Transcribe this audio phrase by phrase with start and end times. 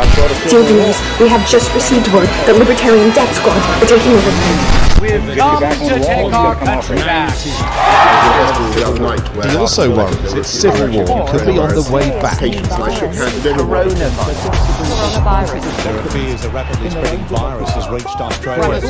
[0.00, 4.32] Dear viewers, we have just received word that Libertarian Death Squad are taking over.
[4.96, 7.36] We've come to take our country back.
[9.44, 12.40] He also worries its civil war could be on the way back.
[15.00, 18.80] There are fears a rapidly spreading virus has reached Australia.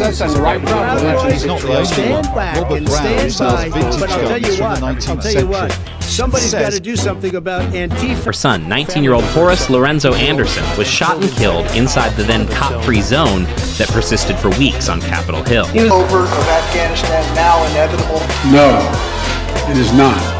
[1.31, 2.35] He's not the only Stand one.
[2.35, 3.69] back Robert and Brown stand sells by.
[3.69, 5.73] vintage But I'll tell you from what, the I'll 19th tell you what.
[5.73, 6.01] century.
[6.01, 8.25] Somebody's got to do something about Antifa.
[8.25, 12.49] Her son, 19 year old Horace Lorenzo Anderson, was shot and killed inside the then
[12.49, 13.45] cop free zone
[13.79, 15.67] that persisted for weeks on Capitol Hill.
[15.93, 18.19] over of Afghanistan now inevitable?
[18.51, 20.40] No, it is not.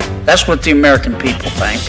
[0.25, 1.81] that's what the American people think.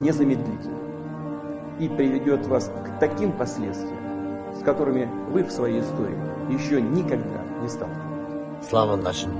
[0.00, 0.78] Незамедлительно.
[1.78, 4.09] И приведет вас к таким последствиям,
[4.60, 6.18] с которыми вы в своей истории
[6.52, 8.68] еще никогда не сталкивались.
[8.68, 9.32] Слава нашим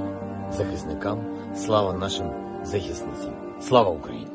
[0.51, 1.21] захисникам,
[1.55, 3.35] слава нашим захисницям.
[3.61, 4.31] Слава Україні!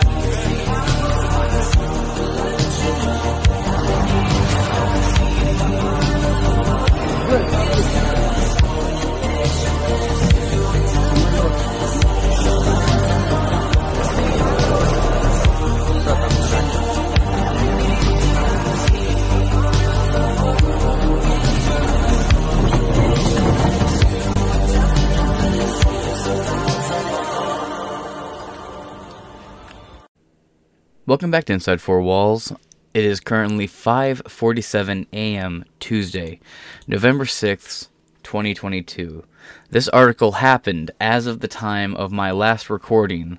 [31.07, 32.51] Welcome back to Inside Four Walls.
[32.95, 35.63] It is currently 5:47 a.m.
[35.79, 36.39] Tuesday,
[36.88, 37.89] November 6th,
[38.23, 39.23] 2022.
[39.69, 43.38] This article happened as of the time of my last recording,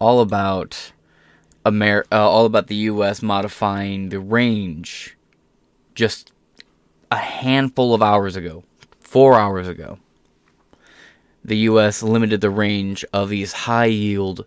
[0.00, 0.90] all about
[1.64, 3.22] Amer- uh, all about the U.S.
[3.22, 5.16] modifying the range,
[5.94, 6.32] just
[7.12, 8.64] a handful of hours ago,
[8.98, 10.00] four hours ago.
[11.44, 12.02] The U.S.
[12.02, 14.44] limited the range of these high-yield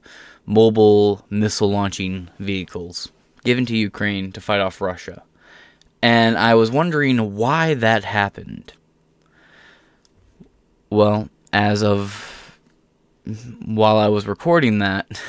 [0.50, 3.12] mobile missile launching vehicles
[3.44, 5.22] given to Ukraine to fight off Russia.
[6.02, 8.74] And I was wondering why that happened.
[10.90, 12.58] Well, as of
[13.64, 15.22] while I was recording that,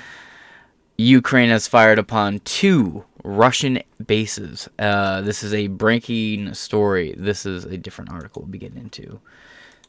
[0.98, 4.68] Ukraine has fired upon two Russian bases.
[4.76, 7.14] Uh, this is a breaking story.
[7.16, 9.20] This is a different article we'll be getting into.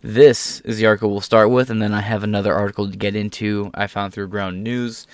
[0.05, 3.15] This is the article we'll start with, and then I have another article to get
[3.15, 5.07] into I found through Ground News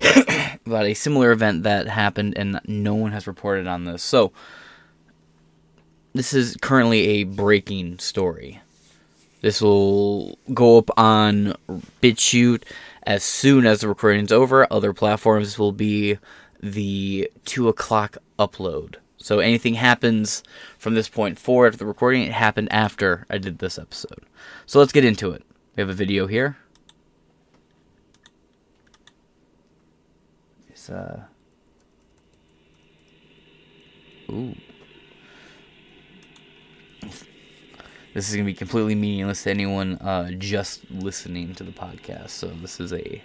[0.66, 4.02] about a similar event that happened, and no one has reported on this.
[4.02, 4.32] So,
[6.12, 8.60] this is currently a breaking story.
[9.42, 11.54] This will go up on
[12.02, 12.64] BitChute
[13.04, 14.66] as soon as the recording's over.
[14.72, 16.18] Other platforms will be
[16.60, 18.96] the 2 o'clock upload.
[19.18, 20.42] So anything happens
[20.78, 24.24] from this point forward after the recording, it happened after I did this episode.
[24.66, 25.44] So let's get into it.
[25.76, 26.56] We have a video here.
[30.68, 31.22] It's uh
[34.30, 34.54] Ooh.
[38.14, 42.30] This is gonna be completely meaningless to anyone uh, just listening to the podcast.
[42.30, 43.22] So this is a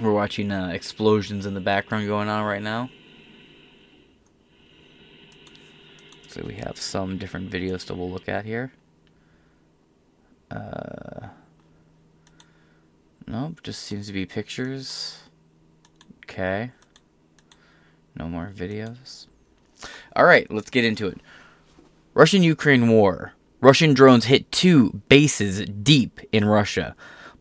[0.00, 2.90] We're watching uh, explosions in the background going on right now.
[6.36, 8.70] So we have some different videos to we'll look at here.
[10.50, 11.28] Uh,
[13.26, 15.20] nope, just seems to be pictures.
[16.24, 16.72] Okay.
[18.14, 19.28] No more videos.
[20.14, 21.22] Alright, let's get into it.
[22.12, 23.32] Russian Ukraine war.
[23.62, 26.94] Russian drones hit two bases deep in Russia.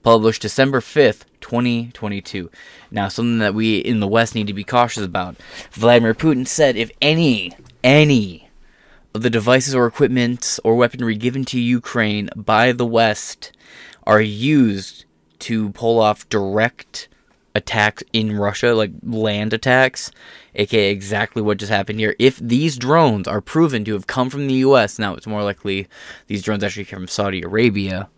[0.03, 2.49] Published December 5th, 2022.
[2.91, 5.35] Now, something that we in the West need to be cautious about.
[5.71, 7.51] Vladimir Putin said if any,
[7.83, 8.44] any
[9.21, 13.51] the devices or equipment or weaponry given to Ukraine by the West
[14.05, 15.05] are used
[15.39, 17.07] to pull off direct
[17.53, 20.11] attacks in Russia, like land attacks,
[20.55, 22.15] aka exactly what just happened here.
[22.19, 25.87] If these drones are proven to have come from the US, now it's more likely
[26.27, 28.09] these drones actually came from Saudi Arabia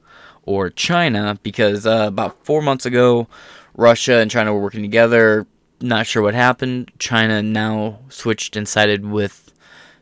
[0.44, 3.28] or China, because uh, about four months ago,
[3.76, 5.46] Russia and China were working together.
[5.82, 6.92] Not sure what happened.
[6.98, 9.47] China now switched and sided with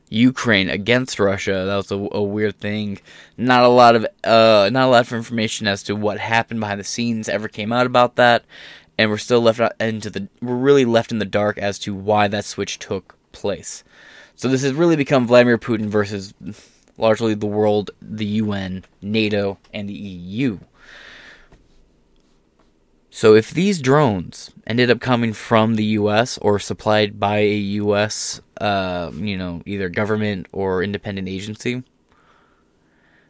[0.10, 1.66] Ukraine against Russia.
[1.66, 3.00] That was a, a, weird thing.
[3.38, 6.80] Not a lot of uh, not a lot of information as to what happened behind
[6.80, 8.46] the scenes ever came out about that,
[8.98, 12.28] and we're still left into the we're really left in the dark as to why
[12.28, 13.84] that switch took place.
[14.36, 16.34] So this has really become Vladimir Putin versus
[16.98, 20.60] largely the world, the UN, NATO, and the EU.
[23.16, 26.38] So if these drones ended up coming from the U.S.
[26.40, 31.82] or supplied by a U.S., uh, you know, either government or independent agency,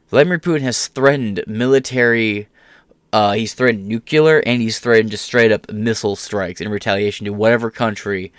[0.09, 2.47] Vladimir Putin has threatened military.
[3.13, 7.31] Uh, he's threatened nuclear and he's threatened just straight up missile strikes in retaliation to
[7.31, 8.33] whatever country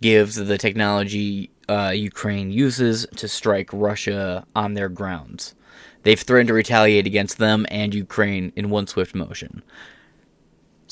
[0.00, 5.56] gives the technology uh, Ukraine uses to strike Russia on their grounds.
[6.04, 9.64] They've threatened to retaliate against them and Ukraine in one swift motion.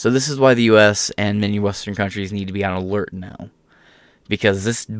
[0.01, 3.13] So this is why the US and many Western countries need to be on alert
[3.13, 3.51] now.
[4.31, 4.91] Because this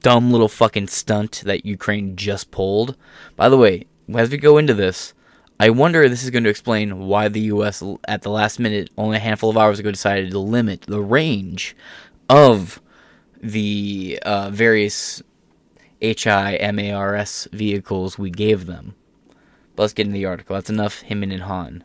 [0.00, 2.94] dumb little fucking stunt that Ukraine just pulled.
[3.36, 5.14] By the way, as we go into this,
[5.58, 8.90] I wonder if this is going to explain why the US at the last minute,
[8.98, 11.74] only a handful of hours ago, decided to limit the range
[12.28, 12.82] of
[13.40, 15.22] the uh, various
[16.02, 18.94] HIMARS vehicles we gave them.
[19.74, 20.54] But let's get into the article.
[20.54, 21.82] That's enough hemming and hawing.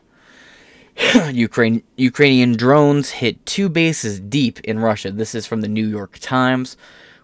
[1.32, 5.12] Ukraine, Ukrainian drones hit two bases deep in Russia.
[5.12, 6.78] This is from the New York Times.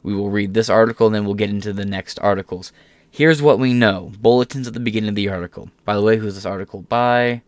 [0.04, 2.72] We will read this article and then we'll get into the next articles.
[3.10, 4.12] Here's what we know.
[4.20, 5.70] Bulletins at the beginning of the article.
[5.86, 7.42] By the way, who's this article by?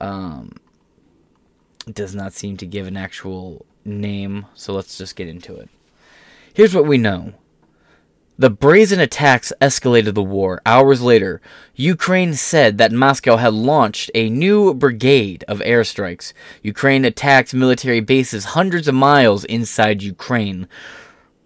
[0.00, 0.52] Um,
[1.86, 5.68] it does not seem to give an actual name, so let's just get into it.
[6.52, 7.34] Here's what we know.
[8.36, 10.60] The brazen attacks escalated the war.
[10.66, 11.40] Hours later,
[11.76, 16.32] Ukraine said that Moscow had launched a new brigade of airstrikes.
[16.60, 20.66] Ukraine attacked military bases hundreds of miles inside Ukraine.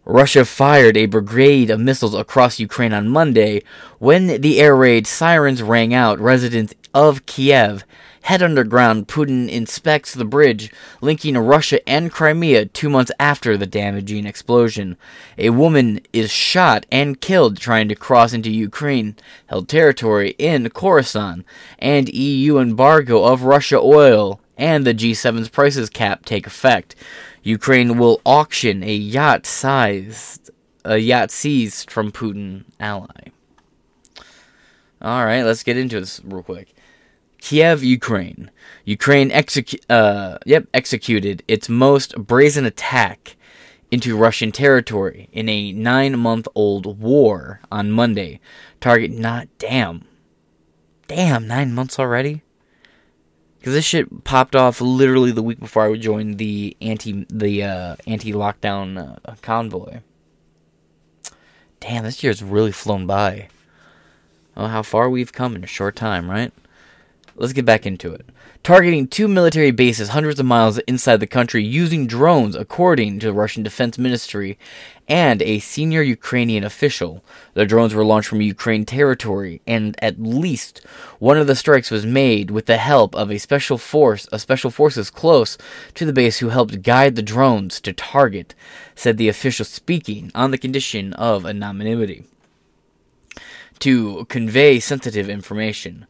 [0.06, 3.62] Russia fired a brigade of missiles across Ukraine on Monday.
[3.98, 7.84] When the air raid sirens rang out, residents of Kiev
[8.28, 10.70] head underground, Putin inspects the bridge
[11.00, 14.98] linking Russia and Crimea two months after the damaging explosion.
[15.38, 19.16] A woman is shot and killed trying to cross into Ukraine
[19.46, 21.46] held territory in Kherson,
[21.78, 26.94] and EU embargo of Russia oil and the G7's prices cap take effect.
[27.42, 30.50] Ukraine will auction a yacht sized
[30.84, 33.30] a yacht seized from Putin ally.
[35.00, 36.74] All right, let's get into this real quick.
[37.48, 38.50] Kiev, Ukraine.
[38.84, 43.36] Ukraine execu- uh, yep, executed its most brazen attack
[43.90, 48.38] into Russian territory in a nine month old war on Monday.
[48.82, 50.04] Target not damn.
[51.06, 52.42] Damn, nine months already?
[53.58, 57.62] Because this shit popped off literally the week before I would join the anti the
[57.62, 60.00] uh, anti lockdown uh, convoy.
[61.80, 63.48] Damn, this year's really flown by.
[64.54, 66.52] Oh, how far we've come in a short time, right?
[67.40, 68.28] Let's get back into it.
[68.64, 73.32] Targeting two military bases hundreds of miles inside the country using drones, according to the
[73.32, 74.58] Russian Defense Ministry
[75.06, 77.24] and a senior Ukrainian official.
[77.54, 80.84] The drones were launched from Ukraine territory, and at least
[81.20, 84.72] one of the strikes was made with the help of a special force, a special
[84.72, 85.56] forces close
[85.94, 88.56] to the base who helped guide the drones to target,
[88.96, 92.24] said the official speaking on the condition of anonymity.
[93.78, 96.08] To convey sensitive information.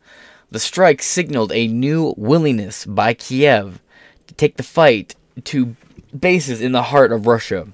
[0.50, 3.80] The strike signaled a new willingness by Kiev
[4.26, 5.14] to take the fight
[5.44, 5.76] to
[6.18, 7.68] bases in the heart of Russia.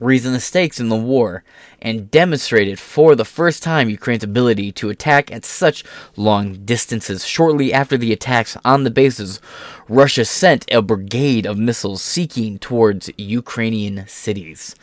[0.00, 1.44] raising the stakes in the war,
[1.80, 5.84] and demonstrated for the first time Ukraine's ability to attack at such
[6.16, 7.26] long distances.
[7.26, 9.40] Shortly after the attacks on the bases,
[9.88, 14.74] Russia sent a brigade of missiles seeking towards Ukrainian cities.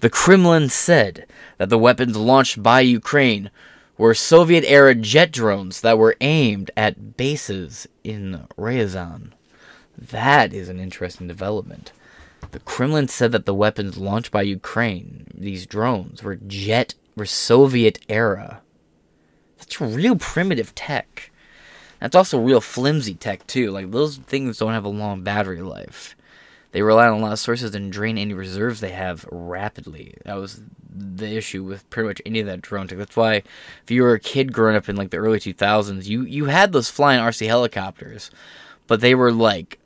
[0.00, 1.26] The Kremlin said
[1.58, 3.50] that the weapons launched by Ukraine
[3.96, 9.30] were Soviet era jet drones that were aimed at bases in Ryazan.
[9.96, 11.92] That is an interesting development.
[12.50, 17.98] The Kremlin said that the weapons launched by Ukraine, these drones, were jet, were Soviet
[18.08, 18.60] era.
[19.58, 21.30] That's real primitive tech.
[22.00, 23.70] That's also real flimsy tech too.
[23.70, 26.16] Like those things don't have a long battery life.
[26.74, 30.14] They rely on a lot of sources and drain any reserves they have rapidly.
[30.24, 30.60] That was
[30.92, 32.98] the issue with pretty much any of that drone tech.
[32.98, 33.44] That's why
[33.84, 36.72] if you were a kid growing up in like the early 2000s, you you had
[36.72, 38.32] those flying RC helicopters,
[38.88, 39.78] but they were like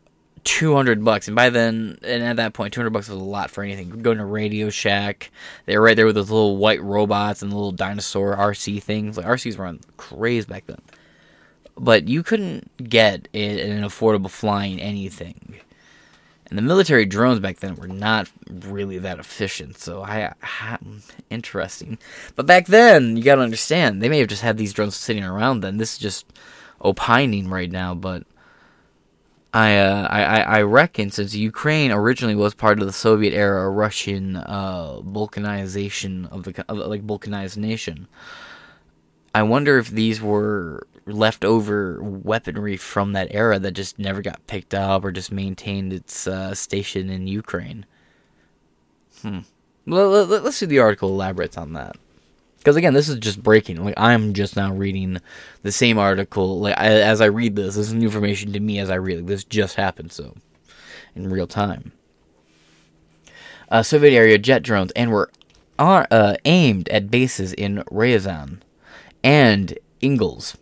[0.44, 1.28] 200 bucks.
[1.28, 3.90] And by then and at that point 200 bucks was a lot for anything.
[3.90, 5.30] Going to radio shack.
[5.66, 9.18] They were right there with those little white robots and the little dinosaur rc things.
[9.18, 10.80] Like rcs were on craze back then.
[11.76, 15.60] But you couldn't get an affordable flying anything
[16.48, 20.78] and the military drones back then were not really that efficient so i, I
[21.30, 21.98] interesting.
[22.36, 25.24] But back then you got to understand they may have just had these drones sitting
[25.24, 25.78] around then.
[25.78, 26.26] This is just
[26.80, 28.24] opining right now but
[29.52, 34.36] I, uh, I, I reckon since Ukraine originally was part of the Soviet era Russian
[34.36, 38.08] uh, Balkanization of the of, like Balkanized nation,
[39.34, 44.74] I wonder if these were leftover weaponry from that era that just never got picked
[44.74, 47.86] up or just maintained its uh, station in Ukraine.
[49.22, 49.40] Hmm.
[49.86, 51.96] Well, let, us see the article elaborates on that.
[52.58, 53.82] Because again this is just breaking.
[53.82, 55.18] Like i'm just now reading
[55.62, 56.60] the same article.
[56.60, 59.18] Like I, as i read this this is new information to me as i read
[59.18, 59.26] it.
[59.26, 60.34] This just happened so
[61.14, 61.92] in real time.
[63.70, 65.30] Uh, soviet area jet drones and were
[65.78, 68.60] uh, aimed at bases in ryazan
[69.22, 70.56] and ingles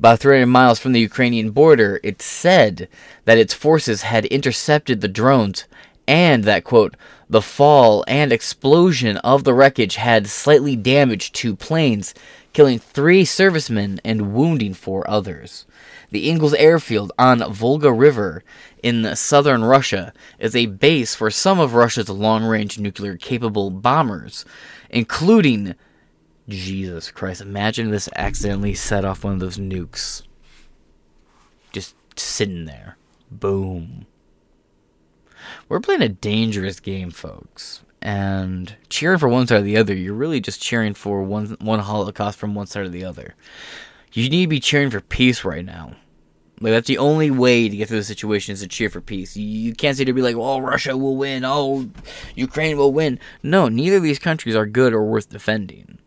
[0.00, 2.88] about 300 miles from the ukrainian border it said
[3.26, 5.66] that its forces had intercepted the drones
[6.08, 6.96] and that quote
[7.30, 12.12] the fall and explosion of the wreckage had slightly damaged two planes,
[12.52, 15.64] killing three servicemen and wounding four others.
[16.10, 18.42] The Ingles airfield on Volga River
[18.82, 24.44] in southern Russia is a base for some of Russia's long range nuclear capable bombers,
[24.90, 25.76] including.
[26.50, 30.22] Jesus Christ, imagine this accidentally set off one of those nukes.
[31.72, 32.96] Just sitting there.
[33.30, 34.06] Boom.
[35.68, 37.82] We're playing a dangerous game, folks.
[38.02, 41.80] And cheering for one side or the other, you're really just cheering for one one
[41.80, 43.34] Holocaust from one side or the other.
[44.12, 45.94] You need to be cheering for peace right now.
[46.60, 49.36] Like that's the only way to get through the situation is to cheer for peace.
[49.36, 51.44] You, can't say to be like, "Oh, Russia will win.
[51.44, 51.88] Oh,
[52.34, 55.98] Ukraine will win." No, neither of these countries are good or worth defending.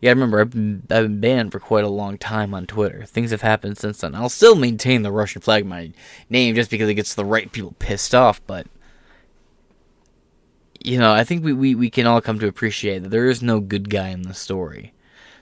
[0.00, 3.04] Yeah, remember I've been, I've been banned for quite a long time on Twitter.
[3.04, 4.14] Things have happened since then.
[4.14, 5.92] I'll still maintain the Russian flag in my
[6.30, 8.66] name just because it gets the right people pissed off, but
[10.80, 13.42] you know, I think we, we, we can all come to appreciate that there is
[13.42, 14.92] no good guy in the story.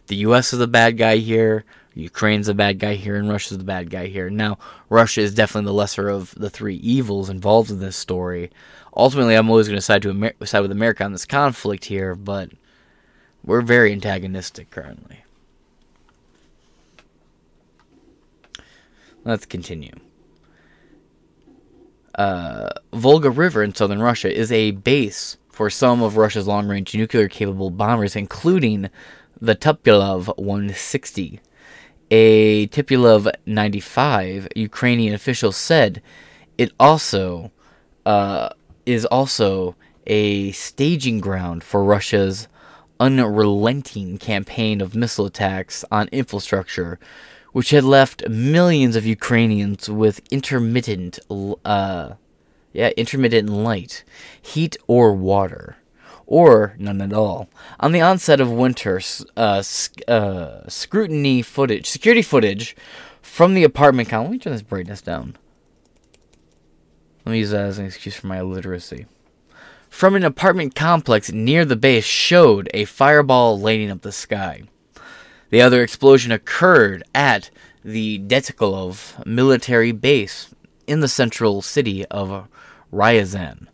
[0.06, 3.64] The US is the bad guy here, Ukraine's the bad guy here, and Russia's the
[3.64, 4.28] bad guy here.
[4.30, 4.58] Now,
[4.88, 8.50] Russia is definitely the lesser of the three evils involved in this story.
[8.94, 12.14] Ultimately, I'm always going to side to Amer- side with America on this conflict here,
[12.14, 12.50] but
[13.46, 15.24] we're very antagonistic currently.
[19.24, 19.94] Let's continue.
[22.14, 26.94] Uh, Volga River in southern Russia is a base for some of Russia's long range
[26.94, 28.90] nuclear capable bombers, including
[29.40, 31.40] the Tupolev 160.
[32.10, 36.02] A Tupolev 95, Ukrainian officials said
[36.56, 37.50] it also
[38.04, 38.50] uh,
[38.86, 39.74] is also
[40.06, 42.48] a staging ground for Russia's
[43.00, 46.98] unrelenting campaign of missile attacks on infrastructure,
[47.52, 51.18] which had left millions of Ukrainians with intermittent,
[51.64, 52.10] uh,
[52.72, 54.04] yeah, intermittent light,
[54.40, 55.76] heat, or water,
[56.26, 57.48] or none at all.
[57.80, 59.00] On the onset of winter,
[59.36, 59.62] uh,
[60.08, 62.76] uh, scrutiny footage, security footage
[63.22, 64.28] from the apartment complex.
[64.28, 65.36] Let me turn this brightness down.
[67.24, 69.06] Let me use that as an excuse for my illiteracy
[69.96, 74.62] from an apartment complex near the base showed a fireball lighting up the sky.
[75.48, 77.48] The other explosion occurred at
[77.82, 80.54] the Detikolov military base
[80.86, 82.46] in the central city of
[82.92, 83.68] Ryazan,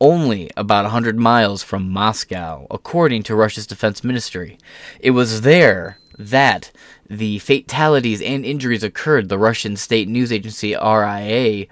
[0.00, 4.58] only about 100 miles from Moscow, according to Russia's defense ministry.
[4.98, 6.72] It was there that
[7.08, 11.66] the fatalities and injuries occurred, the Russian state news agency RIA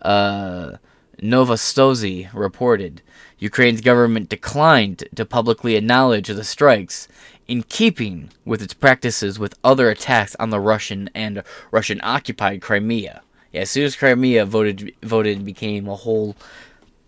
[0.00, 0.78] uh,
[1.20, 3.02] Novostozy reported.
[3.42, 7.08] Ukraine's government declined to publicly acknowledge the strikes
[7.48, 13.20] in keeping with its practices with other attacks on the Russian and Russian occupied Crimea.
[13.52, 16.36] Yeah, as soon as Crimea voted voted became a whole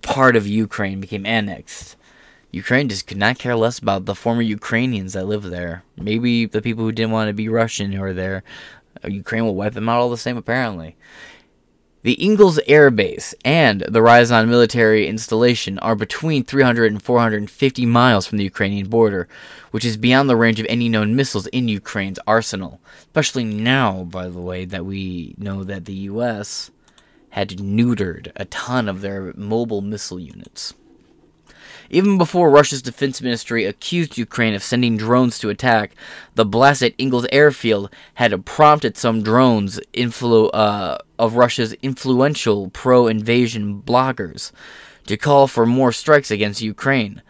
[0.03, 1.95] part of Ukraine, became annexed.
[2.51, 5.85] Ukraine just could not care less about the former Ukrainians that live there.
[5.97, 8.43] Maybe the people who didn't want to be Russian who are there.
[9.05, 10.97] Uh, Ukraine will wipe them out all the same, apparently.
[12.05, 18.27] The Ingalls Air Base and the Ryazan military installation are between 300 and 450 miles
[18.27, 19.27] from the Ukrainian border,
[19.71, 22.79] which is beyond the range of any known missiles in Ukraine's arsenal.
[23.07, 26.71] Especially now, by the way, that we know that the US
[27.31, 30.75] had neutered a ton of their mobile missile units.
[31.91, 35.95] Even before Russia's defense ministry accused Ukraine of sending drones to attack,
[36.35, 43.07] the blast at Ingalls airfield had prompted some drones influ- uh, of Russia's influential pro
[43.07, 44.53] invasion bloggers
[45.07, 47.23] to call for more strikes against Ukraine.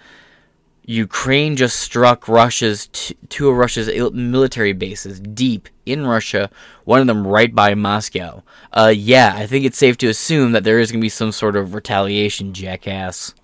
[0.86, 6.50] Ukraine just struck Russia's t- two of Russia's military bases deep in Russia,
[6.84, 8.42] one of them right by Moscow.
[8.70, 11.32] Uh, yeah, I think it's safe to assume that there is going to be some
[11.32, 13.34] sort of retaliation, jackass.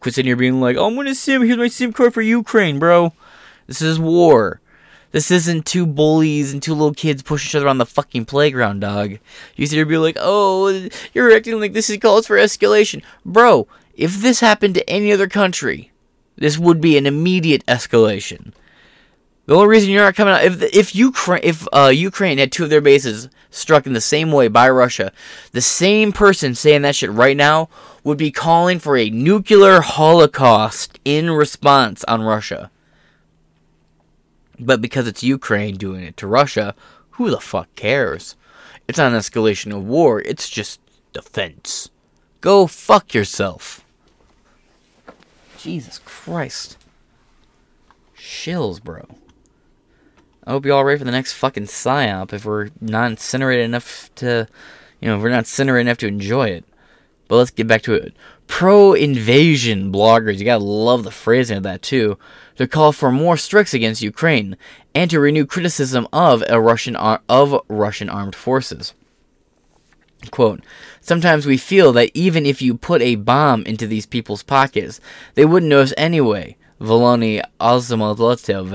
[0.00, 2.22] Quit sitting here being like, oh, I'm going to sim, here's my sim card for
[2.22, 3.12] Ukraine, bro.
[3.66, 4.60] This is war.
[5.12, 8.80] This isn't two bullies and two little kids pushing each other on the fucking playground,
[8.80, 9.18] dog.
[9.54, 13.02] You sit here be like, oh, you're acting like this is calls for escalation.
[13.24, 15.90] Bro, if this happened to any other country,
[16.36, 18.52] this would be an immediate escalation.
[19.46, 22.64] The only reason you're not coming out if if Ukraine if uh, Ukraine had two
[22.64, 25.12] of their bases struck in the same way by Russia,
[25.52, 27.68] the same person saying that shit right now
[28.02, 32.70] would be calling for a nuclear holocaust in response on Russia.
[34.58, 36.74] But because it's Ukraine doing it to Russia,
[37.10, 38.34] who the fuck cares?
[38.88, 40.80] It's not an escalation of war, it's just
[41.12, 41.90] defense.
[42.40, 43.84] Go fuck yourself.
[45.58, 46.76] Jesus Christ.
[48.16, 49.06] Shills, bro.
[50.46, 54.10] I hope you're all ready for the next fucking psyop if we're not incinerated enough
[54.16, 54.46] to,
[55.00, 56.64] you know, if we're not incinerated enough to enjoy it.
[57.26, 58.14] But let's get back to it.
[58.46, 62.16] Pro invasion bloggers, you gotta love the phrasing of that too,
[62.56, 64.56] to call for more strikes against Ukraine
[64.94, 68.94] and to renew criticism of a Russian ar- of Russian armed forces.
[70.30, 70.64] Quote,
[71.00, 75.00] Sometimes we feel that even if you put a bomb into these people's pockets,
[75.34, 76.56] they wouldn't notice anyway.
[76.80, 78.74] Volony Ozamolotov,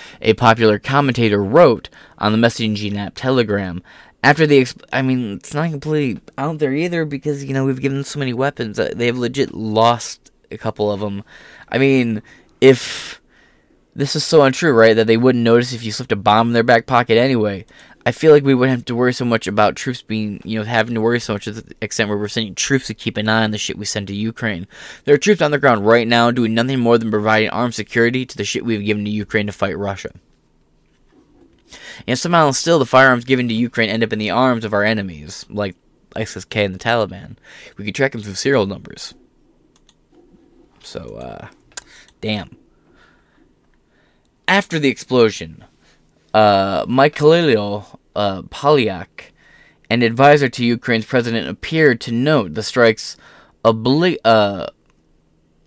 [0.20, 1.88] a popular commentator, wrote
[2.18, 3.82] on the messaging app Telegram.
[4.22, 7.80] After the, exp- I mean, it's not completely out there either because you know we've
[7.80, 8.78] given so many weapons.
[8.78, 11.24] Uh, they've legit lost a couple of them.
[11.68, 12.22] I mean,
[12.60, 13.20] if
[13.94, 14.94] this is so untrue, right?
[14.94, 17.64] That they wouldn't notice if you slipped a bomb in their back pocket anyway.
[18.06, 20.64] I feel like we wouldn't have to worry so much about troops being, you know,
[20.64, 23.28] having to worry so much to the extent where we're sending troops to keep an
[23.28, 24.66] eye on the shit we send to Ukraine.
[25.04, 28.24] There are troops on the ground right now doing nothing more than providing armed security
[28.24, 30.10] to the shit we've given to Ukraine to fight Russia.
[32.06, 34.82] And somehow still, the firearms given to Ukraine end up in the arms of our
[34.82, 35.76] enemies, like
[36.16, 37.36] ISIS-K and the Taliban.
[37.76, 39.14] We could track them through serial numbers.
[40.82, 41.48] So, uh,
[42.20, 42.56] damn.
[44.48, 45.64] After the explosion,
[46.34, 49.30] uh, Mikhailo uh, Polyak,
[49.88, 53.16] an advisor to Ukraine's president, appeared to note the strikes
[53.64, 54.66] obli- uh,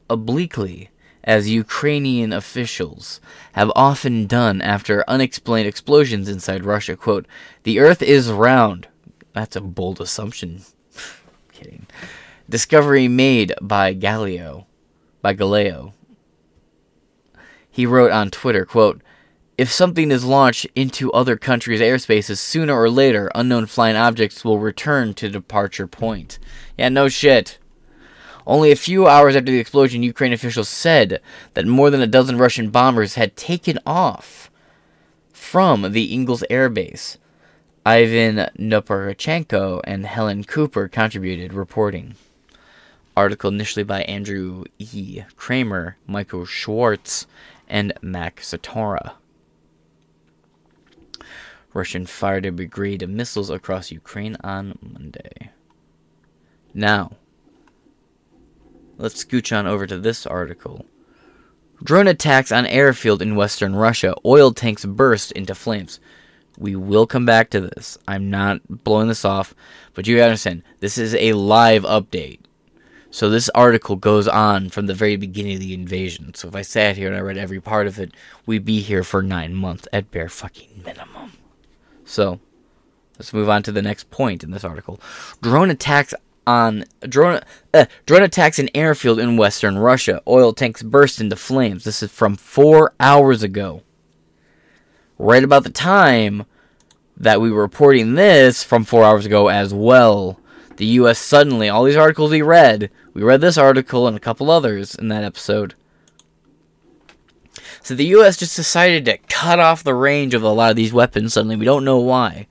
[0.10, 0.90] obliquely,
[1.24, 3.22] as Ukrainian officials
[3.54, 6.96] have often done after unexplained explosions inside Russia.
[6.96, 7.26] Quote,
[7.64, 8.88] The earth is round.
[9.34, 10.64] That's a bold assumption.
[11.54, 11.88] Kidding.
[12.50, 14.68] Discovery made by Galileo.
[15.22, 15.94] By Galileo.
[17.72, 19.02] He wrote on Twitter, quote,
[19.58, 24.60] if something is launched into other countries' airspaces, sooner or later, unknown flying objects will
[24.60, 26.40] return to departure point.
[26.78, 27.60] Yeah, no shit.
[28.46, 31.22] Only a few hours after the explosion, Ukraine officials said
[31.54, 34.52] that more than a dozen Russian bombers had taken off
[35.32, 37.18] from the Ingalls Air Base.
[37.86, 42.16] Ivan Noporochenko and Helen Cooper contributed reporting.
[43.16, 45.22] Article initially by Andrew E.
[45.36, 47.28] Kramer, Michael Schwartz,
[47.70, 49.14] and Marc Santora.
[51.74, 55.52] Russian fired a brigade of missiles across Ukraine on Monday.
[56.74, 57.14] Now,
[58.98, 60.86] let's scooch on over to this article.
[61.84, 64.16] Drone attacks on airfield in western Russia.
[64.24, 66.00] Oil tanks burst into flames.
[66.58, 67.98] We will come back to this.
[68.08, 69.56] I'm not blowing this off,
[69.94, 72.40] but you understand, this is a live update.
[73.10, 76.34] So this article goes on from the very beginning of the invasion.
[76.34, 78.12] So if I sat here and I read every part of it,
[78.46, 81.34] we'd be here for nine months at bare fucking minimum.
[82.14, 82.40] So,
[83.18, 85.00] Let's move on to the next point in this article.
[85.42, 86.14] Drone attacks
[86.46, 87.40] on drone
[87.74, 90.22] uh, drone attacks in airfield in western Russia.
[90.28, 91.84] Oil tanks burst into flames.
[91.84, 93.84] This is from four hours ago.
[95.20, 96.46] Right about the time
[97.16, 100.40] that we were reporting this from four hours ago as well.
[100.78, 101.20] The U.S.
[101.20, 105.08] suddenly, all these articles we read, we read this article and a couple others in
[105.10, 105.76] that episode.
[107.84, 108.38] So the U.S.
[108.38, 111.58] just decided to cut off the range of a lot of these weapons suddenly.
[111.58, 112.48] We don't know why.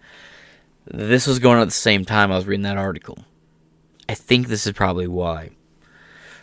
[0.87, 3.25] This was going on at the same time I was reading that article.
[4.09, 5.51] I think this is probably why.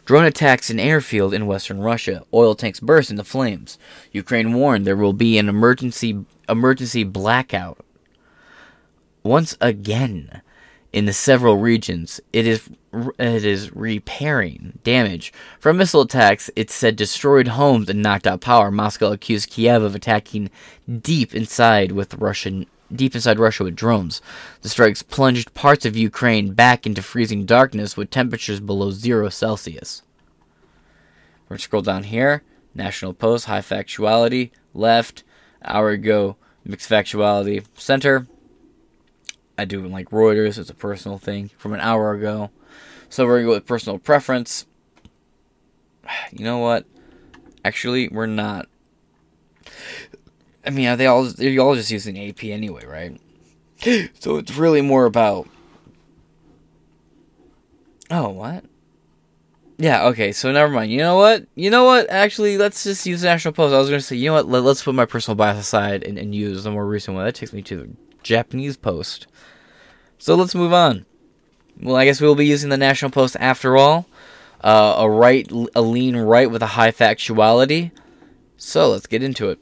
[0.06, 2.24] Drone attacks an airfield in western Russia.
[2.34, 3.78] Oil tanks burst into flames.
[4.12, 7.86] Ukraine warned there will be an emergency emergency blackout.
[9.22, 10.42] Once again,
[10.92, 12.70] in the several regions, it is
[13.20, 16.50] it is repairing damage from missile attacks.
[16.56, 18.72] It said destroyed homes and knocked out power.
[18.72, 20.50] Moscow accused Kiev of attacking
[21.02, 24.22] deep inside with Russian deep inside Russia with drones.
[24.62, 30.02] The strikes plunged parts of Ukraine back into freezing darkness with temperatures below zero Celsius.
[31.48, 32.44] We're to scroll down here.
[32.74, 35.24] National Post, high factuality, left,
[35.64, 38.28] hour ago, mixed factuality, center.
[39.60, 42.52] I do like Reuters, it's a personal thing from an hour ago.
[43.10, 44.66] So we're going to go with personal preference.
[46.32, 46.86] You know what?
[47.64, 48.68] Actually, we're not
[50.66, 53.20] I mean, are they all they're all just using AP anyway, right?
[54.20, 55.48] So it's really more about.
[58.12, 58.66] Oh, what?
[59.78, 60.92] Yeah, okay, so never mind.
[60.92, 61.48] You know what?
[61.56, 62.10] You know what?
[62.10, 63.74] Actually, let's just use National Post.
[63.74, 64.50] I was to say, you know what?
[64.50, 67.24] Let, us put my personal bias aside and, and use the more recent one.
[67.24, 67.90] That takes me to the
[68.22, 69.28] Japanese Post.
[70.20, 71.06] So let's move on.
[71.82, 74.06] Well, I guess we'll be using the National Post after all.
[74.62, 77.92] Uh, a right, a lean right with a high factuality.
[78.58, 79.60] So let's get into it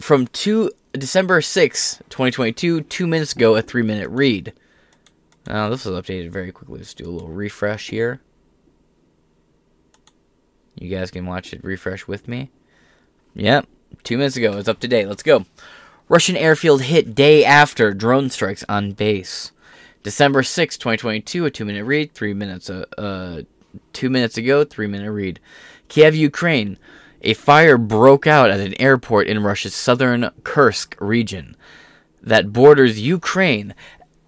[0.00, 4.52] from two December 6, 2022, two minutes ago, a three minute read.
[5.46, 6.78] Now, this was updated very quickly.
[6.78, 8.20] Let's do a little refresh here.
[10.76, 12.50] You guys can watch it refresh with me.
[13.34, 13.66] Yep,
[14.04, 14.56] two minutes ago.
[14.56, 15.08] It's up to date.
[15.08, 15.44] Let's go.
[16.08, 19.52] Russian airfield hit day after drone strikes on base.
[20.02, 23.42] December 6, 2022, a two minute read, three minutes, uh, uh,
[23.92, 25.40] two minutes ago, three minute read.
[25.88, 26.78] Kiev, Ukraine.
[27.22, 31.56] A fire broke out at an airport in Russia's southern Kursk region
[32.22, 33.74] that borders Ukraine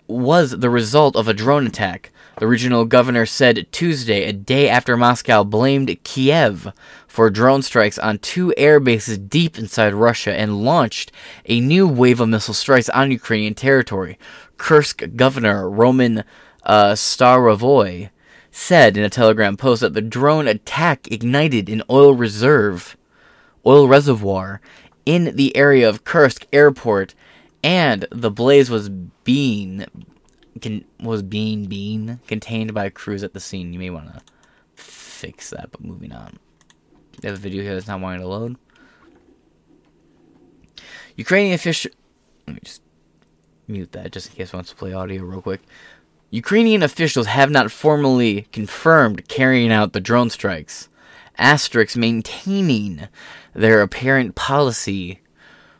[0.06, 2.10] was the result of a drone attack.
[2.38, 6.70] The regional governor said Tuesday, a day after Moscow blamed Kiev
[7.08, 11.12] for drone strikes on two air bases deep inside Russia and launched
[11.46, 14.18] a new wave of missile strikes on Ukrainian territory.
[14.58, 16.24] Kursk governor Roman
[16.64, 18.10] uh, Starovoy
[18.50, 22.98] said in a Telegram post that the drone attack ignited an oil reserve,
[23.64, 24.60] oil reservoir
[25.06, 27.14] in the area of Kursk airport,
[27.64, 28.90] and the blaze was
[29.24, 29.86] being
[30.60, 33.72] con- was being being contained by crews at the scene.
[33.72, 34.22] You may want to
[34.74, 36.38] fix that, but moving on.
[37.22, 38.56] You have a video here that's not wanting to load.
[41.16, 41.90] Ukrainian official.
[42.46, 42.82] Let me just
[43.66, 45.62] mute that just in case I wants to play audio real quick.
[46.30, 50.88] Ukrainian officials have not formally confirmed carrying out the drone strikes,
[51.38, 53.08] asterisks maintaining
[53.54, 55.20] their apparent policy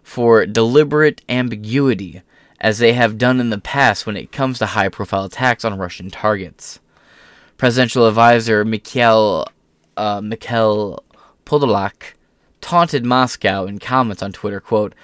[0.02, 2.22] for deliberate ambiguity,
[2.66, 5.78] as they have done in the past when it comes to high profile attacks on
[5.78, 6.80] Russian targets.
[7.58, 9.46] Presidential advisor Mikhail,
[9.96, 11.04] uh, Mikhail
[11.44, 12.14] Podolak
[12.60, 14.96] taunted Moscow in comments on Twitter, quote,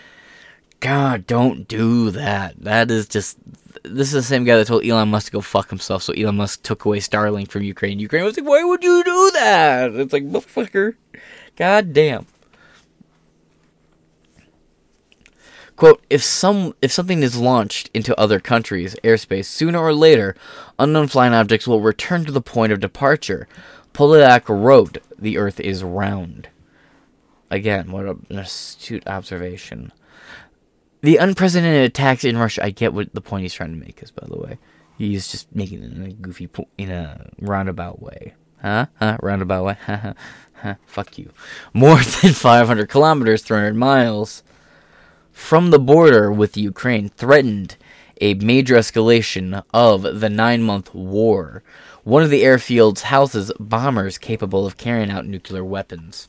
[0.80, 2.56] God, don't do that.
[2.58, 3.38] That is just
[3.84, 6.02] this is the same guy that told Elon Musk to go fuck himself.
[6.02, 8.00] So Elon Musk took away Starlink from Ukraine.
[8.00, 10.96] Ukraine was like, "Why would you do that?" It's like, motherfucker,
[11.54, 12.26] god damn.
[15.76, 20.36] Quote, if some if something is launched into other countries' airspace, sooner or later,
[20.78, 23.48] unknown flying objects will return to the point of departure.
[23.92, 26.48] Polak wrote, the earth is round.
[27.50, 29.92] Again, what an astute observation
[31.02, 32.64] the unprecedented attacks in Russia.
[32.64, 34.58] I get what the point he's trying to make is, by the way.
[34.96, 38.34] He's just making it in a goofy, po- in a roundabout way.
[38.62, 38.86] Huh?
[38.98, 39.18] Huh?
[39.20, 39.76] Roundabout way?
[39.86, 40.74] huh?
[40.86, 41.30] Fuck you.
[41.74, 44.42] More than 500 kilometers, 300 miles
[45.32, 47.76] from the border with Ukraine threatened
[48.20, 51.62] a major escalation of the nine month war.
[52.04, 56.28] One of the airfields houses bombers capable of carrying out nuclear weapons.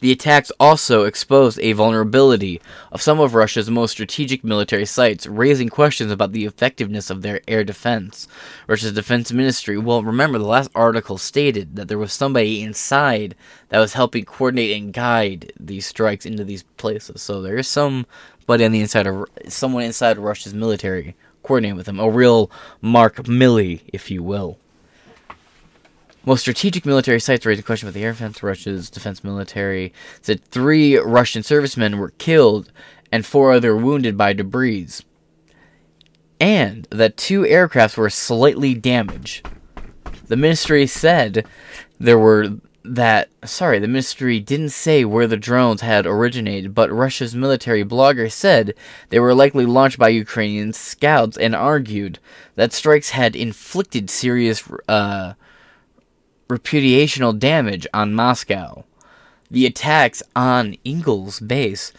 [0.00, 2.60] The attacks also exposed a vulnerability
[2.92, 7.40] of some of Russia's most strategic military sites, raising questions about the effectiveness of their
[7.48, 8.28] air defense.
[8.66, 13.34] Russia's defense ministry, well, remember the last article stated that there was somebody inside
[13.70, 17.22] that was helping coordinate and guide these strikes into these places.
[17.22, 22.00] So there is somebody on the inside of someone inside Russia's military coordinating with them,
[22.00, 22.50] a real
[22.82, 24.58] Mark Milley, if you will.
[26.26, 28.42] Most strategic military sites raised a question about the air defense.
[28.42, 32.72] Russia's defense military said three Russian servicemen were killed
[33.12, 34.88] and four other wounded by debris,
[36.40, 39.48] and that two aircrafts were slightly damaged.
[40.26, 41.46] The ministry said
[42.00, 42.48] there were
[42.82, 48.30] that sorry, the ministry didn't say where the drones had originated, but Russia's military blogger
[48.30, 48.74] said
[49.10, 52.18] they were likely launched by Ukrainian scouts and argued
[52.56, 55.34] that strikes had inflicted serious uh,
[56.48, 58.84] reputational damage on Moscow.
[59.50, 61.92] The attacks on Engels base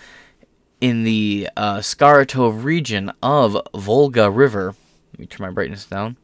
[0.82, 4.76] in the uh, Skaratov region of Volga River.
[5.14, 6.18] Let me turn my brightness down.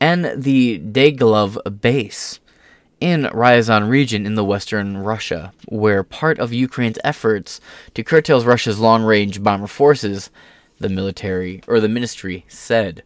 [0.00, 2.40] And the Daglov base
[3.00, 7.60] in Ryazan region in the western Russia, where part of Ukraine's efforts
[7.94, 10.30] to curtail Russia's long-range bomber forces,
[10.78, 13.02] the military or the ministry said.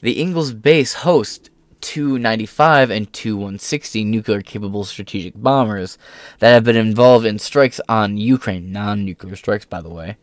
[0.00, 1.50] The Engels base hosts
[1.82, 5.98] Tu-95 and Tu-160 nuclear-capable strategic bombers
[6.38, 10.16] that have been involved in strikes on Ukraine, non-nuclear strikes, by the way.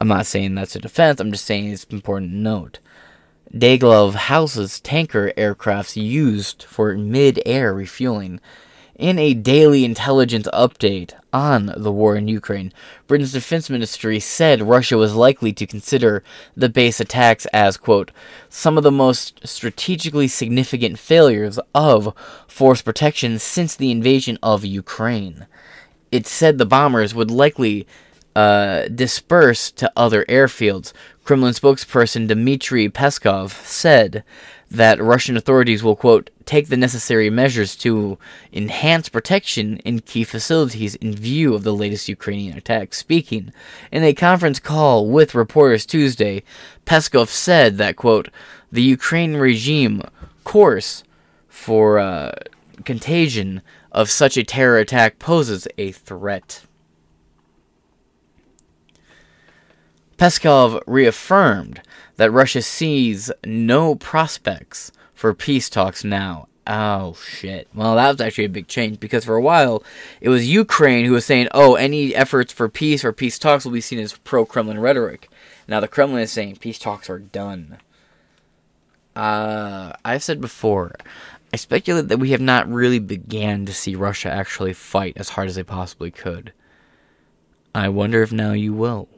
[0.00, 1.18] I'm not saying that's a defense.
[1.18, 2.78] I'm just saying it's important to note.
[3.52, 8.40] Daglov houses tanker aircrafts used for mid-air refueling
[8.96, 12.72] in a daily intelligence update on the war in Ukraine,
[13.06, 16.22] Britain's defense ministry said Russia was likely to consider
[16.56, 18.12] the base attacks as, quote,
[18.48, 22.14] some of the most strategically significant failures of
[22.46, 25.46] force protection since the invasion of Ukraine.
[26.12, 27.86] It said the bombers would likely
[28.36, 30.92] uh, disperse to other airfields.
[31.24, 34.24] Kremlin spokesperson Dmitry Peskov said
[34.76, 38.18] that Russian authorities will, quote, take the necessary measures to
[38.52, 42.98] enhance protection in key facilities in view of the latest Ukrainian attacks.
[42.98, 43.52] Speaking
[43.90, 46.42] in a conference call with reporters Tuesday,
[46.86, 48.28] Peskov said that, quote,
[48.70, 50.02] the Ukraine regime
[50.44, 51.04] course
[51.48, 52.32] for uh,
[52.84, 56.62] contagion of such a terror attack poses a threat.
[60.18, 61.80] Peskov reaffirmed
[62.16, 66.48] that Russia sees no prospects for peace talks now.
[66.66, 67.68] Oh shit.
[67.74, 69.82] Well, that was actually a big change because for a while
[70.20, 73.72] it was Ukraine who was saying, "Oh, any efforts for peace or peace talks will
[73.72, 75.28] be seen as pro-Kremlin rhetoric."
[75.68, 77.78] Now the Kremlin is saying peace talks are done.
[79.14, 80.94] Uh, I've said before,
[81.52, 85.48] I speculate that we have not really began to see Russia actually fight as hard
[85.48, 86.52] as they possibly could.
[87.74, 89.08] I wonder if now you will.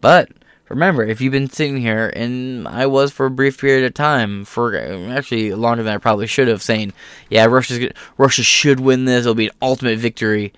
[0.00, 0.30] But
[0.70, 4.44] remember, if you've been sitting here, and I was for a brief period of time,
[4.44, 6.92] for actually longer than I probably should have, saying,
[7.28, 9.20] "Yeah, Russia's Russia should win this.
[9.20, 10.52] It'll be an ultimate victory."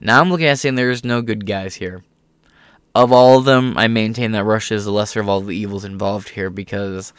[0.00, 2.02] Now I'm looking at saying there's no good guys here.
[2.94, 5.84] Of all of them, I maintain that Russia is the lesser of all the evils
[5.84, 7.12] involved here because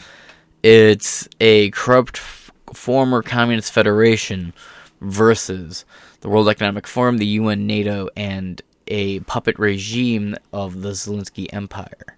[0.63, 4.53] it's a corrupt f- former communist federation
[5.01, 5.85] versus
[6.21, 12.16] the World Economic Forum, the UN, NATO, and a puppet regime of the Zelensky Empire.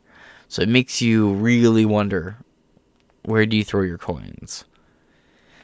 [0.50, 2.38] So it makes you really wonder
[3.24, 4.66] where do you throw your coins?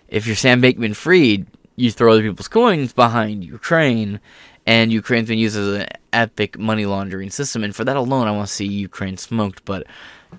[0.07, 4.19] If you're Sam Bankman Fried, you throw other people's coins behind Ukraine,
[4.67, 7.63] and Ukraine's been used as an epic money laundering system.
[7.63, 9.65] And for that alone, I want to see Ukraine smoked.
[9.65, 9.87] But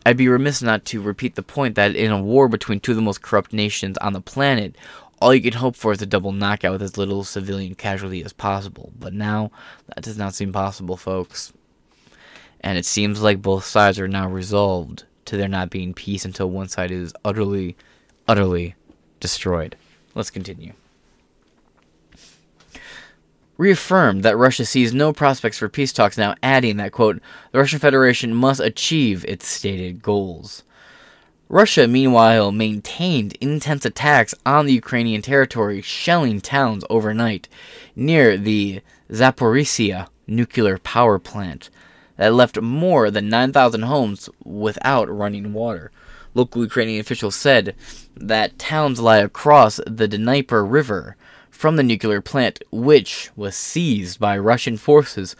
[0.06, 2.96] I'd be remiss not to repeat the point that in a war between two of
[2.96, 4.76] the most corrupt nations on the planet,
[5.20, 8.32] all you can hope for is a double knockout with as little civilian casualty as
[8.32, 8.92] possible.
[8.96, 9.50] But now,
[9.88, 11.52] that does not seem possible, folks.
[12.66, 16.50] And it seems like both sides are now resolved to there not being peace until
[16.50, 17.76] one side is utterly,
[18.26, 18.74] utterly
[19.20, 19.76] destroyed.
[20.16, 20.72] Let's continue.
[23.57, 27.20] Reaffirmed that Russia sees no prospects for peace talks now, adding that, quote,
[27.52, 30.64] the Russian Federation must achieve its stated goals.
[31.48, 37.48] Russia, meanwhile, maintained intense attacks on the Ukrainian territory, shelling towns overnight
[37.94, 41.70] near the Zaporizhia nuclear power plant
[42.16, 45.90] that left more than 9,000 homes without running water.
[46.35, 47.74] Local Ukrainian officials said
[48.14, 51.16] that towns lie across the Dnieper River
[51.50, 55.35] from the nuclear plant, which was seized by Russian forces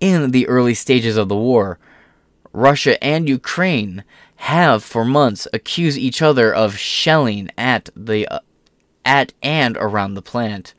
[0.00, 1.78] in the early stages of the war.
[2.52, 4.04] Russia and Ukraine
[4.36, 8.40] have for months accused each other of shelling at the uh,
[9.04, 10.74] at and around the plant.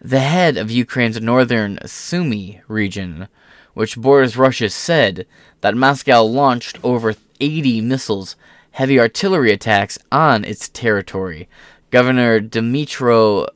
[0.00, 3.28] The head of Ukraine's northern Sumy region,
[3.76, 5.26] which borders Russia, said
[5.60, 8.34] that Moscow launched over 80 missiles,
[8.70, 11.46] heavy artillery attacks on its territory.
[11.90, 13.46] Governor Dmytro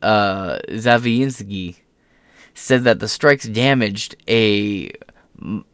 [0.00, 1.78] uh, Zaviinsky
[2.54, 4.92] said that the strikes damaged a
[5.42, 5.64] m-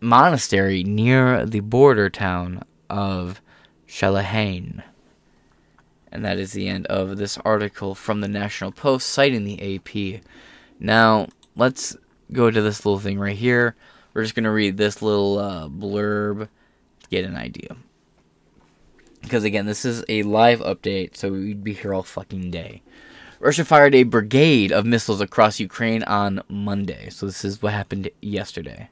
[0.00, 3.40] monastery near the border town of
[3.88, 4.82] Shalahain.
[6.12, 10.20] And that is the end of this article from the National Post citing the AP.
[10.78, 11.96] Now, let's
[12.32, 13.76] go to this little thing right here.
[14.14, 16.48] We're just going to read this little uh, blurb
[17.02, 17.76] to get an idea.
[19.22, 22.82] Because again, this is a live update, so we'd be here all fucking day.
[23.40, 27.10] Russia fired a brigade of missiles across Ukraine on Monday.
[27.10, 28.88] So this is what happened yesterday.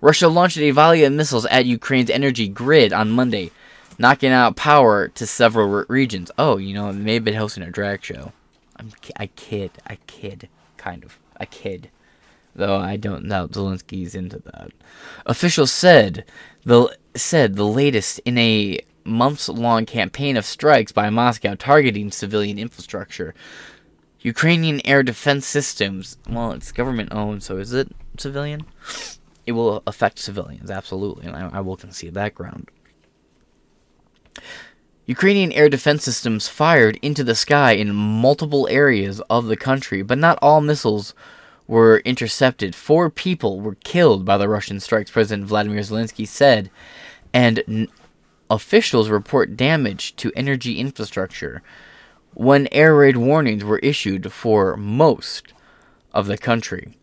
[0.00, 3.52] Russia launched a volley of missiles at Ukraine's energy grid on Monday,
[3.98, 6.30] knocking out power to several re- regions.
[6.36, 8.32] Oh, you know, they may have been hosting a drag show.
[8.76, 11.90] I'm, I kid, I kid, kind of, I kid.
[12.54, 14.70] Though I don't know Zelensky's into that.
[15.26, 16.24] Officials said
[16.64, 22.58] the said the latest in a months long campaign of strikes by Moscow targeting civilian
[22.58, 23.34] infrastructure.
[24.20, 27.88] Ukrainian air defense systems, well, it's government owned, so is it
[28.18, 28.64] civilian?
[29.46, 32.70] It will affect civilians, absolutely, and I, I will concede that ground.
[35.06, 40.18] Ukrainian air defense systems fired into the sky in multiple areas of the country, but
[40.18, 41.12] not all missiles
[41.72, 42.74] were intercepted.
[42.74, 46.70] Four people were killed by the Russian strikes, President Vladimir Zelensky said,
[47.32, 47.88] and
[48.50, 51.62] officials report damage to energy infrastructure
[52.34, 55.54] when air raid warnings were issued for most
[56.12, 56.98] of the country.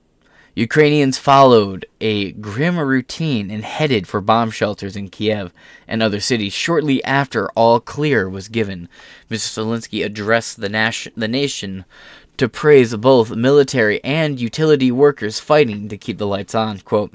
[0.53, 5.51] Ukrainians followed a grim routine and headed for bomb shelters in Kiev
[5.87, 8.87] and other cities shortly after all clear was given.
[9.31, 9.63] Mr.
[9.63, 11.85] Zelensky addressed the, nation, the nation
[12.39, 16.79] to praise both military and utility workers fighting to keep the lights on.
[16.79, 17.13] Quote,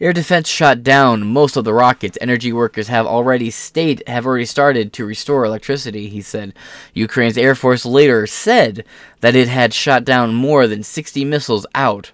[0.00, 2.18] Air defense shot down most of the rockets.
[2.20, 6.54] Energy workers have already stayed, have already started to restore electricity, he said.
[6.92, 8.84] Ukraine's Air Force later said
[9.20, 12.10] that it had shot down more than 60 missiles out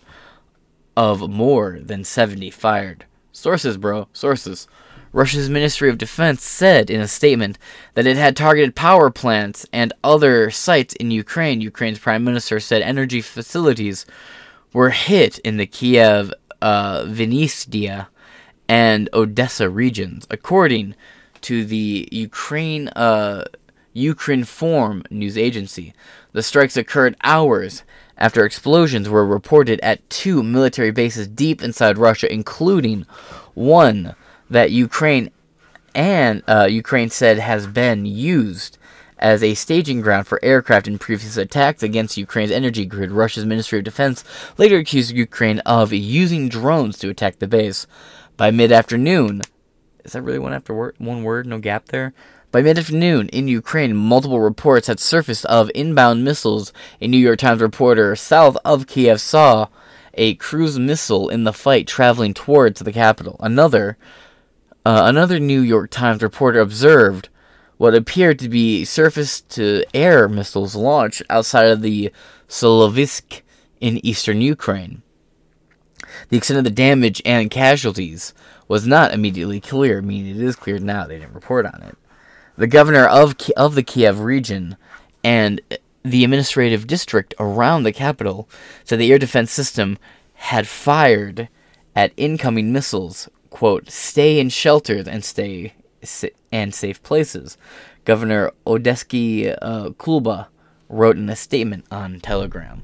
[0.96, 3.06] of more than 70 fired.
[3.32, 4.68] Sources, bro, sources.
[5.12, 7.58] Russia's Ministry of Defense said in a statement
[7.94, 11.60] that it had targeted power plants and other sites in Ukraine.
[11.60, 14.06] Ukraine's prime minister said energy facilities
[14.72, 18.06] were hit in the Kiev uh, Vinnytsia
[18.68, 20.94] and Odessa regions, according
[21.40, 23.44] to the Ukraine uh,
[23.94, 25.92] news agency.
[26.32, 27.82] The strikes occurred hours
[28.16, 33.06] after explosions were reported at two military bases deep inside Russia, including
[33.54, 34.14] one
[34.50, 35.30] that Ukraine
[35.94, 38.78] and uh, Ukraine said has been used
[39.18, 43.12] as a staging ground for aircraft in previous attacks against Ukraine's energy grid.
[43.12, 44.24] Russia's Ministry of Defense
[44.56, 47.86] later accused Ukraine of using drones to attack the base.
[48.36, 49.42] By mid afternoon,
[50.04, 52.14] is that really one after word, one word, no gap there?
[52.50, 56.72] By mid afternoon in Ukraine, multiple reports had surfaced of inbound missiles.
[57.00, 59.68] A New York Times reporter south of Kiev saw
[60.14, 63.36] a cruise missile in the fight traveling towards the capital.
[63.40, 63.96] Another,
[64.84, 67.28] uh, another New York Times reporter observed
[67.76, 72.12] what appeared to be surface to air missiles launched outside of the
[72.48, 73.42] Sloviansk
[73.80, 75.02] in eastern Ukraine.
[76.28, 78.34] The extent of the damage and casualties
[78.68, 81.06] was not immediately clear, I meaning it is clear now.
[81.06, 81.96] They didn't report on it.
[82.56, 84.76] The governor of of the Kiev region
[85.24, 85.60] and
[86.02, 88.48] the administrative district around the capital
[88.84, 89.98] said the air defense system
[90.34, 91.48] had fired
[91.94, 93.28] at incoming missiles.
[93.50, 95.74] "Quote: Stay in shelters and stay
[96.50, 97.58] and safe places.
[98.04, 100.46] Governor Odesky uh, Kuleba
[100.88, 102.82] wrote in a statement on Telegram.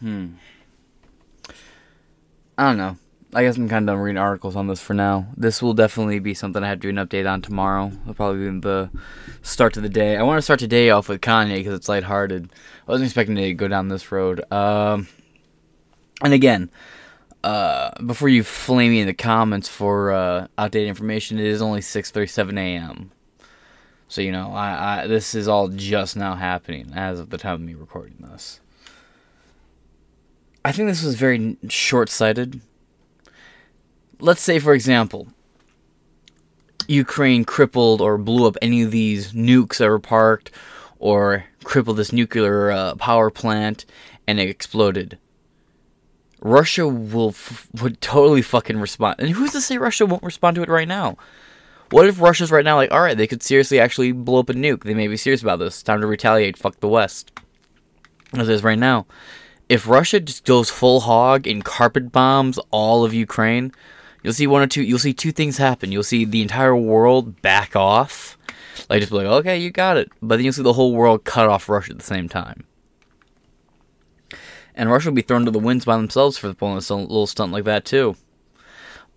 [0.00, 0.34] Hmm.
[2.56, 2.96] I don't know.
[3.34, 5.26] I guess I'm kind of done reading articles on this for now.
[5.36, 7.90] This will definitely be something I have to do an update on tomorrow.
[8.02, 8.90] It'll probably be the
[9.40, 10.16] start of the day.
[10.16, 12.52] I want to start today off with Kanye because it's lighthearted.
[12.86, 14.44] I wasn't expecting to go down this road.
[14.52, 15.08] Um,
[16.22, 16.70] and again,
[17.44, 21.80] uh, before you flame me in the comments for uh, outdated information, it is only
[21.80, 23.12] 6:37 a.m.
[24.08, 27.54] So you know, I, I this is all just now happening as of the time
[27.54, 28.60] of me recording this.
[30.64, 32.60] I think this was very short-sighted.
[34.20, 35.26] Let's say, for example,
[36.86, 40.52] Ukraine crippled or blew up any of these nukes that were parked,
[41.00, 43.84] or crippled this nuclear uh, power plant,
[44.28, 45.18] and it exploded
[46.42, 49.16] Russia will f- would totally fucking respond.
[49.20, 51.16] And who's to say Russia won't respond to it right now?
[51.90, 54.54] What if Russia's right now like, all right, they could seriously actually blow up a
[54.54, 54.82] nuke.
[54.82, 55.82] They may be serious about this.
[55.82, 56.58] Time to retaliate.
[56.58, 57.30] Fuck the West.
[58.32, 59.06] As is right now.
[59.68, 63.70] If Russia just goes full hog and carpet bombs all of Ukraine,
[64.24, 64.82] you'll see one or two.
[64.82, 65.92] You'll see two things happen.
[65.92, 68.36] You'll see the entire world back off,
[68.90, 70.10] like just be like, okay, you got it.
[70.20, 72.64] But then you'll see the whole world cut off Russia at the same time
[74.74, 77.52] and Russia will be thrown to the winds by themselves for pulling a little stunt
[77.52, 78.16] like that too.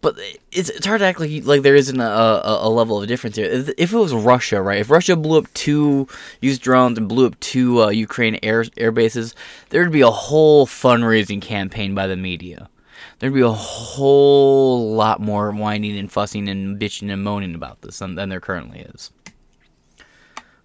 [0.02, 0.20] But
[0.52, 3.38] it's, it's hard to act like like there isn't a, a, a, level of difference
[3.38, 3.50] here.
[3.50, 4.82] If it was Russia, right?
[4.82, 6.08] If Russia blew up two,
[6.42, 9.34] used drones and blew up two uh, Ukraine air air bases,
[9.70, 12.70] there'd be a whole fundraising campaign by the media.
[13.18, 18.00] There'd be a whole lot more whining and fussing and bitching and moaning about this
[18.00, 19.12] than, than there currently is.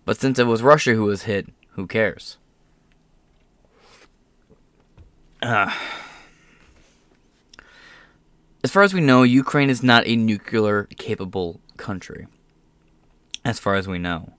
[0.04, 2.36] But since it was Russia who was hit, who cares?
[5.42, 5.74] Uh,
[8.62, 12.26] as far as we know, Ukraine is not a nuclear capable country.
[13.44, 14.34] As far as we know.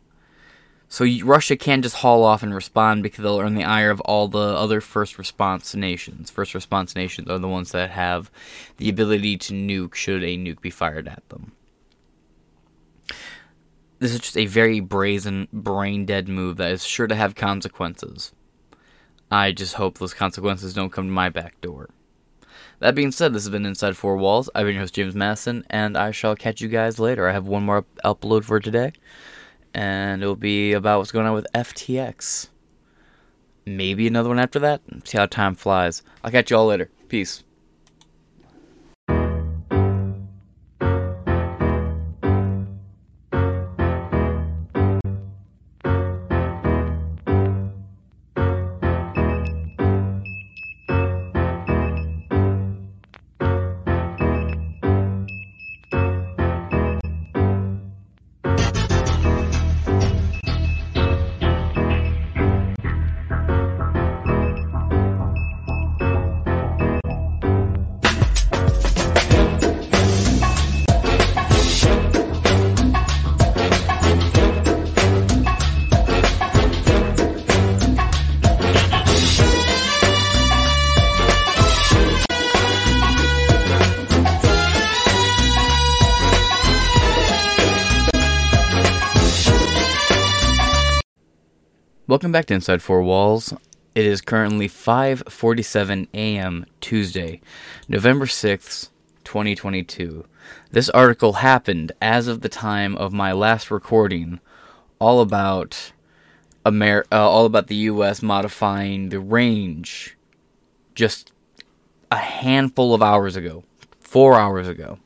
[0.88, 4.28] So Russia can't just haul off and respond because they'll earn the ire of all
[4.28, 6.30] the other first response nations.
[6.30, 8.30] First response nations are the ones that have
[8.76, 11.54] the ability to nuke should a nuke be fired at them.
[14.00, 18.34] This is just a very brazen, brain dead move that is sure to have consequences.
[19.32, 21.90] I just hope those consequences don't come to my back door.
[22.80, 24.50] That being said, this has been Inside Four Walls.
[24.54, 27.30] I've been your host, James Madison, and I shall catch you guys later.
[27.30, 28.92] I have one more upload for today,
[29.74, 32.50] and it'll be about what's going on with FTX.
[33.66, 34.82] Maybe another one after that.
[35.06, 36.04] See how time flies.
[36.24, 36.90] I'll catch you all later.
[37.08, 37.44] Peace.
[92.32, 93.54] Welcome back to Inside Four Walls.
[93.94, 96.66] It is currently 5:47 a.m.
[96.80, 97.42] Tuesday,
[97.90, 98.88] November 6th,
[99.26, 100.24] 2022.
[100.72, 104.40] This article happened as of the time of my last recording,
[104.98, 105.92] all about
[106.66, 110.16] Amer- uh, all about the US modifying the range
[110.96, 111.34] just
[112.10, 113.66] a handful of hours ago,
[114.00, 115.00] 4 hours ago.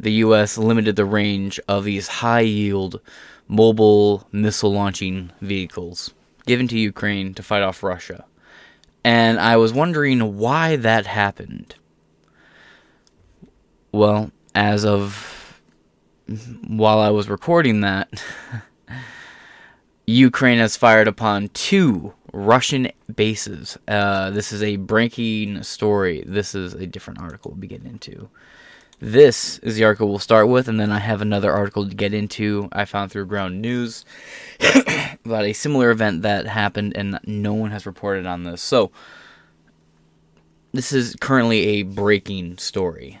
[0.00, 3.00] The US limited the range of these high-yield
[3.48, 6.12] mobile missile launching vehicles
[6.46, 8.24] given to Ukraine to fight off Russia.
[9.04, 11.74] And I was wondering why that happened.
[13.92, 15.60] Well, as of
[16.66, 18.22] while I was recording that,
[20.06, 23.78] Ukraine has fired upon two Russian bases.
[23.88, 26.24] Uh, this is a breaking story.
[26.26, 28.28] This is a different article we'll be getting into.
[28.98, 32.14] This is the article we'll start with, and then I have another article to get
[32.14, 34.06] into I found through Ground News
[35.24, 38.62] about a similar event that happened, and no one has reported on this.
[38.62, 38.90] So,
[40.72, 43.20] this is currently a breaking story.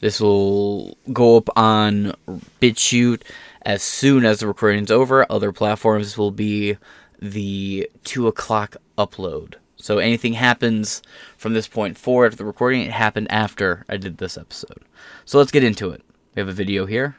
[0.00, 2.14] This will go up on
[2.62, 3.22] BitChute
[3.62, 5.30] as soon as the recording's over.
[5.30, 6.76] Other platforms will be
[7.20, 9.54] the 2 o'clock upload.
[9.86, 11.00] So anything happens
[11.36, 14.82] from this point forward after the recording, it happened after I did this episode.
[15.24, 16.02] So let's get into it.
[16.34, 17.14] We have a video here.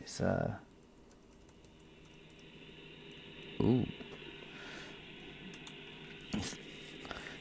[0.00, 0.54] It's uh
[3.60, 3.86] Ooh.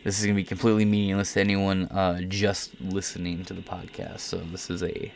[0.04, 4.20] This is to be completely meaningless to anyone uh, just listening to the podcast.
[4.20, 5.12] So this is a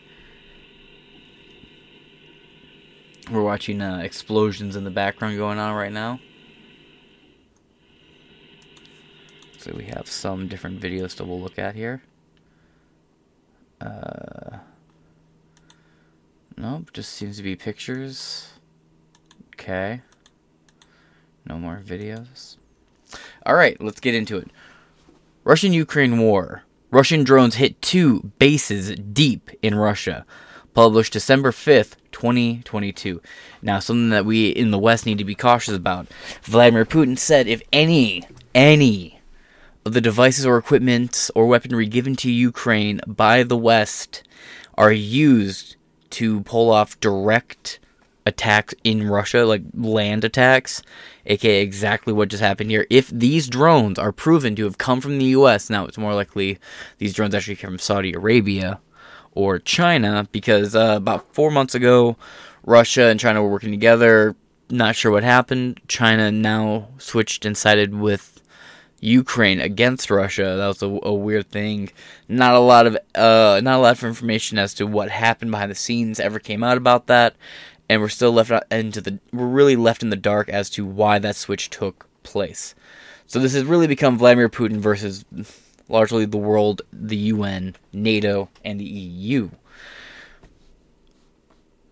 [3.30, 6.20] We're watching uh, explosions in the background going on right now.
[9.58, 12.02] So we have some different videos to we'll look at here.
[13.80, 14.58] Uh,
[16.58, 18.50] nope, just seems to be pictures.
[19.54, 20.02] Okay.
[21.46, 22.58] No more videos.
[23.48, 24.50] Alright, let's get into it.
[25.44, 26.64] Russian Ukraine war.
[26.90, 30.26] Russian drones hit two bases deep in Russia
[30.74, 33.22] published December 5th, 2022.
[33.62, 36.08] Now, something that we in the West need to be cautious about.
[36.44, 39.22] Vladimir Putin said if any, any
[39.86, 44.24] of the devices or equipment or weaponry given to Ukraine by the West
[44.78, 45.76] are used
[46.12, 47.80] to pull off direct
[48.26, 50.84] attacks in Russia, like land attacks,
[51.26, 52.86] aka exactly what just happened here.
[52.90, 56.60] If these drones are proven to have come from the US, now it's more likely
[57.00, 58.80] these drones actually came from Saudi Arabia
[59.34, 62.18] or China, because uh, about four months ago,
[62.64, 64.36] Russia and China were working together.
[64.70, 65.82] Not sure what happened.
[65.88, 68.42] China now switched and sided with
[69.02, 70.56] Ukraine against Russia.
[70.58, 71.90] That was a, a, weird thing.
[72.30, 75.72] Not a lot of uh, not a lot of information as to what happened behind
[75.72, 77.36] the scenes ever came out about that,
[77.90, 81.20] and we're still left into the we're really left in the dark as to why
[81.20, 82.76] that switch took place.
[83.26, 85.26] So this has really become Vladimir Putin versus
[85.92, 89.50] largely the world, the UN, NATO, and the EU.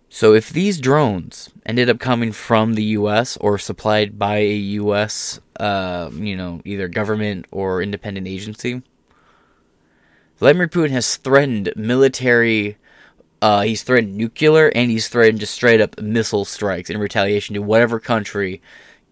[0.10, 3.38] So if these drones ended up coming from the U.S.
[3.38, 8.82] or supplied by a U.S., uh, you know, either government or independent agency,
[10.38, 12.78] Vladimir Putin has threatened military.
[13.42, 17.62] Uh, he's threatened nuclear and he's threatened just straight up missile strikes in retaliation to
[17.62, 18.62] whatever country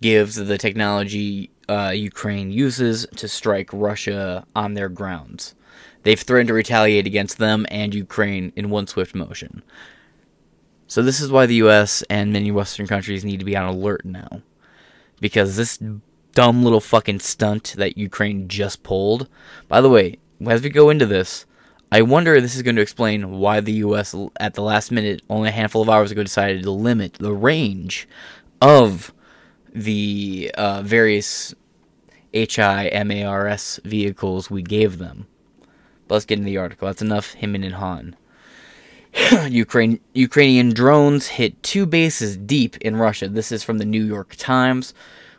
[0.01, 5.55] gives the technology uh, Ukraine uses to strike Russia on their grounds.
[6.03, 9.63] They've threatened to retaliate against them and Ukraine in one swift motion.
[10.87, 14.05] So this is why the US and many Western countries need to be on alert
[14.05, 14.41] now.
[15.19, 15.79] Because this
[16.33, 19.27] dumb little fucking stunt that Ukraine just pulled.
[19.67, 21.45] By the way, as we go into this,
[21.91, 25.21] I wonder if this is going to explain why the US at the last minute,
[25.29, 28.07] only a handful of hours ago, decided to limit the range
[28.61, 29.13] of
[29.73, 31.53] the uh, various
[32.33, 35.27] HIMARS vehicles we gave them.
[36.07, 36.87] But let's get into the article.
[36.87, 38.15] That's enough him and Han.
[39.49, 43.27] Ukraine, Ukrainian drones hit two bases deep in Russia.
[43.27, 44.93] This is from the New York Times.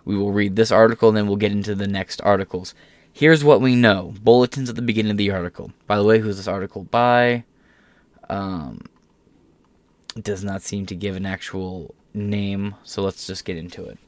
[0.04, 2.74] We will read this article and then we'll get into the next articles.
[3.12, 4.14] Here's what we know.
[4.22, 5.72] Bulletins at the beginning of the article.
[5.86, 7.44] By the way, who's this article by?
[8.28, 8.82] Um,
[10.20, 13.98] does not seem to give an actual name, so let's just get into it.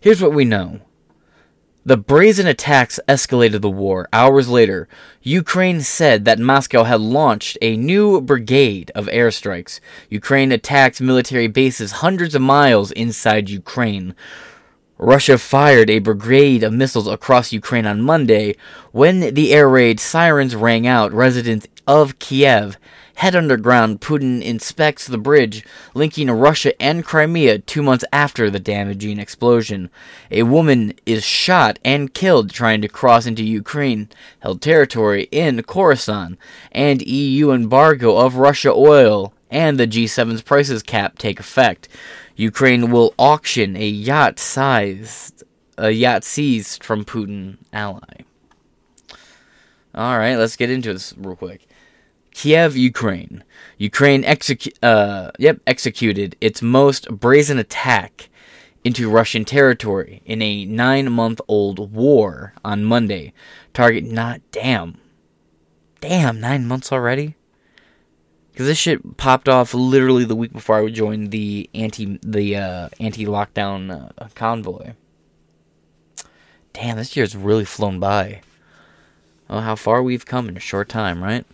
[0.00, 0.80] Here's what we know.
[1.84, 4.08] The brazen attacks escalated the war.
[4.12, 4.88] Hours later,
[5.22, 9.78] Ukraine said that Moscow had launched a new brigade of airstrikes.
[10.10, 14.16] Ukraine attacked military bases hundreds of miles inside Ukraine.
[14.98, 18.56] Russia fired a brigade of missiles across Ukraine on Monday.
[18.90, 22.78] When the air raid sirens rang out, residents of Kiev
[23.16, 25.64] head underground, Putin inspects the bridge
[25.94, 29.90] linking Russia and Crimea two months after the damaging explosion.
[30.30, 34.08] A woman is shot and killed trying to cross into Ukraine
[34.40, 36.38] held territory in Kherson,
[36.72, 41.88] and EU embargo of Russia oil and the G7's prices cap take effect.
[42.36, 45.42] Ukraine will auction a yacht sized
[45.78, 48.24] a yacht seized from Putin ally.
[49.94, 51.66] All right, let's get into this real quick.
[52.36, 53.42] Kiev, Ukraine.
[53.78, 58.28] Ukraine execu- uh, yep, executed its most brazen attack
[58.84, 63.32] into Russian territory in a nine month old war on Monday.
[63.72, 65.00] Target not damn.
[66.02, 67.36] Damn, nine months already?
[68.52, 72.88] Because this shit popped off literally the week before I joined the anti the uh,
[73.00, 74.92] anti lockdown uh, convoy.
[76.74, 78.42] Damn, this year's really flown by.
[79.48, 81.46] Oh, how far we've come in a short time, right?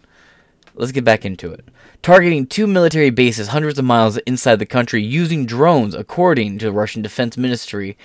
[0.74, 1.68] Let's get back into it.
[2.00, 6.72] Targeting two military bases hundreds of miles inside the country using drones, according to the
[6.72, 7.96] Russian Defense Ministry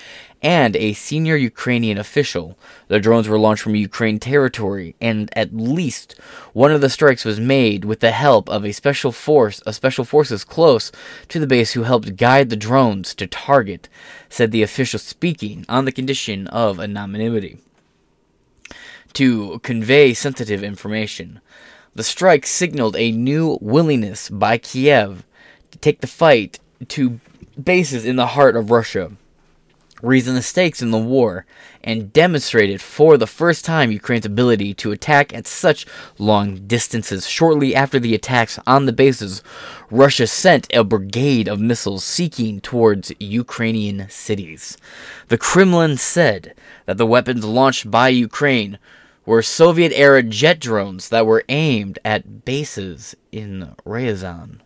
[0.42, 2.58] and a senior Ukrainian official.
[2.90, 6.20] The drones were launched from Ukraine territory, and at least
[6.54, 10.04] one of the strikes was made with the help of a special force, a special
[10.04, 10.92] forces close
[11.30, 13.90] to the base who helped guide the drones to target,
[14.30, 17.58] said the official speaking on the condition of anonymity.
[19.14, 21.40] To convey sensitive information.
[21.98, 25.26] The strike signaled a new willingness by Kiev
[25.72, 27.20] to take the fight to
[27.62, 29.14] bases in the heart of Russia,
[30.04, 31.48] raising the stakes in the war,
[31.84, 35.88] and demonstrated for the first time Ukraine's ability to attack at such
[36.20, 37.28] long distances.
[37.28, 39.42] Shortly after the attacks on the bases,
[39.90, 44.78] Russia sent a brigade of missiles seeking towards Ukrainian cities.
[45.30, 46.54] The Kremlin said
[46.86, 48.78] that the weapons launched by Ukraine
[49.28, 54.62] were Soviet era jet drones that were aimed at bases in Ryazan.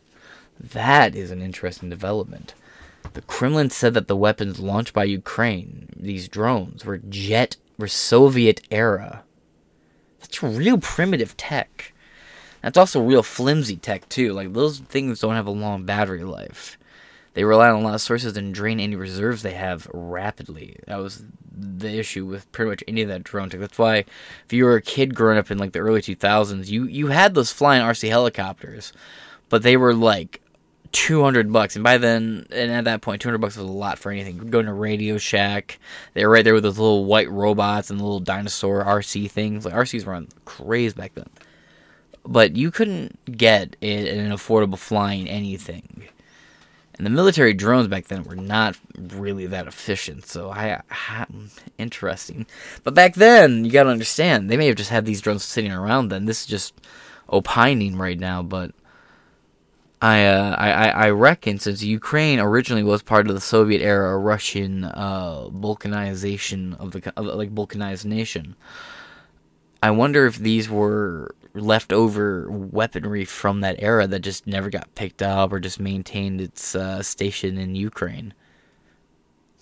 [0.59, 2.53] That is an interesting development.
[3.14, 8.62] The Kremlin said that the weapons launched by Ukraine, these drones, were jet were Soviet
[8.70, 9.24] era.
[10.20, 11.91] That's real primitive tech.
[12.62, 14.32] That's also real flimsy tech too.
[14.32, 16.78] Like those things don't have a long battery life.
[17.34, 20.78] They rely on a lot of sources and drain any reserves they have rapidly.
[20.86, 23.60] That was the issue with pretty much any of that drone tech.
[23.60, 26.86] That's why if you were a kid growing up in like the early 2000s, you
[26.86, 28.93] you had those flying RC helicopters,
[29.49, 30.41] but they were like
[30.91, 31.76] 200 bucks.
[31.76, 34.49] And by then and at that point 200 bucks was a lot for anything.
[34.49, 35.80] Going to radio shack.
[36.14, 39.66] They were right there with those little white robots and the little dinosaur rc things.
[39.66, 41.30] Like rcs were on craze back then.
[42.24, 46.08] But you couldn't get an affordable flying anything
[46.98, 51.26] and the military drones back then were not really that efficient so i, I
[51.82, 52.46] interesting.
[52.84, 55.72] But back then you got to understand they may have just had these drones sitting
[55.72, 56.26] around then.
[56.26, 56.74] This is just
[57.28, 58.72] opining right now but
[60.04, 64.84] I, uh, I, I reckon since Ukraine originally was part of the Soviet era, Russian
[64.84, 68.56] uh, Balkanization of the of, like Balkanized nation,
[69.84, 75.22] I wonder if these were leftover weaponry from that era that just never got picked
[75.22, 78.34] up or just maintained its uh, station in Ukraine.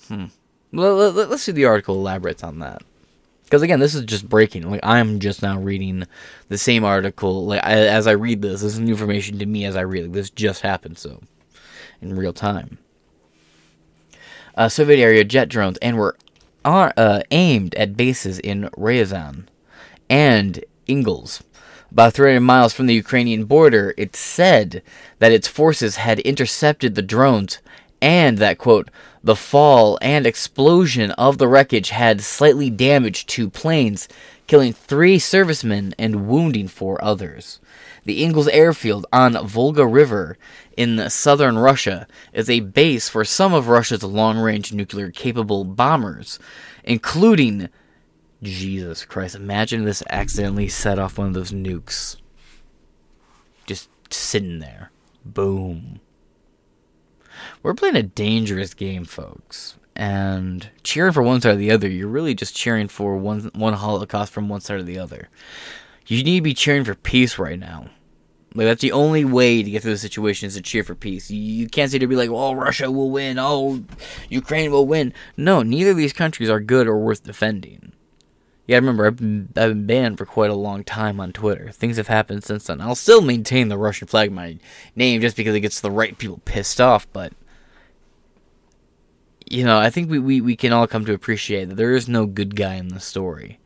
[0.07, 0.25] Hmm.
[0.71, 2.83] Well, let, us see the article elaborates on that.
[3.43, 4.69] Because again, this is just breaking.
[4.69, 6.05] Like I'm just now reading
[6.49, 7.47] the same article.
[7.47, 10.03] Like I, as I read this, this is new information to me as I read.
[10.03, 11.21] Like, this just happened, so
[12.01, 12.77] in real time.
[14.55, 16.15] Uh, Soviet area jet drones and were
[16.63, 19.45] uh, aimed at bases in Ryazan
[20.09, 21.43] and Engels.
[21.91, 24.83] About 300 miles from the Ukrainian border, it said
[25.17, 27.59] that its forces had intercepted the drones
[28.01, 28.89] and that, quote,
[29.23, 34.07] the fall and explosion of the wreckage had slightly damaged two planes,
[34.47, 37.59] killing three servicemen and wounding four others.
[38.05, 40.37] The Engels airfield on Volga River
[40.77, 46.39] in southern Russia is a base for some of Russia's long range nuclear capable bombers,
[46.83, 47.69] including.
[48.41, 52.17] Jesus Christ, imagine this accidentally set off one of those nukes.
[53.65, 54.91] Just sitting there.
[55.25, 55.99] Boom.
[57.61, 59.75] We're playing a dangerous game, folks.
[59.95, 63.73] And cheering for one side or the other, you're really just cheering for one one
[63.73, 65.27] Holocaust from one side or the other.
[66.07, 67.89] You need to be cheering for peace right now.
[68.55, 71.29] Like that's the only way to get through the situation is to cheer for peace.
[71.29, 73.37] You, you can't say to be like, "Oh, Russia will win.
[73.37, 73.83] Oh,
[74.29, 77.91] Ukraine will win." No, neither of these countries are good or worth defending.
[78.69, 81.71] Yeah, remember I've been, I've been banned for quite a long time on Twitter.
[81.71, 82.81] Things have happened since then.
[82.81, 84.59] I'll still maintain the Russian flag in my
[84.95, 87.33] name just because it gets the right people pissed off, but
[89.49, 92.07] you know, I think we, we, we can all come to appreciate that there is
[92.07, 93.57] no good guy in the story.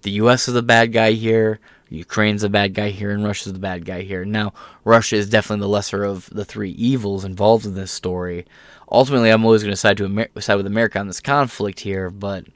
[0.00, 3.58] The US is the bad guy here, Ukraine's the bad guy here, and Russia's the
[3.58, 4.24] bad guy here.
[4.24, 4.54] Now,
[4.84, 8.46] Russia is definitely the lesser of the three evils involved in this story.
[8.90, 12.08] Ultimately, I'm always going to side to Amer- side with America on this conflict here,
[12.08, 12.46] but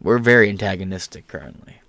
[0.00, 1.80] we're very antagonistic currently.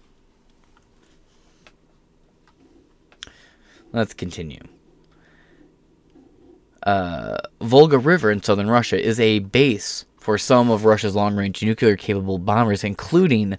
[3.91, 4.61] Let's continue
[6.83, 11.61] uh, Volga River in southern Russia is a base for some of Russia's long range
[11.63, 13.57] nuclear capable bombers, including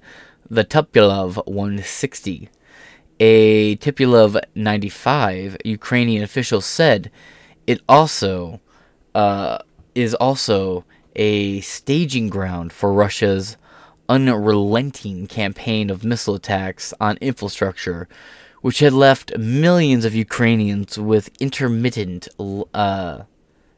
[0.49, 2.49] the Tupolev 160.
[3.21, 7.11] A Tupolev 95, Ukrainian officials said
[7.67, 8.61] it also
[9.15, 9.59] uh,
[9.95, 10.85] is also
[11.17, 13.57] a staging ground for Russia's
[14.11, 18.09] unrelenting campaign of missile attacks on infrastructure
[18.61, 22.29] which had left millions of Ukrainians with intermittent,
[22.75, 23.23] uh,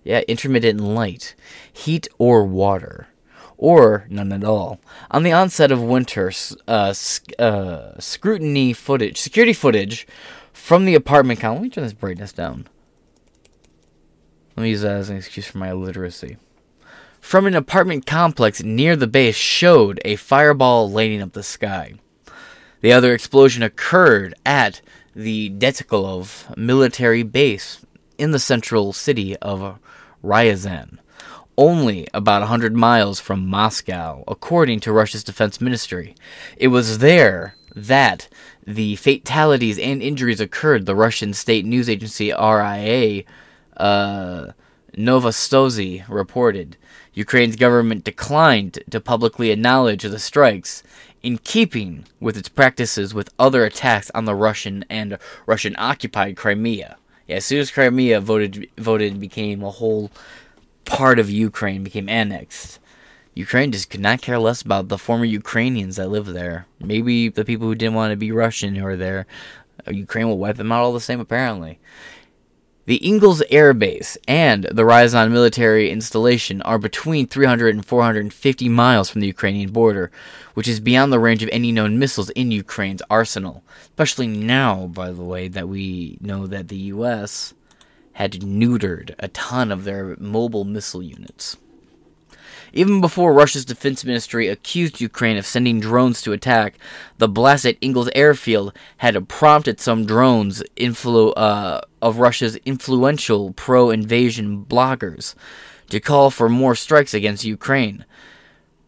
[0.04, 1.34] yeah, intermittent light,
[1.72, 3.08] heat, or water,
[3.56, 4.80] or none at all.
[5.10, 6.32] On the onset of winter,
[6.66, 6.94] uh,
[7.38, 10.06] uh, scrutiny footage, security footage
[10.52, 11.60] from the apartment complex.
[11.60, 12.66] Let me turn this brightness down.
[14.56, 16.36] Let me use that as an excuse for my illiteracy.
[17.22, 21.94] From an apartment complex near the base showed a fireball lighting up the sky.
[22.82, 24.82] The other explosion occurred at
[25.14, 27.86] the Detikolov military base
[28.18, 29.78] in the central city of
[30.22, 30.98] Ryazan,
[31.56, 36.14] only about 100 miles from Moscow, according to Russia's defense ministry.
[36.58, 38.28] It was there that
[38.66, 43.22] the fatalities and injuries occurred, the Russian state news agency RIA
[43.78, 44.48] uh,
[44.98, 46.76] Novosti reported.
[47.14, 50.82] Ukraine's government declined to publicly acknowledge the strikes
[51.22, 56.96] in keeping with its practices with other attacks on the Russian and Russian occupied Crimea.
[57.26, 60.10] Yeah, as soon as Crimea voted voted became a whole
[60.84, 62.78] part of Ukraine, became annexed.
[63.34, 66.66] Ukraine just could not care less about the former Ukrainians that live there.
[66.80, 69.26] Maybe the people who didn't want to be Russian who are there.
[69.86, 71.78] Uh, Ukraine will wipe them out all the same, apparently.
[72.84, 79.08] The Engels Air Base and the Ryazan military installation are between 300 and 450 miles
[79.08, 80.10] from the Ukrainian border,
[80.54, 83.62] which is beyond the range of any known missiles in Ukraine's arsenal.
[83.84, 87.54] Especially now, by the way, that we know that the U.S.
[88.14, 91.56] had neutered a ton of their mobile missile units.
[92.72, 96.78] Even before Russia's defense ministry accused Ukraine of sending drones to attack,
[97.18, 103.90] the blast at Engels airfield had prompted some drones influ- uh, of Russia's influential pro
[103.90, 105.34] invasion bloggers
[105.90, 108.06] to call for more strikes against Ukraine.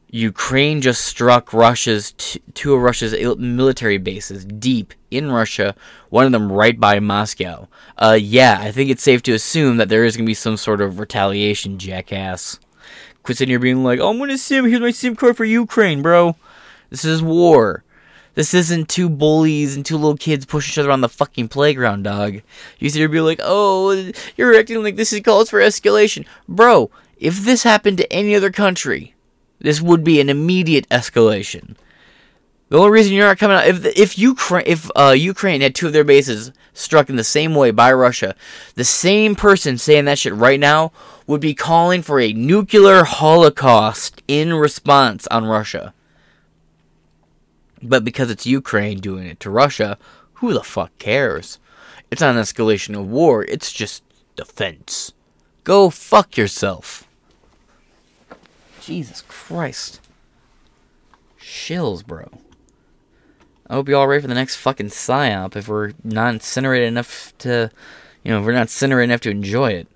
[0.08, 5.74] Ukraine just struck Russia's t- two of Russia's military bases deep in Russia,
[6.08, 7.68] one of them right by Moscow.
[7.98, 10.56] Uh, yeah, I think it's safe to assume that there is going to be some
[10.56, 12.60] sort of retaliation, jackass.
[13.24, 14.66] Quit sitting here being like, oh, I'm gonna sim.
[14.66, 16.36] Here's my sim card for Ukraine, bro.
[16.90, 17.82] This is war.
[18.34, 22.02] This isn't two bullies and two little kids pushing each other on the fucking playground,
[22.02, 22.42] dog.
[22.78, 26.26] You sit here be like, oh, you're acting like this is calls for escalation.
[26.46, 29.14] Bro, if this happened to any other country,
[29.58, 31.76] this would be an immediate escalation.
[32.68, 35.86] The only reason you're not coming out if if Ukraine if uh, Ukraine had two
[35.86, 38.34] of their bases struck in the same way by Russia,
[38.74, 40.92] the same person saying that shit right now
[41.26, 45.94] would be calling for a nuclear holocaust in response on Russia.
[47.82, 49.98] But because it's Ukraine doing it to Russia,
[50.34, 51.58] who the fuck cares?
[52.10, 54.02] It's not an escalation of war, it's just
[54.36, 55.12] defense.
[55.64, 57.06] Go fuck yourself.
[58.80, 60.00] Jesus Christ.
[61.40, 62.28] Shills, bro.
[63.68, 67.32] I hope you're all ready for the next fucking psyop if we're not incinerated enough
[67.38, 67.70] to,
[68.22, 69.88] you know, if we're not incinerated enough to enjoy it.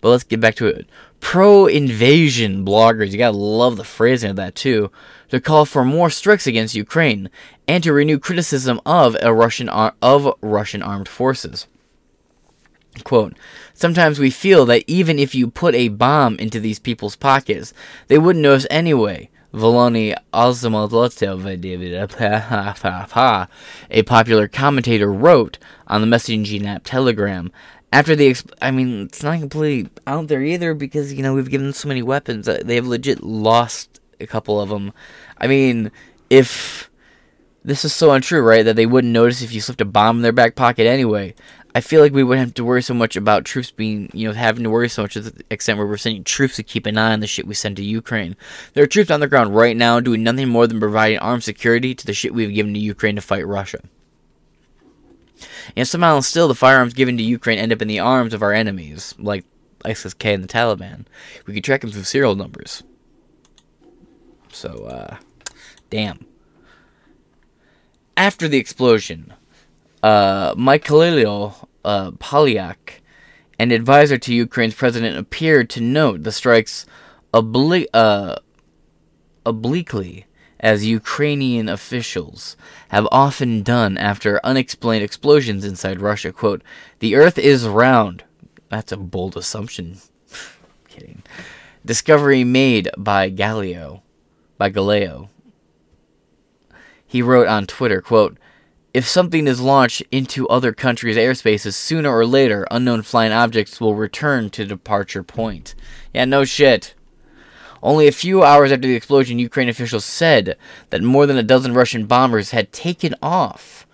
[0.00, 0.86] But let's get back to it.
[1.20, 4.90] Pro invasion bloggers, you gotta love the phrasing of that too,
[5.30, 7.30] to call for more strikes against Ukraine
[7.66, 11.66] and to renew criticism of a Russian ar- of Russian armed forces.
[13.02, 13.36] Quote,
[13.72, 17.72] Sometimes we feel that even if you put a bomb into these people's pockets,
[18.08, 19.30] they wouldn't notice anyway.
[19.54, 21.38] Volony Alzamotlotev,
[23.90, 27.52] a popular commentator, wrote on the messaging app Telegram
[27.92, 31.48] after the, exp- I mean, it's not completely out there either because you know we've
[31.48, 32.48] given them so many weapons.
[32.48, 34.92] Uh, they have legit lost a couple of them.
[35.38, 35.92] I mean,
[36.28, 36.90] if
[37.64, 40.22] this is so untrue, right, that they wouldn't notice if you slipped a bomb in
[40.22, 41.34] their back pocket anyway.
[41.76, 44.34] I feel like we wouldn't have to worry so much about troops being, you know,
[44.34, 46.96] having to worry so much to the extent where we're sending troops to keep an
[46.96, 48.36] eye on the shit we send to Ukraine.
[48.74, 51.92] There are troops on the ground right now doing nothing more than providing armed security
[51.94, 53.80] to the shit we've given to Ukraine to fight Russia.
[55.76, 58.52] And somehow still the firearms given to Ukraine end up in the arms of our
[58.52, 59.44] enemies, like
[59.84, 61.06] ISIS-K and the Taliban.
[61.46, 62.84] We could track them through serial numbers.
[64.52, 65.16] So, uh,
[65.90, 66.24] damn.
[68.16, 69.34] After the explosion,
[70.04, 73.00] uh, Mike Kalilio uh, Polyak,
[73.58, 76.84] an advisor to Ukraine's president, appeared to note the strikes
[77.32, 78.36] obli- uh,
[79.46, 80.26] obliquely
[80.60, 82.54] as Ukrainian officials
[82.88, 86.32] have often done after unexplained explosions inside Russia.
[86.32, 86.62] Quote,
[86.98, 88.24] the earth is round.
[88.68, 90.00] That's a bold assumption.
[90.88, 91.22] Kidding.
[91.82, 94.02] Discovery made by Galileo.
[94.58, 95.30] By Galileo.
[97.06, 98.36] He wrote on Twitter, quote,
[98.94, 103.96] if something is launched into other countries' airspaces, sooner or later, unknown flying objects will
[103.96, 105.74] return to departure point.
[106.14, 106.94] Yeah, no shit.
[107.82, 110.56] Only a few hours after the explosion, Ukraine officials said
[110.90, 113.84] that more than a dozen Russian bombers had taken off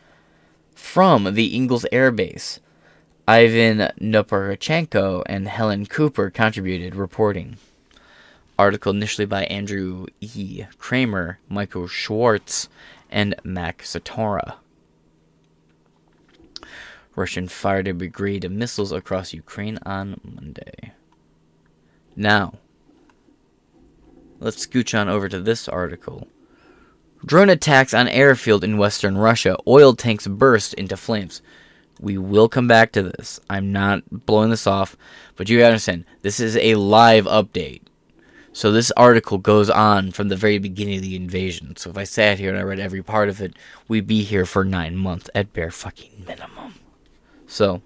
[0.75, 2.61] from the Engels Air Base.
[3.27, 7.57] Ivan Nechepurenko and Helen Cooper contributed reporting.
[8.59, 10.65] Article initially by Andrew E.
[10.79, 12.69] Kramer, Michael Schwartz,
[13.09, 14.57] and Marc Santora.
[17.17, 20.93] Russian fired a brigade of missiles across Ukraine on Monday.
[22.17, 22.55] Now,
[24.43, 26.27] Let's scooch on over to this article.
[27.27, 29.59] Drone attacks on airfield in western Russia.
[29.67, 31.43] Oil tanks burst into flames.
[32.01, 33.39] We will come back to this.
[33.51, 34.97] I'm not blowing this off,
[35.37, 37.83] but you understand, this is a live update.
[38.55, 41.77] So this article goes on from the very beginning of the invasion.
[41.77, 43.53] So if I sat here and I read every part of it,
[43.89, 46.80] we'd be here for nine months at bare fucking minimum.
[47.51, 47.83] So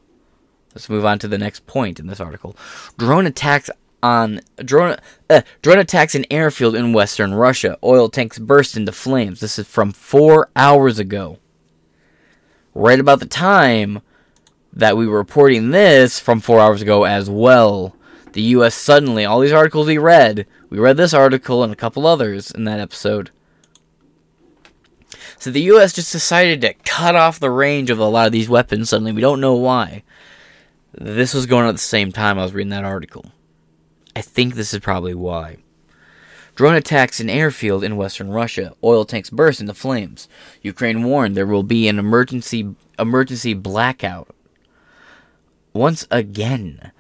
[0.75, 2.55] let's move on to the next point in this article.
[2.99, 3.71] Drone attacks
[4.03, 4.97] on drone
[5.31, 7.79] uh, drone attacks in airfield in western Russia.
[7.83, 9.41] Oil tanks burst into flames.
[9.41, 11.39] This is from four hours ago.
[12.75, 14.03] Right about the time
[14.73, 17.97] that we were reporting this from four hours ago as well.
[18.33, 18.75] The U.S.
[18.75, 22.65] suddenly, all these articles we read, we read this article and a couple others in
[22.65, 23.31] that episode.
[25.45, 25.93] So the U.S.
[25.93, 29.13] just decided to cut off the range of a lot of these weapons suddenly.
[29.13, 30.03] We don't know why.
[30.93, 33.27] This was going on at the same time I was reading that article.
[34.17, 35.59] I think this is probably why.
[36.55, 38.75] Drone attacks an airfield in western Russia.
[38.83, 40.31] Oil tanks burst into flames.
[40.63, 44.35] Ukraine warned there will be an emergency emergency blackout.
[45.75, 46.91] once again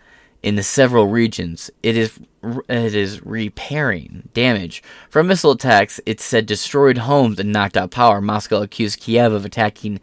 [0.42, 1.70] in the several regions.
[1.82, 2.20] It is
[2.68, 6.00] it is repairing damage from missile attacks.
[6.06, 8.20] It said destroyed homes and knocked out power.
[8.20, 10.00] Moscow accused Kiev of attacking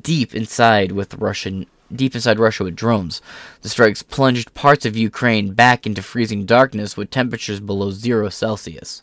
[0.00, 3.20] deep inside with Russian deep inside Russia with drones.
[3.62, 9.02] The strikes plunged parts of Ukraine back into freezing darkness with temperatures below zero Celsius.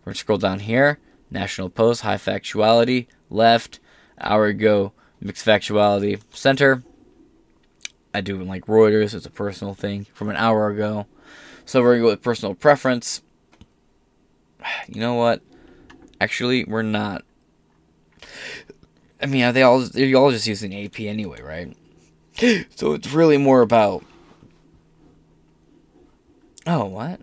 [0.00, 0.98] We're gonna scroll down here.
[1.30, 3.80] National Post, high factuality, left.
[4.20, 6.82] Hour ago, mixed factuality, center.
[8.12, 9.14] I do like Reuters.
[9.14, 11.06] It's a personal thing from an hour ago.
[11.70, 13.22] So we're gonna go with personal preference.
[14.88, 15.40] You know what?
[16.20, 17.22] Actually, we're not.
[19.22, 21.76] I mean, are they all they're all just using AP anyway, right?
[22.74, 24.04] so it's really more about.
[26.66, 27.20] Oh, what?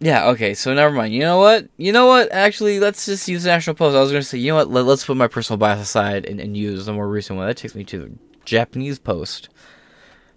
[0.00, 1.12] Yeah, okay, so never mind.
[1.12, 1.68] You know what?
[1.76, 2.32] You know what?
[2.32, 3.96] Actually, let's just use National Post.
[3.96, 4.70] I was going to say, you know what?
[4.70, 7.46] Let, us put my personal bias aside and, and use the more recent one.
[7.46, 8.12] That takes me to the
[8.46, 9.50] Japanese Post.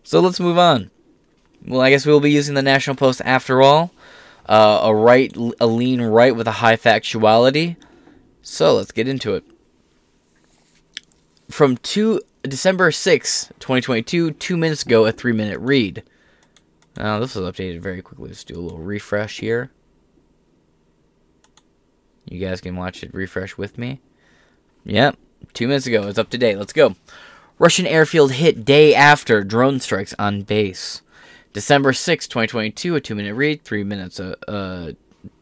[0.04, 0.92] So let's move on.
[1.66, 3.92] Well, I guess we'll be using the National Post after all.
[4.46, 7.76] Uh, a right, a lean right with a high factuality.
[8.42, 9.44] So let's get into it.
[11.50, 16.04] From two December 6, 2022, two minutes ago, a three minute read.
[16.98, 18.30] Now, this was updated very quickly.
[18.30, 19.72] Let's do a little refresh here.
[22.26, 24.02] You guys can watch it refresh with me.
[24.86, 25.18] Yep,
[25.54, 26.08] two minutes ago.
[26.08, 26.58] It's up to date.
[26.58, 26.96] Let's go.
[27.58, 31.02] Russian airfield hit day after drone strikes on base.
[31.54, 34.92] December 6, 2022, a two minute read, three minutes, uh, uh,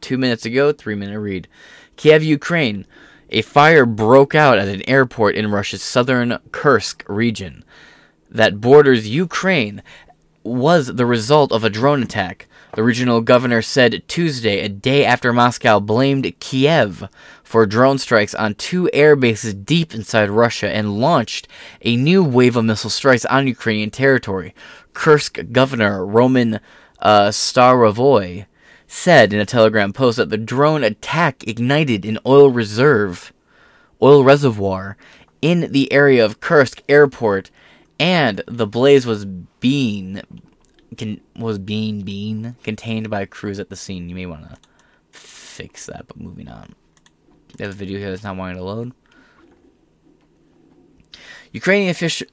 [0.02, 1.48] two minutes ago, three minute read.
[1.96, 2.86] Kiev, Ukraine.
[3.30, 7.66] A fire broke out at an airport in Russia's southern Kursk region
[8.30, 9.84] that borders Ukraine
[10.44, 12.48] was the result of a drone attack.
[12.76, 17.10] The regional governor said Tuesday, a day after Moscow blamed Kiev
[17.44, 21.48] for drone strikes on two air bases deep inside Russia and launched
[21.82, 24.54] a new wave of missile strikes on Ukrainian territory.
[24.98, 26.60] Kursk governor Roman
[26.98, 28.48] uh, Starovoy
[28.88, 33.32] said in a Telegram post that the drone attack ignited an oil reserve,
[34.02, 34.98] oil reservoir
[35.40, 37.52] in the area of Kursk airport
[38.00, 39.26] and the blaze was
[39.60, 40.20] being
[40.98, 44.10] can, was being being contained by crews at the scene.
[44.10, 44.58] You may want to
[45.12, 46.74] fix that, but moving on.
[47.60, 48.94] You have a video here that's not wanting to load.
[51.54, 52.26] Ukrainian official.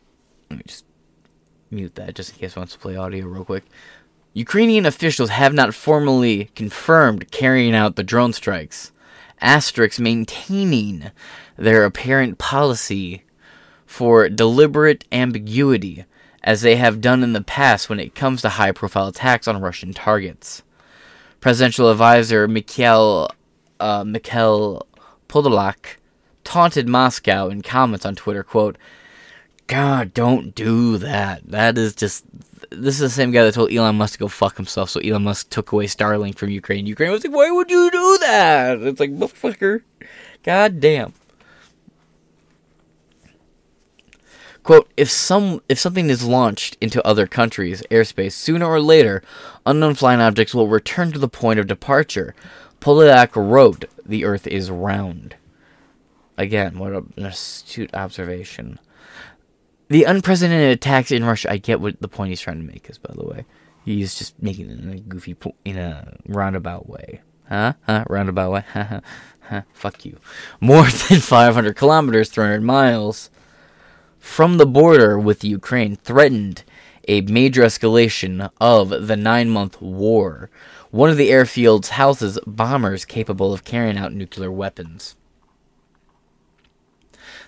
[0.49, 0.87] Let me just
[1.71, 3.65] mute that just in case I want to play audio real quick.
[4.33, 8.91] Ukrainian officials have not formally confirmed carrying out the drone strikes.
[9.41, 11.11] Asterix maintaining
[11.57, 13.25] their apparent policy
[13.87, 16.05] for deliberate ambiguity,
[16.43, 19.61] as they have done in the past when it comes to high profile attacks on
[19.61, 20.63] Russian targets.
[21.41, 23.31] Presidential advisor Mikhail,
[23.79, 24.87] uh, Mikhail
[25.29, 25.97] Podolak
[26.43, 28.77] taunted Moscow in comments on Twitter, quote,
[29.67, 31.43] God, don't do that.
[31.51, 32.25] That is just.
[32.71, 35.23] This is the same guy that told Elon Musk to go fuck himself, so Elon
[35.23, 36.87] Musk took away Starlink from Ukraine.
[36.87, 38.83] Ukraine was like, why would you do that?
[38.83, 39.83] It's like, motherfucker.
[40.43, 41.13] God damn.
[44.65, 49.23] Quote, if some if something is launched into other countries' airspace, sooner or later,
[49.67, 52.35] unknown flying objects will return to the point of departure.
[52.81, 55.37] Polyak wrote, the earth is round.
[56.37, 58.81] Again, what an astute observation.
[59.95, 62.99] The unprecedented attacks in Russia, I get what the point he's trying to make is,
[62.99, 63.45] by the way.
[63.85, 67.21] He's just making it in a goofy, po- in a roundabout way.
[67.49, 67.75] Huh?
[67.87, 68.05] Huh?
[68.11, 68.65] Roundabout way?
[68.73, 69.63] huh?
[69.73, 70.19] Fuck you.
[70.61, 73.31] More than 500 kilometers, 300 miles
[74.19, 76.65] from the border with Ukraine threatened
[77.07, 80.51] a major escalation of the nine month war.
[80.91, 85.15] One of the airfields houses bombers capable of carrying out nuclear weapons.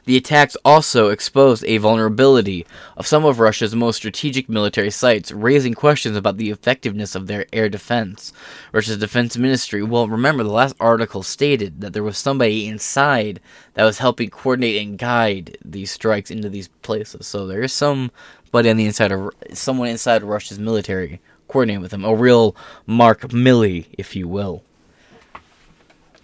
[0.07, 2.65] The attacks also exposed a vulnerability
[2.97, 7.45] of some of Russia's most strategic military sites, raising questions about the effectiveness of their
[7.53, 8.33] air defense.
[8.73, 13.41] Russia's defense ministry, well, remember the last article stated that there was somebody inside
[13.75, 17.27] that was helping coordinate and guide these strikes into these places.
[17.27, 22.05] So there is somebody on the inside of someone inside Russia's military coordinating with them,
[22.05, 22.55] a real
[22.87, 24.63] Mark Milley, if you will.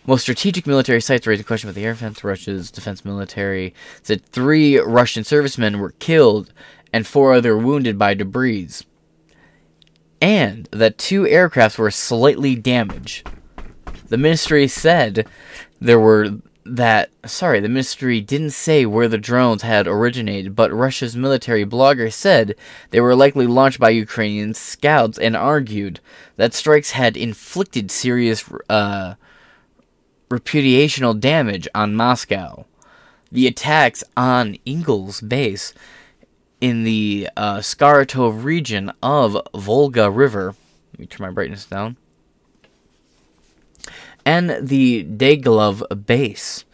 [0.06, 2.24] Most strategic military sites raised a question about the air defense.
[2.24, 3.72] Russia's defense military
[4.02, 6.52] said three Russian servicemen were killed
[6.92, 8.68] and four other wounded by debris,
[10.20, 13.28] and that two aircrafts were slightly damaged.
[14.08, 15.26] The ministry said
[15.80, 16.30] there were
[16.64, 22.12] that sorry, the ministry didn't say where the drones had originated, but Russia's military blogger
[22.12, 22.56] said
[22.90, 26.00] they were likely launched by Ukrainian scouts and argued
[26.36, 29.14] that strikes had inflicted serious uh,
[30.32, 32.64] reputational damage on Moscow.
[33.30, 35.74] The attacks on Engels base
[36.60, 40.54] in the uh, Saratov region of Volga River.
[40.92, 41.96] Let me turn my brightness down.
[44.24, 46.64] And the Dyatlov base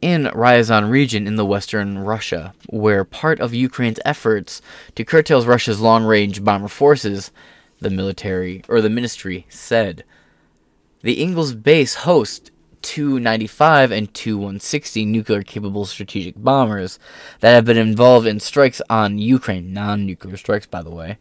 [0.00, 4.60] in Ryazan region in the western Russia, where part of Ukraine's efforts
[4.94, 7.30] to curtail Russia's long-range bomber forces,
[7.80, 10.04] the military or the ministry said.
[11.02, 12.50] The Engels base hosts
[12.82, 16.98] Tu-95 and Tu-160 nuclear-capable strategic bombers
[17.40, 21.18] that have been involved in strikes on Ukraine, non-nuclear strikes, by the way.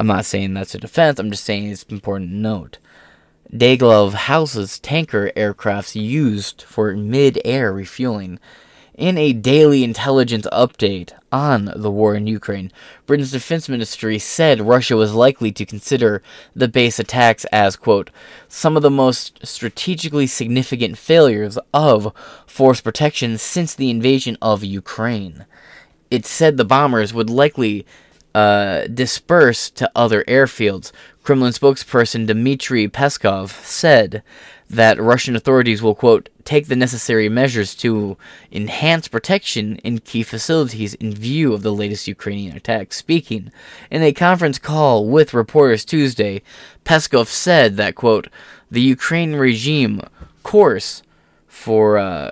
[0.00, 1.18] I'm not saying that's a defense.
[1.18, 2.78] I'm just saying it's important to note.
[3.52, 8.38] Dyatlov houses tanker aircrafts used for mid-air refueling.
[8.98, 12.72] In a daily intelligence update on the war in Ukraine,
[13.06, 16.20] Britain's defense ministry said Russia was likely to consider
[16.56, 18.10] the base attacks as, quote,
[18.48, 22.12] some of the most strategically significant failures of
[22.44, 25.46] force protection since the invasion of Ukraine.
[26.10, 27.86] It said the bombers would likely
[28.34, 30.90] uh, disperse to other airfields.
[31.22, 34.24] Kremlin spokesperson Dmitry Peskov said
[34.70, 38.16] that Russian authorities will, quote, take the necessary measures to
[38.52, 42.92] enhance protection in key facilities in view of the latest Ukrainian attack.
[42.92, 43.50] Speaking
[43.90, 46.42] in a conference call with reporters Tuesday,
[46.84, 48.28] Peskov said that, quote,
[48.70, 50.02] the Ukraine regime
[50.42, 51.02] course
[51.46, 52.30] for uh,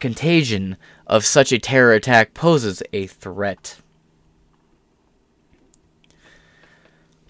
[0.00, 0.76] contagion
[1.06, 3.76] of such a terror attack poses a threat.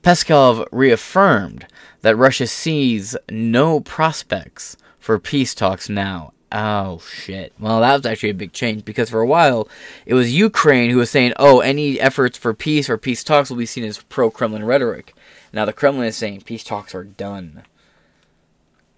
[0.03, 1.67] Peskov reaffirmed
[2.05, 6.35] that Russia sees no prospects for peace talks now.
[6.53, 7.55] Oh shit.
[7.59, 9.69] Well, that was actually a big change because for a while
[10.05, 13.57] it was Ukraine who was saying, "Oh, any efforts for peace or peace talks will
[13.57, 15.15] be seen as pro-Kremlin rhetoric."
[15.51, 17.63] Now the Kremlin is saying peace talks are done.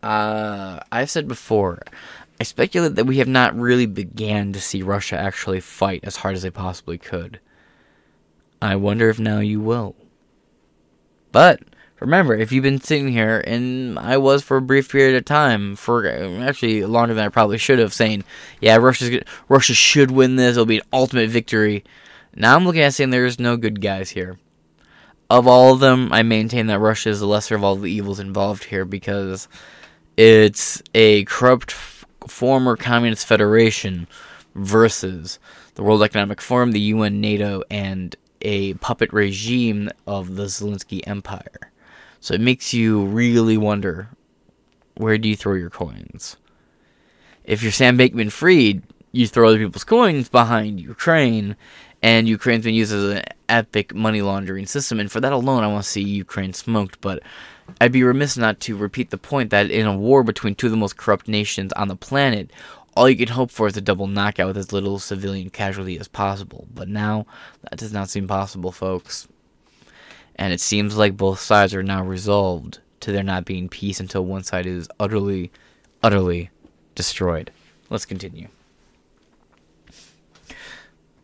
[0.02, 1.82] Uh, I've said before,
[2.40, 6.34] I speculate that we have not really began to see Russia actually fight as hard
[6.34, 7.38] as they possibly could.
[8.60, 9.94] I wonder if now you will.
[11.30, 11.60] But
[12.00, 15.76] remember, if you've been sitting here, and I was for a brief period of time,
[15.76, 18.24] for actually longer than I probably should have, saying,
[18.60, 20.52] "Yeah, Russia's Russia should win this.
[20.52, 21.84] It'll be an ultimate victory."
[22.34, 24.38] Now I'm looking at saying there's no good guys here.
[25.28, 28.20] Of all of them, I maintain that Russia is the lesser of all the evils
[28.20, 29.48] involved here because
[30.16, 34.06] it's a corrupt former communist federation
[34.54, 35.38] versus
[35.74, 41.72] the World Economic Forum, the UN, NATO, and a puppet regime of the Zelensky Empire.
[42.20, 44.10] So it makes you really wonder
[44.96, 46.36] where do you throw your coins?
[47.44, 51.56] If you're Sam Bankman Fried, you throw other people's coins behind Ukraine,
[52.02, 55.68] and Ukraine's been used as an epic money laundering system, and for that alone, I
[55.68, 57.00] want to see Ukraine smoked.
[57.00, 57.22] But
[57.80, 60.70] I'd be remiss not to repeat the point that in a war between two of
[60.70, 62.50] the most corrupt nations on the planet,
[62.96, 66.08] all you can hope for is a double knockout with as little civilian casualty as
[66.08, 66.66] possible.
[66.74, 67.26] But now,
[67.62, 69.28] that does not seem possible, folks.
[70.36, 74.24] And it seems like both sides are now resolved to there not being peace until
[74.24, 75.50] one side is utterly,
[76.02, 76.50] utterly
[76.94, 77.50] destroyed.
[77.88, 78.48] Let's continue.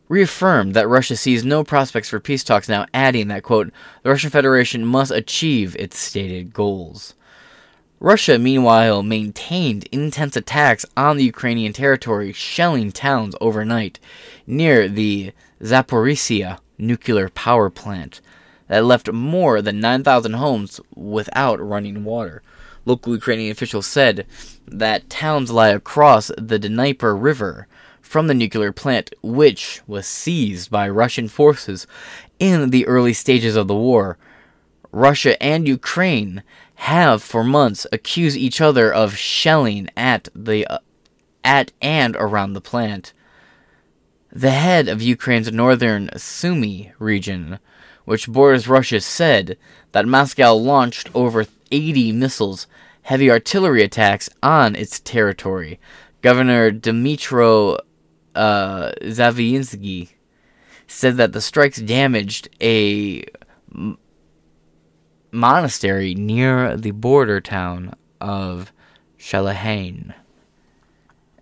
[0.09, 4.31] Reaffirmed that Russia sees no prospects for peace talks now, adding that, quote, the Russian
[4.31, 7.15] Federation must achieve its stated goals.
[7.99, 14.01] Russia, meanwhile, maintained intense attacks on the Ukrainian territory, shelling towns overnight
[14.47, 15.33] near the
[15.63, 18.21] Zaporizhia nuclear power plant
[18.73, 22.43] that left more than 9,000 homes without running water.
[22.87, 24.27] Local Ukrainian officials said
[24.67, 27.69] that towns lie across the Dnieper River
[28.01, 31.87] from the nuclear plant, which was seized by Russian forces
[32.39, 34.17] in the early stages of the war.
[34.91, 36.43] Russia and Ukraine
[36.77, 40.79] have for months accused each other of shelling at the uh,
[41.45, 43.13] at and around the plant.
[44.33, 47.59] The head of Ukraine's northern Sumy region,
[48.05, 49.57] which borders Russia, said
[49.93, 52.67] that Moscow launched over 80 missiles,
[53.03, 55.79] heavy artillery attacks on its territory.
[56.21, 57.79] Governor Dmitro
[58.35, 60.11] uh, Zaviinsky
[60.87, 63.25] said that the strikes damaged a
[65.31, 68.73] monastery near the border town of
[69.19, 70.15] Shalahain.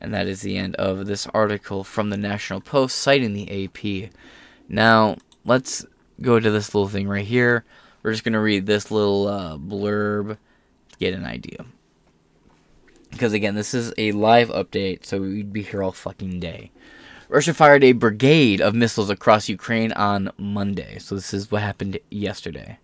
[0.01, 4.11] And that is the end of this article from the National Post citing the AP.
[4.69, 5.85] Now, let's
[6.23, 7.65] go to this little thing right here.
[8.03, 10.37] We're just going to read this little uh, blurb
[10.93, 11.67] to get an idea.
[13.11, 16.71] Because again, this is a live update, so we'd be here all fucking day.
[17.29, 20.99] Russia fired a brigade of missiles across Ukraine on Monday.
[20.99, 22.79] So this is what happened yesterday.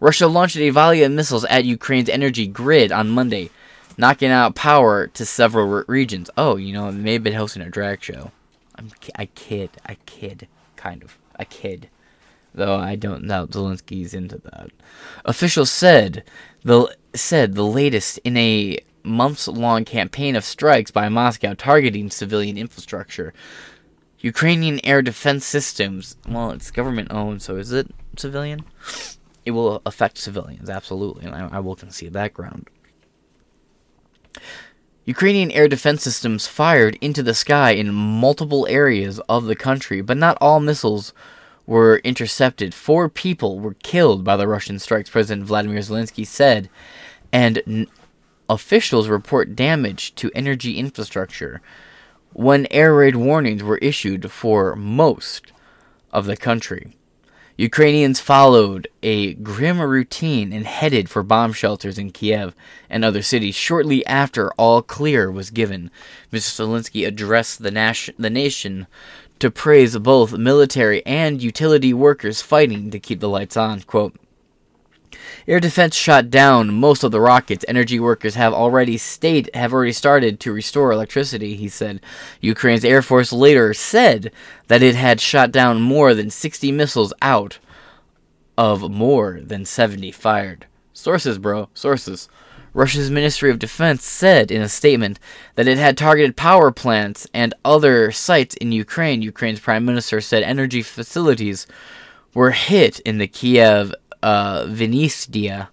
[0.00, 3.50] Russia launched a volley of missiles at Ukraine's energy grid on Monday,
[3.98, 6.30] knocking out power to several re- regions.
[6.36, 8.30] Oh, you know, it may have been hosting a drag show.
[8.74, 11.18] I'm, I kid, I kid, kind of.
[11.38, 11.88] a kid.
[12.56, 14.70] Though I don't doubt Zelensky's into that.
[15.26, 16.24] Officials said
[16.64, 22.56] the said the latest in a months long campaign of strikes by Moscow targeting civilian
[22.56, 23.34] infrastructure.
[24.20, 28.64] Ukrainian air defense systems, well, it's government owned, so is it civilian?
[29.44, 32.68] It will affect civilians, absolutely, and I, I will concede that ground.
[35.04, 40.16] Ukrainian air defense systems fired into the sky in multiple areas of the country, but
[40.16, 41.12] not all missiles
[41.66, 42.74] were intercepted.
[42.74, 46.68] Four people were killed by the Russian strikes, President Vladimir Zelensky said,
[47.32, 47.86] and n-
[48.48, 51.60] officials report damage to energy infrastructure
[52.32, 55.52] when air raid warnings were issued for most
[56.12, 56.96] of the country.
[57.58, 62.54] Ukrainians followed a grim routine and headed for bomb shelters in Kiev
[62.90, 65.90] and other cities shortly after all clear was given.
[66.30, 66.60] Mr.
[66.60, 68.86] Zelensky addressed the, nation, the nation
[69.38, 73.80] to praise both military and utility workers fighting to keep the lights on.
[73.82, 74.14] Quote,
[75.48, 77.64] Air defense shot down most of the rockets.
[77.68, 82.00] Energy workers have already state have already started to restore electricity, he said.
[82.40, 84.32] Ukraine's Air Force later said
[84.66, 87.58] that it had shot down more than 60 missiles out
[88.58, 90.66] of more than 70 fired.
[90.92, 92.28] Sources, bro, sources.
[92.76, 95.18] Russia's Ministry of Defense said in a statement
[95.54, 99.22] that it had targeted power plants and other sites in Ukraine.
[99.22, 101.66] Ukraine's prime minister said energy facilities
[102.34, 105.68] were hit in the Kiev uh, Vinnytsia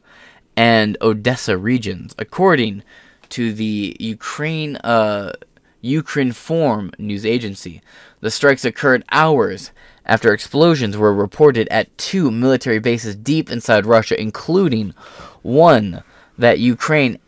[0.56, 2.84] and Odessa regions, according
[3.28, 5.34] to the Ukraine uh,
[5.82, 7.82] news agency.
[8.22, 9.72] The strikes occurred hours
[10.06, 14.94] after explosions were reported at two military bases deep inside Russia, including
[15.42, 16.02] one
[16.38, 17.20] that Ukraine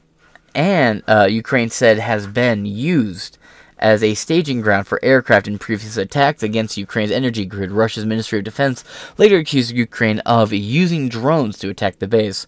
[0.53, 3.37] and uh, Ukraine said has been used
[3.77, 7.71] as a staging ground for aircraft in previous attacks against Ukraine's energy grid.
[7.71, 8.83] Russia's Ministry of Defense
[9.17, 12.47] later accused Ukraine of using drones to attack the base.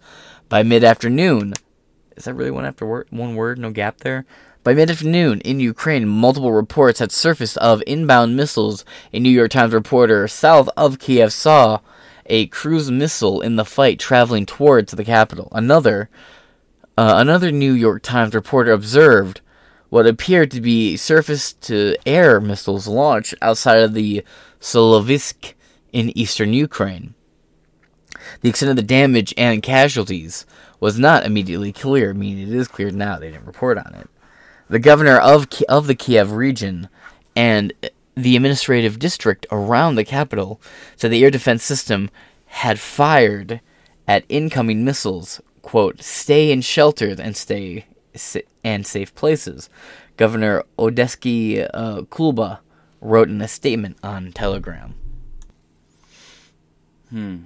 [0.49, 1.53] By mid afternoon,
[2.16, 4.26] is that really one after word, one word, no gap there?
[4.64, 8.86] By mid afternoon in Ukraine, multiple reports had surfaced of inbound missiles.
[9.14, 11.80] A New York Times reporter south of Kiev saw
[12.26, 15.49] a cruise missile in the fight traveling towards the capital.
[15.51, 16.10] Another,
[16.97, 19.41] uh, another New York Times reporter observed
[19.89, 24.23] what appeared to be surface to air missiles launched outside of the
[24.59, 25.53] Sloviansk
[25.93, 27.13] in eastern Ukraine.
[28.41, 30.45] The extent of the damage and casualties
[30.79, 33.17] was not immediately clear, I meaning it is clear now.
[33.17, 34.09] They didn't report on it.
[34.69, 36.89] The governor of of the Kiev region
[37.35, 37.71] and
[38.15, 40.59] the administrative district around the capital
[40.95, 42.09] said the air defense system
[42.47, 43.61] had fired
[44.07, 45.39] at incoming missiles.
[45.68, 47.88] "Quote: Stay in shelters and stay
[48.63, 49.70] and safe places.
[50.15, 52.59] Governor Odesky uh, Kuleba
[53.01, 54.95] wrote in a statement on Telegram.
[57.09, 57.38] Hmm.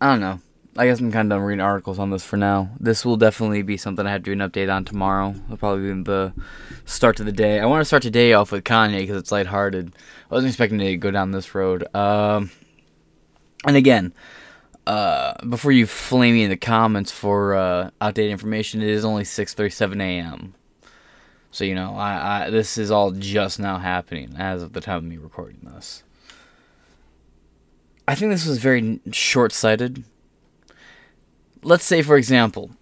[0.00, 0.40] I don't know.
[0.74, 2.70] I guess I'm kind of done reading articles on this for now.
[2.80, 5.34] This will definitely be something I have to do an update on tomorrow.
[5.44, 6.32] It'll probably be the
[6.86, 7.60] start of the day.
[7.60, 9.94] I want to start today off with Kanye because it's lighthearted.
[10.30, 11.94] I wasn't expecting to go down this road.
[11.94, 12.50] Um,
[13.66, 14.14] and again,
[14.90, 19.22] uh, before you flame me in the comments for uh, outdated information, it is only
[19.22, 20.54] 6:37 a.m.
[21.52, 24.96] So you know, I, I this is all just now happening as of the time
[24.96, 26.02] of me recording this.
[28.08, 30.02] I think this was very short-sighted.
[31.62, 32.72] Let's say, for example,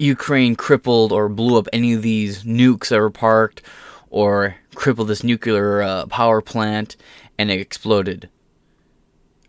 [0.00, 3.62] Ukraine crippled or blew up any of these nukes that were parked,
[4.10, 6.96] or crippled this nuclear uh, power plant,
[7.38, 8.28] and it exploded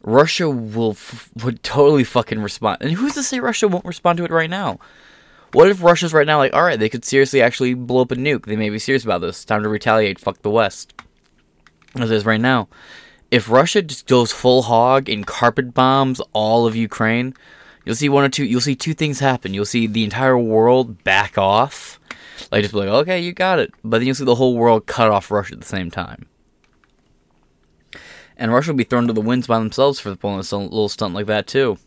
[0.03, 2.77] Russia will f- would totally fucking respond.
[2.81, 4.79] And who's to say Russia won't respond to it right now?
[5.51, 8.15] What if Russia's right now like, all right, they could seriously actually blow up a
[8.15, 8.45] nuke.
[8.45, 9.43] They may be serious about this.
[9.43, 10.19] Time to retaliate.
[10.19, 10.93] Fuck the West.
[11.95, 12.67] As is right now.
[13.31, 17.33] If Russia just goes full hog and carpet bombs all of Ukraine,
[17.83, 18.45] you'll see one or two.
[18.45, 19.53] You'll see two things happen.
[19.53, 21.99] You'll see the entire world back off,
[22.51, 23.71] like just be like, okay, you got it.
[23.83, 26.27] But then you'll see the whole world cut off Russia at the same time
[28.39, 31.13] and Russia will be thrown to the winds by themselves for pulling a little stunt
[31.13, 31.77] like that too.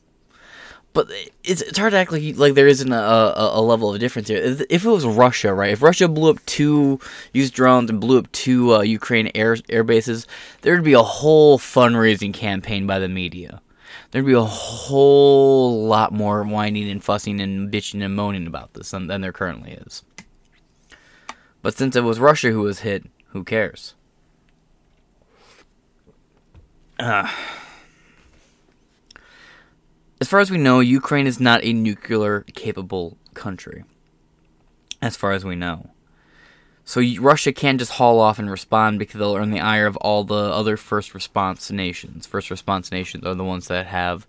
[0.93, 1.11] But
[1.43, 4.29] it's it's hard to act like like there isn't a, a, a, level of difference
[4.29, 4.43] here.
[4.69, 5.73] If it was Russia, right?
[5.73, 7.01] If Russia blew up two,
[7.33, 10.27] used drones and blew up two uh, Ukraine air air bases,
[10.61, 13.63] there'd be a whole fundraising campaign by the media.
[14.11, 18.91] There'd be a whole lot more whining and fussing and bitching and moaning about this
[18.91, 20.03] than, than there currently is.
[21.63, 23.95] But since it was Russia who was hit, who cares?
[27.03, 27.29] Uh,
[30.21, 33.83] as far as we know, Ukraine is not a nuclear capable country.
[35.01, 35.91] As far as we know.
[36.85, 40.23] So Russia can't just haul off and respond because they'll earn the ire of all
[40.23, 42.25] the other first response nations.
[42.25, 44.25] First response nations are the ones that have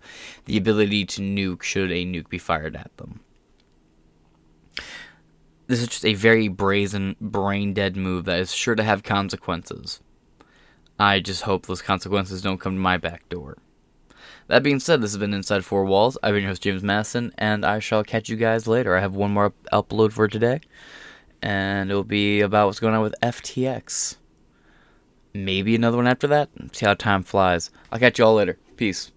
[0.46, 3.20] the ability to nuke should a nuke be fired at them.
[5.68, 10.00] This is just a very brazen, brain dead move that is sure to have consequences.
[10.99, 13.57] I just hope those consequences don't come to my back door.
[14.47, 16.17] That being said, this has been Inside Four Walls.
[16.23, 18.97] I've been your host, James Madison, and I shall catch you guys later.
[18.97, 20.61] I have one more upload for today,
[21.41, 24.17] and it'll be about what's going on with FTX.
[25.33, 26.49] Maybe another one after that.
[26.73, 27.69] See how time flies.
[27.91, 28.57] I'll catch you all later.
[28.75, 29.11] Peace.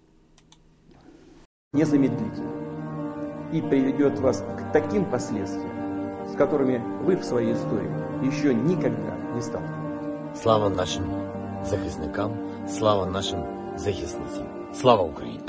[1.74, 3.50] Незамедлительно.
[3.52, 7.90] И приведет вас к таким последствиям, с которыми вы в своей истории
[8.22, 10.40] еще никогда не сталкивались.
[10.40, 11.25] Слава нашим
[11.65, 12.31] Захисникам,
[12.67, 13.39] слава нашим
[13.77, 14.47] захисницям.
[14.73, 15.39] Слава Україні!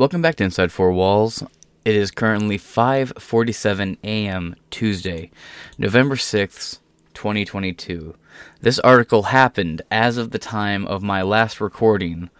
[0.00, 1.42] Welcome back to Inside Four Walls.
[1.84, 4.56] It is currently 5:47 a.m.
[4.70, 5.30] Tuesday,
[5.76, 6.78] November 6th,
[7.12, 8.14] 2022.
[8.62, 12.30] This article happened as of the time of my last recording,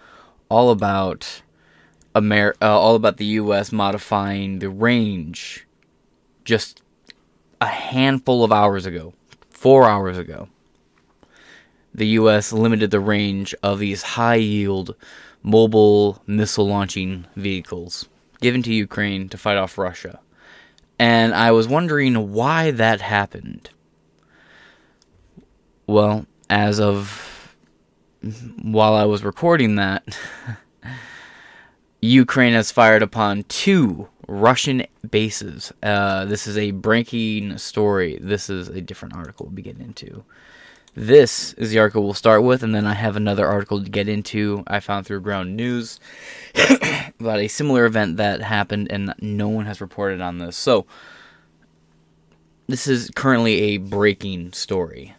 [0.49, 1.43] all about
[2.17, 5.67] Amer- uh, all about the US modifying the range
[6.47, 6.81] just
[7.61, 9.13] a handful of hours ago,
[9.51, 10.49] 4 hours ago.
[11.93, 14.95] The US limited the range of these high-yield
[15.43, 18.09] mobile missile launching vehicles
[18.41, 20.21] given to Ukraine to fight off Russia.
[20.99, 23.71] And I was wondering why that happened.
[25.87, 27.57] Well, as of
[28.61, 30.19] while I was recording that,
[32.01, 35.73] Ukraine has fired upon two Russian bases.
[35.83, 38.19] Uh, this is a breaking story.
[38.21, 40.25] This is a different article we'll getting into.
[40.95, 44.09] This is the article we'll start with, and then I have another article to get
[44.09, 46.01] into I found through Ground News
[47.21, 50.57] about a similar event that happened, and no one has reported on this.
[50.57, 50.87] So,
[52.67, 55.15] this is currently a breaking story.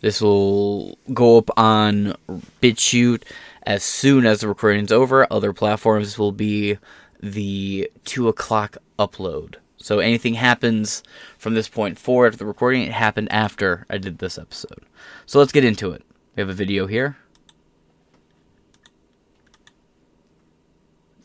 [0.00, 2.14] This will go up on
[2.62, 3.22] BitChute
[3.64, 5.26] as soon as the recording's over.
[5.30, 6.78] Other platforms will be
[7.22, 9.56] the 2 o'clock upload.
[9.78, 11.02] So anything happens
[11.38, 14.84] from this point forward after the recording, it happened after I did this episode.
[15.26, 16.02] So let's get into it.
[16.34, 17.16] We have a video here.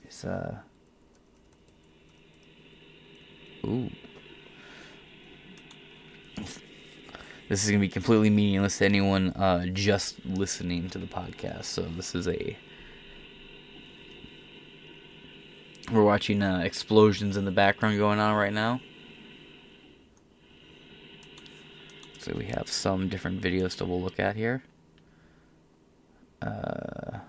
[0.04, 0.58] It's uh
[3.64, 3.90] Ooh.
[7.48, 11.66] This is to be completely meaningless to anyone uh, just listening to the podcast.
[11.66, 12.58] So this is a
[15.92, 18.80] We're watching uh, explosions in the background going on right now.
[22.20, 24.64] So we have some different videos to we'll look at here.
[26.42, 27.20] Uh,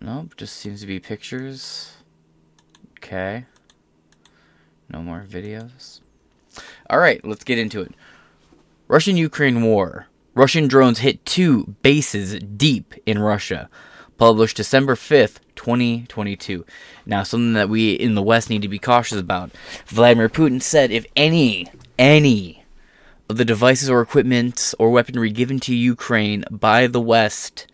[0.00, 1.92] nope, just seems to be pictures.
[2.98, 3.44] Okay.
[4.88, 6.00] No more videos.
[6.90, 7.94] Alright, let's get into it.
[8.88, 10.06] Russian Ukraine war.
[10.34, 13.68] Russian drones hit two bases deep in Russia
[14.16, 16.66] published December 5th, 2022.
[17.06, 19.50] Now, something that we in the West need to be cautious about.
[19.86, 21.66] Vladimir Putin said if any,
[21.98, 22.64] any
[23.30, 27.66] of the devices or equipment or weaponry given to Ukraine by the West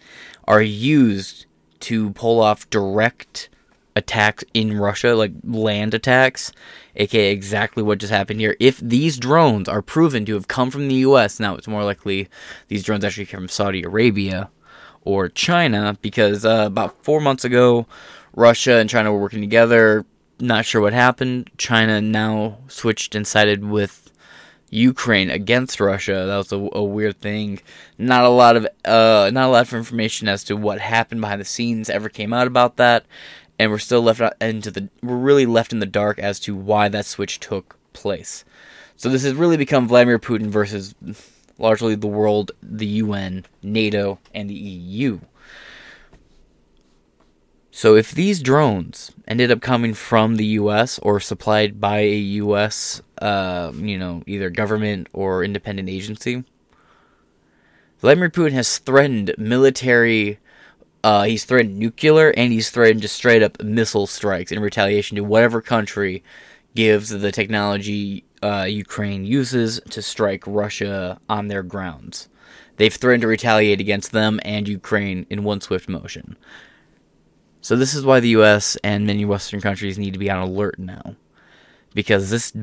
[0.47, 1.47] are used
[1.81, 3.49] to pull off direct
[3.97, 6.53] attacks in Russia, like land attacks,
[6.95, 8.57] aka exactly what just happened here.
[8.61, 12.29] If these drones are proven to have come from the US, now it's more likely
[12.69, 14.49] these drones actually came from Saudi Arabia
[15.03, 17.87] or China because uh, about four months ago,
[18.35, 20.05] Russia and China were working together.
[20.39, 21.51] Not sure what happened.
[21.59, 24.11] China now switched and sided with
[24.71, 26.25] Ukraine against Russia.
[26.27, 27.61] That was a, a weird thing.
[27.99, 31.41] Not a lot of uh, not a lot of information as to what happened behind
[31.41, 33.05] the scenes ever came out about that,
[33.59, 36.89] and we're still left into the we're really left in the dark as to why
[36.89, 38.45] that switch took place.
[38.97, 40.95] So this has really become Vladimir Putin versus
[41.61, 45.21] largely the world, the UN, NATO, and the EU.
[47.71, 50.99] So if these drones ended up coming from the U.S.
[50.99, 56.45] or supplied by a U.S., uh, you know, either government or independent agency,
[58.01, 60.39] Vladimir Putin has threatened military.
[61.05, 65.25] Uh, he's threatened nuclear and he's threatened just straight up missile strikes in retaliation to
[65.25, 66.23] whatever country
[66.75, 72.29] gives the technology uh, Ukraine uses to strike Russia on their grounds.
[72.77, 76.37] They've threatened to retaliate against them and Ukraine in one swift motion.
[77.61, 80.79] So, this is why the US and many Western countries need to be on alert
[80.79, 81.17] now.
[81.93, 82.55] Because this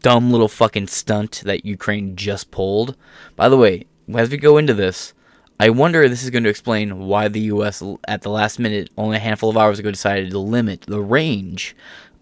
[0.00, 2.96] dumb little fucking stunt that Ukraine just pulled.
[3.34, 5.14] By the way, as we go into this,
[5.58, 8.90] I wonder if this is going to explain why the US, at the last minute,
[8.98, 11.74] only a handful of hours ago, decided to limit the range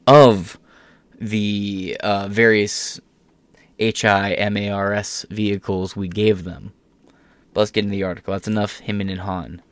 [0.07, 0.59] of
[1.23, 3.01] the uh, various
[3.79, 6.73] HIMARS vehicles we gave them.
[7.55, 8.33] But let's get into the article.
[8.33, 9.63] That's enough hemming and Han.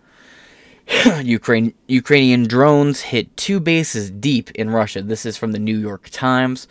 [1.23, 5.03] Ukraine, Ukrainian drones hit two bases deep in Russia.
[5.03, 6.69] This is from the New York Times.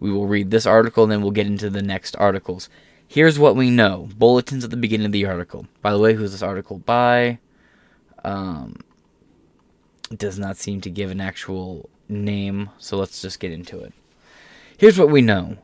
[0.00, 2.68] We will read this article and then we'll get into the next articles.
[3.06, 4.08] Here's what we know.
[4.16, 5.66] Bulletins at the beginning of the article.
[5.82, 7.38] By the way, who's this article by?
[8.24, 8.76] Um,
[10.16, 13.92] does not seem to give an actual name, so let's just get into it.
[14.82, 15.58] Here's what we know.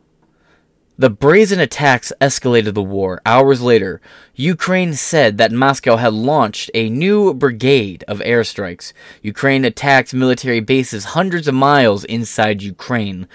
[0.97, 3.20] The brazen attacks escalated the war.
[3.27, 4.01] Hours later,
[4.36, 8.93] Ukraine said that Moscow had launched a new brigade of airstrikes.
[9.20, 13.27] Ukraine attacked military bases hundreds of miles inside Ukraine.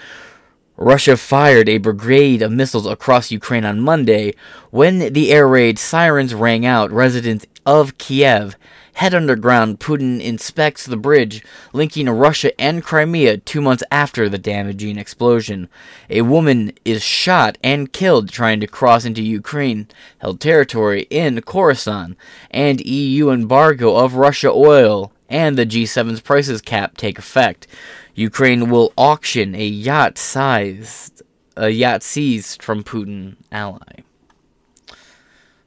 [0.78, 4.32] Russia fired a brigade of missiles across Ukraine on Monday.
[4.70, 8.56] When the air raid sirens rang out, residents of Kiev
[8.94, 9.80] head underground.
[9.80, 15.68] Putin inspects the bridge linking Russia and Crimea two months after the damaging explosion.
[16.10, 19.88] A woman is shot and killed trying to cross into Ukraine
[20.18, 22.16] held territory in Kherson,
[22.50, 27.66] and EU embargo of Russia oil and the G7's prices cap take effect.
[28.14, 31.22] Ukraine will auction a yacht sized
[31.56, 34.02] a yacht seized from Putin ally.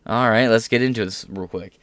[0.05, 1.79] All right, let's get into this real quick.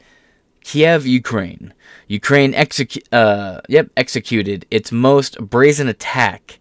[0.65, 1.75] Kiev, Ukraine.
[2.07, 6.57] Ukraine execu- uh, yep, executed its most brazen attack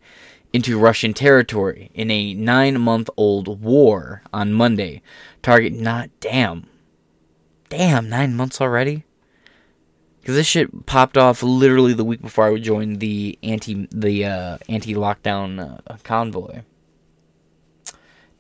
[0.53, 5.01] into Russian territory in a nine month old war on Monday.
[5.43, 6.67] Target not damn.
[7.71, 9.05] Damn, nine months already?
[10.21, 14.59] Because this shit popped off literally the week before I joined the anti the uh,
[14.69, 16.61] anti lockdown uh, convoy.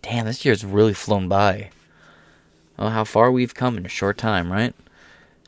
[0.02, 1.70] Damn, this year's really flown by.
[2.78, 4.74] Oh, how far we've come in a short time, right?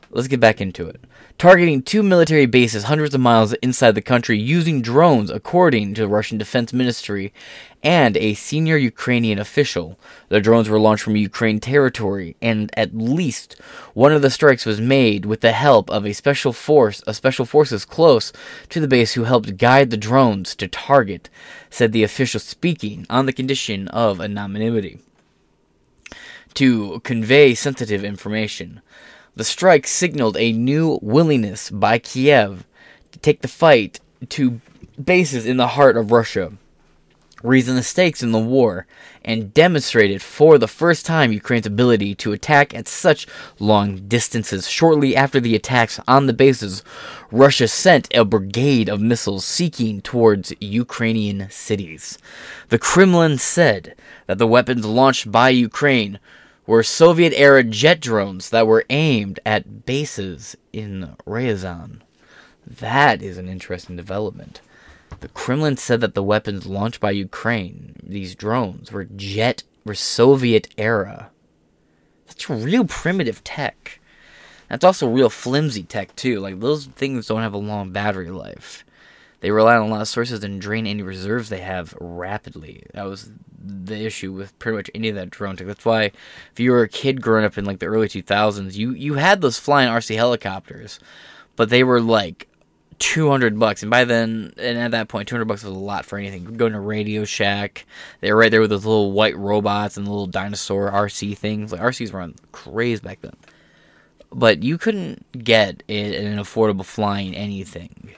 [0.09, 1.01] Let's get back into it.
[1.37, 6.07] Targeting two military bases hundreds of miles inside the country using drones, according to the
[6.07, 7.33] Russian Defense Ministry
[7.83, 9.99] and a senior Ukrainian official.
[10.29, 13.59] The drones were launched from Ukraine territory, and at least
[13.93, 17.45] one of the strikes was made with the help of a special force, a special
[17.45, 18.33] forces close
[18.69, 21.29] to the base who helped guide the drones to target,
[21.69, 24.99] said the official speaking on the condition of anonymity.
[26.55, 28.81] To convey sensitive information.
[29.37, 32.65] The strike signaled a new willingness by Kiev
[33.11, 33.99] to take the fight
[34.29, 34.59] to
[35.01, 36.53] bases in the heart of Russia,
[37.43, 38.87] raising the stakes in the war,
[39.23, 43.27] and demonstrated for the first time Ukraine's ability to attack at such
[43.59, 44.67] long distances.
[44.67, 46.83] Shortly after the attacks on the bases,
[47.29, 52.17] Russia sent a brigade of missiles seeking towards Ukrainian cities.
[52.69, 53.93] The Kremlin said
[54.25, 56.17] that the weapons launched by Ukraine
[56.67, 62.01] were Soviet era jet drones that were aimed at bases in Ryazan.
[62.65, 64.61] That is an interesting development.
[65.21, 70.67] The Kremlin said that the weapons launched by Ukraine, these drones, were jet were Soviet
[70.77, 71.31] era.
[72.27, 73.99] That's real primitive tech.
[74.69, 76.41] That's also real flimsy tech too.
[76.41, 78.83] Like those things don't have a long battery life.
[79.39, 82.83] They rely on a lot of sources and drain any reserves they have rapidly.
[82.93, 83.31] That was
[83.67, 85.67] the issue with pretty much any of that drone tech.
[85.67, 86.11] That's why
[86.51, 89.41] if you were a kid growing up in like the early 2000s, you you had
[89.41, 90.99] those flying RC helicopters,
[91.55, 92.47] but they were like
[92.99, 93.83] 200 bucks.
[93.83, 96.57] And by then and at that point 200 bucks was a lot for anything.
[96.57, 97.85] Going to radio shack.
[98.21, 101.71] They were right there with those little white robots and the little dinosaur rc things.
[101.71, 103.35] Like rcs were on craze back then.
[104.31, 108.15] But you couldn't get an affordable flying anything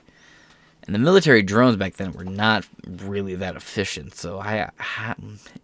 [0.90, 4.16] and the military drones back then were not really that efficient.
[4.16, 5.14] So I, I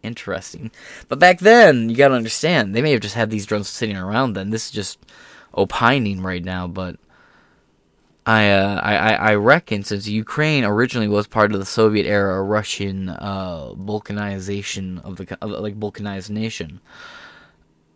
[0.04, 0.70] interesting.
[1.10, 3.98] But back then, you got to understand, they may have just had these drones sitting
[3.98, 4.52] around then.
[4.52, 5.00] This is just
[5.56, 6.98] opining right now, but
[8.24, 13.10] I, uh, I, I reckon since Ukraine originally was part of the Soviet era, Russian
[13.10, 16.82] uh, Balkanization of the of, like Balkanized nation.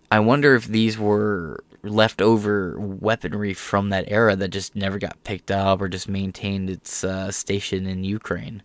[0.09, 5.51] I wonder if these were leftover weaponry from that era that just never got picked
[5.51, 8.63] up or just maintained its uh, station in Ukraine.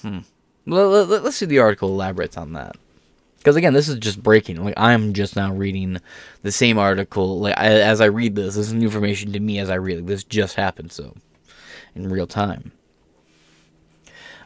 [0.00, 0.18] Hmm.
[0.66, 2.76] Let, let, let's see the article elaborates on that.
[3.38, 4.62] Because again, this is just breaking.
[4.64, 5.98] Like I'm just now reading
[6.42, 7.40] the same article.
[7.40, 9.98] Like I, as I read this, this is new information to me as I read
[9.98, 10.06] it.
[10.06, 11.16] This just happened, so
[11.96, 12.70] in real time.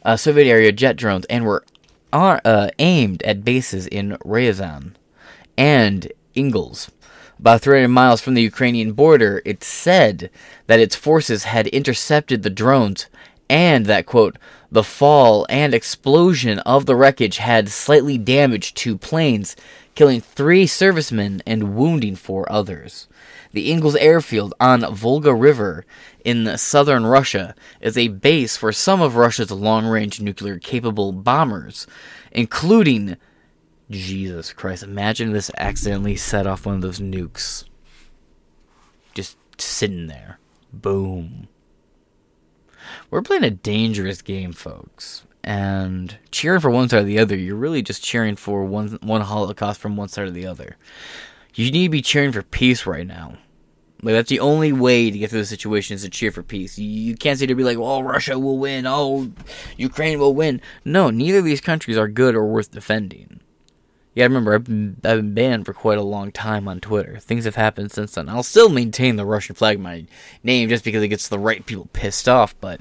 [0.02, 1.64] Uh, Soviet area jet drones and were
[2.12, 4.94] are uh, aimed at bases in Ryazan
[5.58, 6.90] and Engels.
[7.38, 10.30] About 300 miles from the Ukrainian border, it said
[10.66, 13.06] that its forces had intercepted the drones
[13.48, 14.38] and that, quote,
[14.70, 19.54] the fall and explosion of the wreckage had slightly damaged two planes,
[19.94, 23.06] killing three servicemen and wounding four others.
[23.52, 25.84] The Engels airfield on Volga River
[26.24, 31.86] in southern Russia is a base for some of Russia's long range nuclear capable bombers,
[32.32, 33.16] including.
[33.90, 37.64] Jesus Christ, imagine this accidentally set off one of those nukes.
[39.14, 40.38] Just sitting there.
[40.72, 41.48] Boom.
[43.10, 45.24] We're playing a dangerous game, folks.
[45.44, 49.20] And cheering for one side or the other, you're really just cheering for one one
[49.20, 50.76] Holocaust from one side or the other.
[51.54, 53.38] You need to be cheering for peace right now.
[54.02, 56.78] Like that's the only way to get through the situation is to cheer for peace.
[56.78, 58.86] You, you can't say to be like, "Oh, Russia will win.
[58.86, 59.30] Oh,
[59.76, 63.40] Ukraine will win." No, neither of these countries are good or worth defending.
[64.16, 67.18] Yeah, remember I've been, I've been banned for quite a long time on Twitter.
[67.18, 68.30] Things have happened since then.
[68.30, 70.06] I'll still maintain the Russian flag in my
[70.42, 72.80] name just because it gets the right people pissed off, but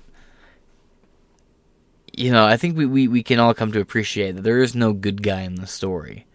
[2.15, 4.75] you know, I think we, we, we can all come to appreciate that there is
[4.75, 6.25] no good guy in the story.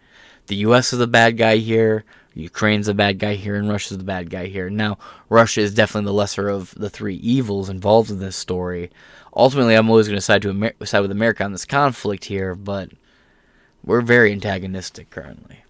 [0.49, 2.05] The US is the bad guy here,
[2.35, 4.69] Ukraine's the bad guy here, and Russia's the bad guy here.
[4.69, 4.99] Now,
[5.31, 8.91] Russia is definitely the lesser of the three evils involved in this story.
[9.35, 12.55] Ultimately, I'm always going to side to Amer- side with America on this conflict here,
[12.55, 12.91] but
[13.85, 15.65] we're very antagonistic currently.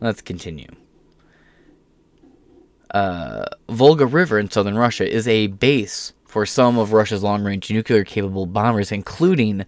[0.00, 0.68] Let's continue.
[2.90, 7.70] Uh, Volga River in southern Russia is a base for some of Russia's long range
[7.70, 9.64] nuclear capable bombers, including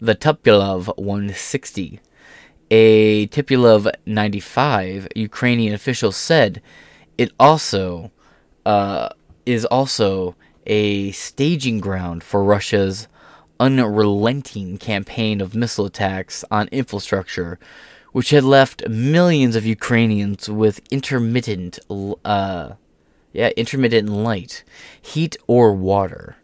[0.00, 2.00] the Tupolev 160.
[2.70, 6.62] A Tupolev 95, Ukrainian officials said
[7.18, 8.10] it also
[8.64, 9.08] uh,
[9.44, 10.36] is also
[10.66, 13.08] a staging ground for Russia's
[13.60, 17.60] unrelenting campaign of missile attacks on infrastructure
[18.12, 21.78] which had left millions of Ukrainians with intermittent,
[22.24, 22.72] uh,
[23.32, 24.64] yeah, intermittent light,
[25.00, 26.36] heat, or water,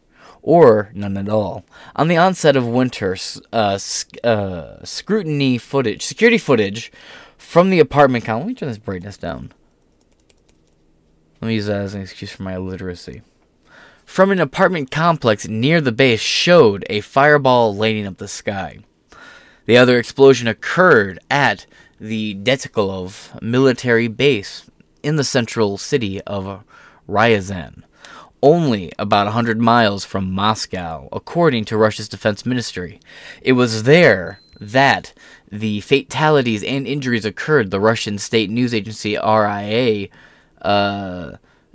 [0.43, 1.65] or none at all.
[1.97, 3.17] On the onset of winter,
[3.53, 3.79] uh,
[4.23, 6.93] uh, scrutiny footage, security footage
[7.37, 8.45] from the apartment complex.
[8.45, 9.53] Let me turn this brightness down.
[11.41, 13.23] Let me use that as an excuse for my illiteracy.
[14.07, 18.79] From an apartment complex near the base showed a fireball lighting up the sky.
[19.67, 21.67] The other explosion occurred at
[22.01, 24.71] the Detikolov military base
[25.03, 26.65] in the central city of
[27.07, 27.83] Ryazan,
[28.43, 33.01] only about 100 miles from Moscow, according to Russia's defense ministry.
[33.43, 35.13] It was there that
[35.51, 40.09] the fatalities and injuries occurred, the Russian state news agency RIA
[40.63, 41.33] uh,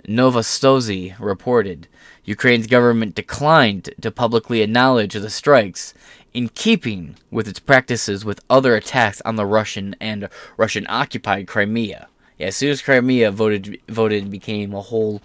[0.08, 1.88] Novosti reported.
[2.24, 5.92] Ukraine's government declined to publicly acknowledge the strikes
[6.32, 12.08] in keeping with its practices with other attacks on the Russian and Russian occupied Crimea.
[12.38, 15.20] Yeah, as soon as Crimea voted voted became a whole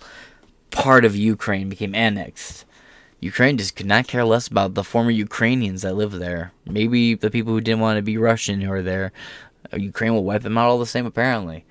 [0.71, 2.65] part of Ukraine, became annexed.
[3.19, 6.51] Ukraine just could not care less about the former Ukrainians that live there.
[6.65, 9.11] Maybe the people who didn't want to be Russian who are there.
[9.73, 11.65] Uh, Ukraine will wipe them out all the same, apparently.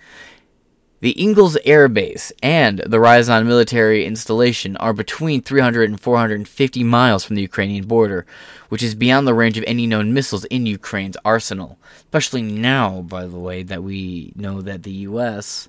[1.07, 7.23] The Engels Air Base and the Ryazan military installation are between 300 and 450 miles
[7.23, 8.27] from the Ukrainian border,
[8.71, 11.79] which is beyond the range of any known missiles in Ukraine's arsenal.
[12.01, 15.69] Especially now, by the way, that we know that the US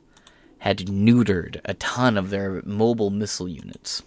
[0.57, 4.01] had neutered a ton of their mobile missile units.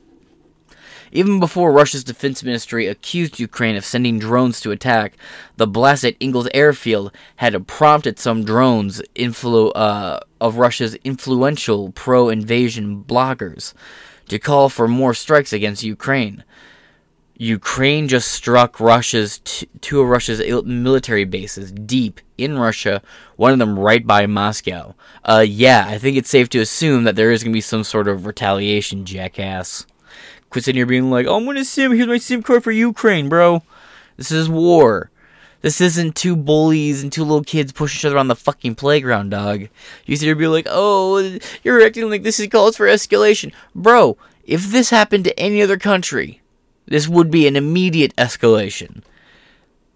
[1.12, 5.16] Even before Russia's defense ministry accused Ukraine of sending drones to attack,
[5.56, 12.28] the blast at Engels airfield had prompted some drones influ- uh, of Russia's influential pro
[12.28, 13.74] invasion bloggers
[14.28, 16.44] to call for more strikes against Ukraine.
[17.36, 23.02] Ukraine just struck Russia's t- two of Russia's military bases deep in Russia,
[23.36, 24.94] one of them right by Moscow.
[25.24, 27.82] Uh, yeah, I think it's safe to assume that there is going to be some
[27.82, 29.86] sort of retaliation, jackass.
[30.50, 31.92] Quit sitting here being like, oh, I'm gonna sim.
[31.92, 33.62] Here's my sim card for Ukraine, bro.
[34.16, 35.10] This is war.
[35.62, 39.30] This isn't two bullies and two little kids pushing each other on the fucking playground,
[39.30, 39.68] dog.
[40.06, 43.52] You sit here be like, oh, you're acting like this is calls for escalation.
[43.74, 46.40] Bro, if this happened to any other country,
[46.86, 49.02] this would be an immediate escalation.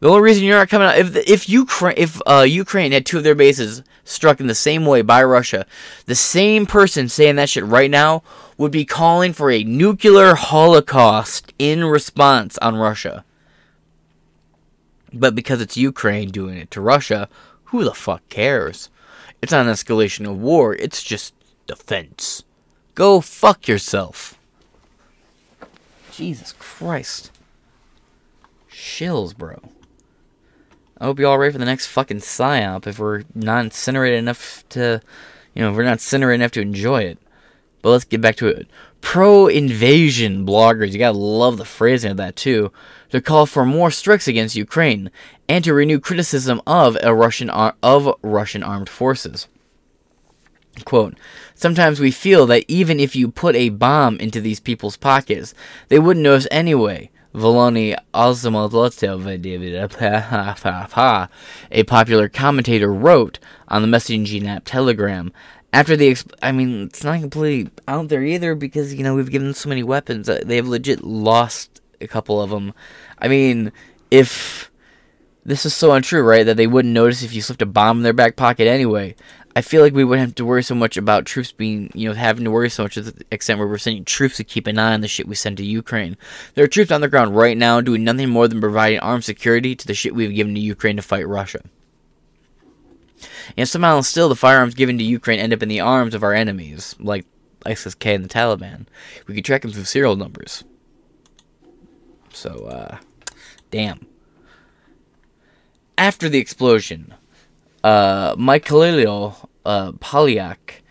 [0.01, 3.17] The only reason you're not coming out if if Ukraine if uh, Ukraine had two
[3.17, 5.67] of their bases struck in the same way by Russia,
[6.05, 8.23] the same person saying that shit right now
[8.57, 13.25] would be calling for a nuclear holocaust in response on Russia.
[15.13, 17.29] But because it's Ukraine doing it to Russia,
[17.67, 18.91] who the fuck cares?
[19.43, 21.35] It's not an escalation of war, it's just
[21.67, 22.45] defense.
[22.95, 24.39] Go fuck yourself.
[26.13, 27.31] Jesus Christ.
[28.71, 29.61] Shills, bro.
[30.99, 34.65] I hope you're all ready for the next fucking psyop if we're not incinerated enough
[34.71, 35.03] to,
[35.55, 37.19] you know, if we're not incinerated enough to enjoy it.
[37.85, 38.67] But let's get back to it.
[39.03, 42.73] Pro invasion bloggers, you gotta love the phrasing of that too,
[43.11, 45.11] to call for more strikes against Ukraine
[45.51, 49.49] and to renew criticism of a Russian ar- of Russian armed forces.
[50.87, 51.19] Quote,
[51.55, 55.53] Sometimes we feel that even if you put a bomb into these people's pockets,
[55.89, 57.11] they wouldn't notice anyway.
[57.35, 58.35] Volony a
[61.87, 63.39] popular commentator wrote
[63.69, 65.33] on the messaging app Telegram
[65.75, 69.31] after the exp- I mean it's not completely out there either because you know we've
[69.31, 72.73] given them so many weapons uh, they have legit lost a couple of them.
[73.19, 73.73] I mean
[74.11, 74.71] if
[75.45, 76.47] this is so untrue, right?
[76.47, 79.15] That they wouldn't notice if you slipped a bomb in their back pocket anyway.
[79.57, 82.15] I feel like we wouldn't have to worry so much about troops being, you know,
[82.15, 84.79] having to worry so much to the extent where we're sending troops to keep an
[84.79, 86.17] eye on the shit we send to Ukraine.
[86.55, 89.77] There are troops on the ground right now doing nothing more than providing armed security
[89.77, 91.61] to the shit we've given to Ukraine to fight Russia.
[93.57, 96.35] And somehow still the firearms given to Ukraine end up in the arms of our
[96.35, 97.27] enemies, like
[97.67, 98.87] ISIS-K and the Taliban.
[99.27, 100.65] We could track them through serial numbers.
[102.33, 102.99] So, uh,
[103.71, 104.07] damn.
[105.97, 107.15] After the explosion,
[107.85, 110.83] uh, Mikhailo uh, Podolyak,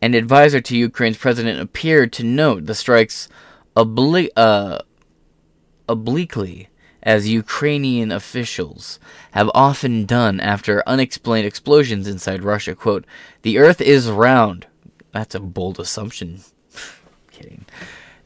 [0.00, 3.28] an advisor to Ukraine's president, appeared to note the strikes
[3.76, 4.78] obli- uh,
[5.88, 6.68] obliquely,
[7.06, 8.98] as Ukrainian officials
[9.30, 12.74] have often done after unexplained explosions inside Russia.
[12.74, 13.06] Quote,
[13.42, 14.66] The earth is round.
[15.12, 16.40] That's a bold assumption.
[17.30, 17.64] kidding.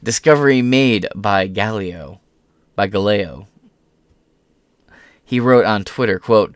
[0.03, 2.19] Discovery made by Galileo.
[2.75, 3.47] By Galileo.
[5.23, 6.55] He wrote on Twitter, quote,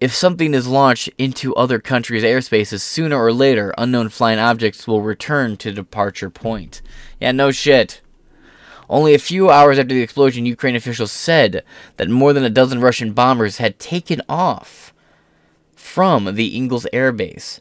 [0.00, 5.02] if something is launched into other countries' airspaces, sooner or later, unknown flying objects will
[5.02, 6.80] return to departure point.
[7.20, 8.00] Yeah, no shit.
[8.90, 11.62] Only a few hours after the explosion, Ukraine officials said
[11.96, 14.92] that more than a dozen Russian bombers had taken off
[15.76, 17.60] from the Engels Air Base.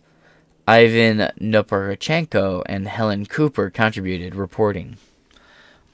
[0.68, 4.98] Ivan Nechepurenko and Helen Cooper contributed reporting.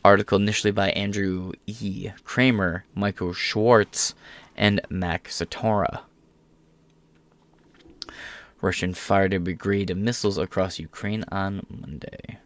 [0.05, 2.11] Article initially by Andrew E.
[2.23, 4.15] Kramer, Michael Schwartz,
[4.55, 6.03] and Marc Santora.
[8.61, 12.37] Russian fired a brigade of missiles across Ukraine on Monday.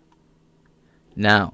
[1.15, 1.53] Now,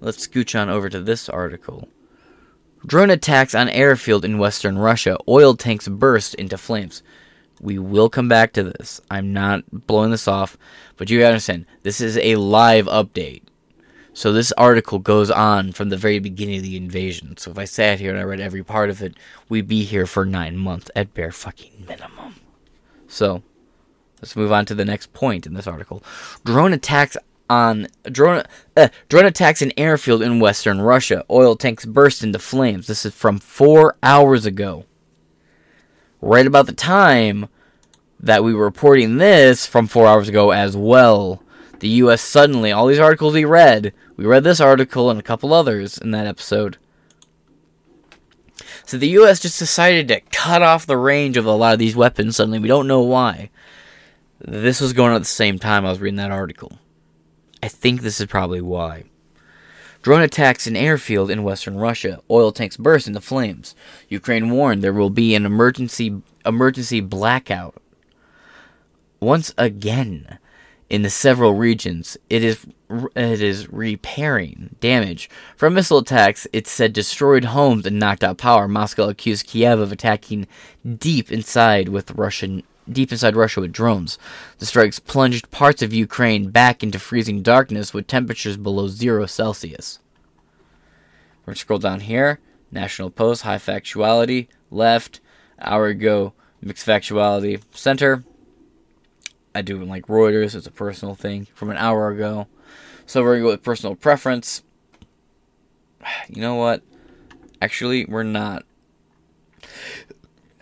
[0.00, 1.88] let's scooch on over to this article.
[2.86, 5.18] Drone attacks on airfield in western Russia.
[5.28, 7.02] Oil tanks burst into flames.
[7.60, 9.00] We will come back to this.
[9.10, 10.56] I'm not blowing this off,
[10.96, 13.42] but you gotta understand, this is a live update.
[14.12, 17.36] So this article goes on from the very beginning of the invasion.
[17.36, 19.14] So if I sat here and I read every part of it,
[19.48, 22.36] we'd be here for nine months at bare fucking minimum.
[23.06, 23.42] So,
[24.20, 26.02] let's move on to the next point in this article.
[26.44, 27.16] Drone attacks
[27.50, 28.44] on drone
[28.76, 31.24] uh, drone attacks in airfield in western Russia.
[31.28, 32.86] Oil tanks burst into flames.
[32.86, 34.86] This is from 4 hours ago.
[36.22, 37.48] Right about the time
[38.18, 41.42] that we were reporting this from 4 hours ago as well.
[41.80, 45.52] The US suddenly all these articles we read, we read this article and a couple
[45.52, 46.78] others in that episode
[48.90, 49.38] so the U.S.
[49.38, 52.58] just decided to cut off the range of a lot of these weapons suddenly.
[52.58, 53.50] We don't know why.
[54.40, 56.79] This was going on at the same time I was reading that article.
[57.62, 59.04] I think this is probably why.
[60.02, 62.20] Drone attacks an airfield in western Russia.
[62.30, 63.74] Oil tanks burst into flames.
[64.08, 67.74] Ukraine warned there will be an emergency emergency blackout.
[69.20, 70.38] Once again,
[70.88, 72.66] in the several regions, it is
[73.14, 76.46] it is repairing damage from missile attacks.
[76.52, 78.66] It said destroyed homes and knocked out power.
[78.66, 80.48] Moscow accused Kiev of attacking
[80.98, 82.62] deep inside with Russian
[82.92, 84.18] deep inside Russia with drones.
[84.58, 89.98] The strikes plunged parts of Ukraine back into freezing darkness with temperatures below zero Celsius.
[91.40, 92.40] We're gonna scroll down here.
[92.70, 95.20] National Post, high factuality, left,
[95.60, 98.24] hour ago, mixed factuality, center.
[99.54, 102.46] I do like Reuters, it's a personal thing from an hour ago.
[103.06, 104.62] So we're gonna go with personal preference.
[106.28, 106.82] You know what?
[107.60, 108.64] Actually, we're not.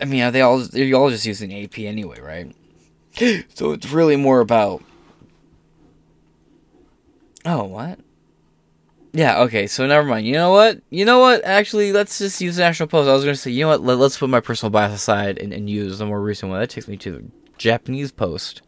[0.01, 2.55] I mean, they all they're all just using AP anyway, right?
[3.55, 4.83] So it's really more about.
[7.45, 7.99] Oh, what?
[9.13, 10.27] Yeah, okay, so never mind.
[10.27, 10.81] You know what?
[10.91, 11.45] You know what?
[11.45, 13.09] Actually, let's just use the National Post.
[13.09, 13.83] I was going to say, you know what?
[13.83, 16.61] Let, us put my personal bias aside and, and use the more recent one.
[16.61, 17.25] That takes me to the
[17.57, 18.63] Japanese Post.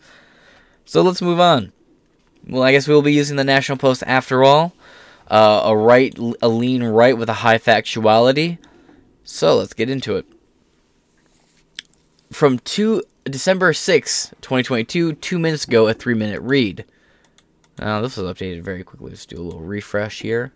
[0.84, 1.72] So let's move on.
[2.48, 4.72] Well, I guess we will be using the National Post after all.
[5.28, 8.58] Uh, a right, a lean right with a high factuality.
[9.22, 10.26] So let's get into it.
[12.32, 16.84] From two December 6, 2022, two minutes ago, a three minute read.
[17.78, 19.10] Now, this was updated very quickly.
[19.10, 20.52] Let's do a little refresh here.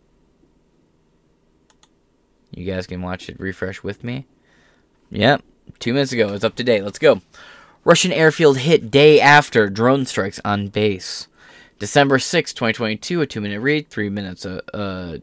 [2.51, 4.27] You guys can watch it refresh with me.
[5.11, 5.43] Yep,
[5.79, 6.33] two minutes ago.
[6.33, 6.85] It's up to date.
[6.85, 7.21] Let's go.
[7.85, 11.29] Russian airfield hit day after drone strikes on base.
[11.79, 15.19] December 6, 2022, a two minute read, three minutes, uh, uh,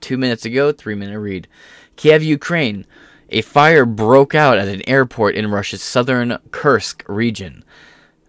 [0.00, 1.48] two minutes ago, three minute read.
[1.96, 2.86] Kiev, Ukraine.
[3.30, 7.64] A fire broke out at an airport in Russia's southern Kursk region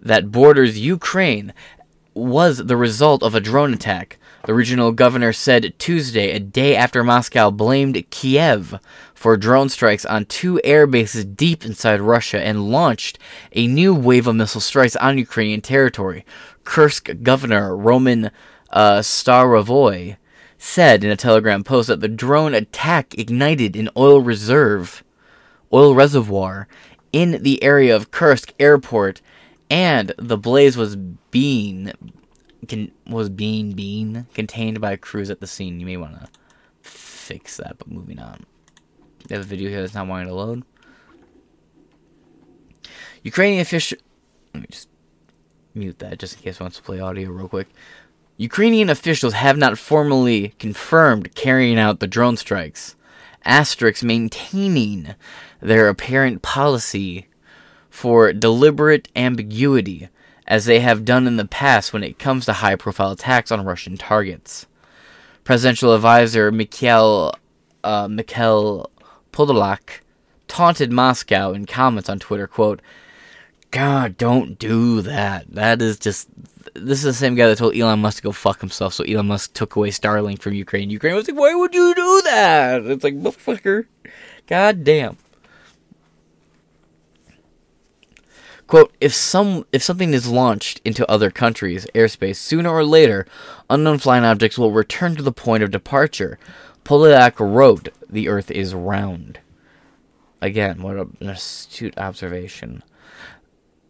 [0.01, 1.53] that borders Ukraine
[2.15, 4.17] was the result of a drone attack.
[4.45, 8.79] The regional governor said Tuesday, a day after Moscow blamed Kiev
[9.13, 13.19] for drone strikes on two air bases deep inside Russia and launched
[13.51, 16.25] a new wave of missile strikes on Ukrainian territory.
[16.63, 18.31] Kursk governor Roman
[18.71, 20.17] uh, Starovoy
[20.57, 25.03] said in a telegram post that the drone attack ignited an oil reserve,
[25.71, 26.67] oil reservoir
[27.13, 29.21] in the area of Kursk airport
[29.69, 31.91] and the blaze was being
[32.67, 35.79] can, was being being contained by crews at the scene.
[35.79, 36.27] You may want to
[36.81, 37.77] fix that.
[37.77, 38.45] But moving on,
[39.29, 40.63] you have a video here that's not wanting to load.
[43.23, 43.97] Ukrainian official.
[44.53, 44.89] Let me just
[45.73, 47.67] mute that just in case I to play audio real quick.
[48.37, 52.95] Ukrainian officials have not formally confirmed carrying out the drone strikes.
[53.45, 55.15] Asterix maintaining
[55.59, 57.27] their apparent policy
[57.89, 60.09] for deliberate ambiguity,
[60.45, 63.65] as they have done in the past when it comes to high profile attacks on
[63.65, 64.67] Russian targets.
[65.43, 67.33] Presidential advisor Mikhail,
[67.83, 68.91] uh, Mikhail
[69.31, 70.01] Podolyak
[70.47, 72.81] taunted Moscow in comments on Twitter, quote,
[73.71, 75.45] God, don't do that.
[75.49, 76.29] That is just.
[76.79, 79.27] This is the same guy that told Elon Musk to go fuck himself, so Elon
[79.27, 80.89] Musk took away Starlink from Ukraine.
[80.89, 82.85] Ukraine was like, why would you do that?
[82.85, 83.85] It's like, motherfucker.
[84.45, 85.17] God damn.
[88.67, 93.25] Quote, if some if something is launched into other countries' airspace, sooner or later,
[93.69, 96.37] unknown flying objects will return to the point of departure.
[96.83, 99.39] Polyak wrote, the earth is round.
[100.41, 102.83] Again, what an astute observation.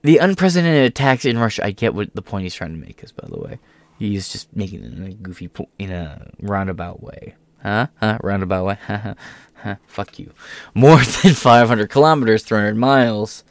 [0.02, 3.12] The unprecedented attacks in Russia, I get what the point he's trying to make is,
[3.12, 3.60] by the way.
[4.00, 7.36] He's just making it in a goofy, po- in a roundabout way.
[7.64, 7.88] Huh?
[8.00, 8.20] Huh?
[8.22, 8.78] Roundabout way?
[8.88, 9.76] huh?
[9.88, 10.32] Fuck you.
[10.74, 13.44] More than 500 kilometers, 300 miles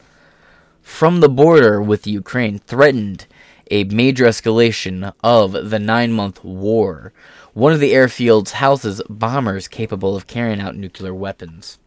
[0.87, 3.27] from the border with Ukraine threatened
[3.73, 7.13] a major escalation of the nine month war.
[7.55, 11.81] One of the airfields houses bombers capable of carrying out nuclear weapons.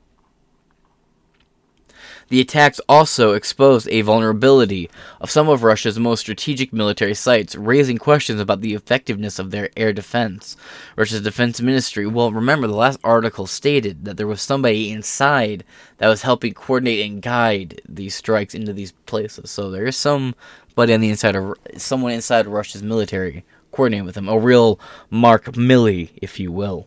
[2.30, 4.90] The attacks also exposed a vulnerability
[5.20, 9.70] of some of Russia's most strategic military sites, raising questions about the effectiveness of their
[9.76, 10.56] air defense.
[10.96, 15.64] Russia's defense ministry, well, remember the last article stated that there was somebody inside
[15.98, 19.50] that was helping coordinate and guide these strikes into these places.
[19.50, 24.30] So there is somebody on the inside of someone inside Russia's military coordinating with them,
[24.30, 24.80] a real
[25.10, 26.86] Mark Milley, if you will.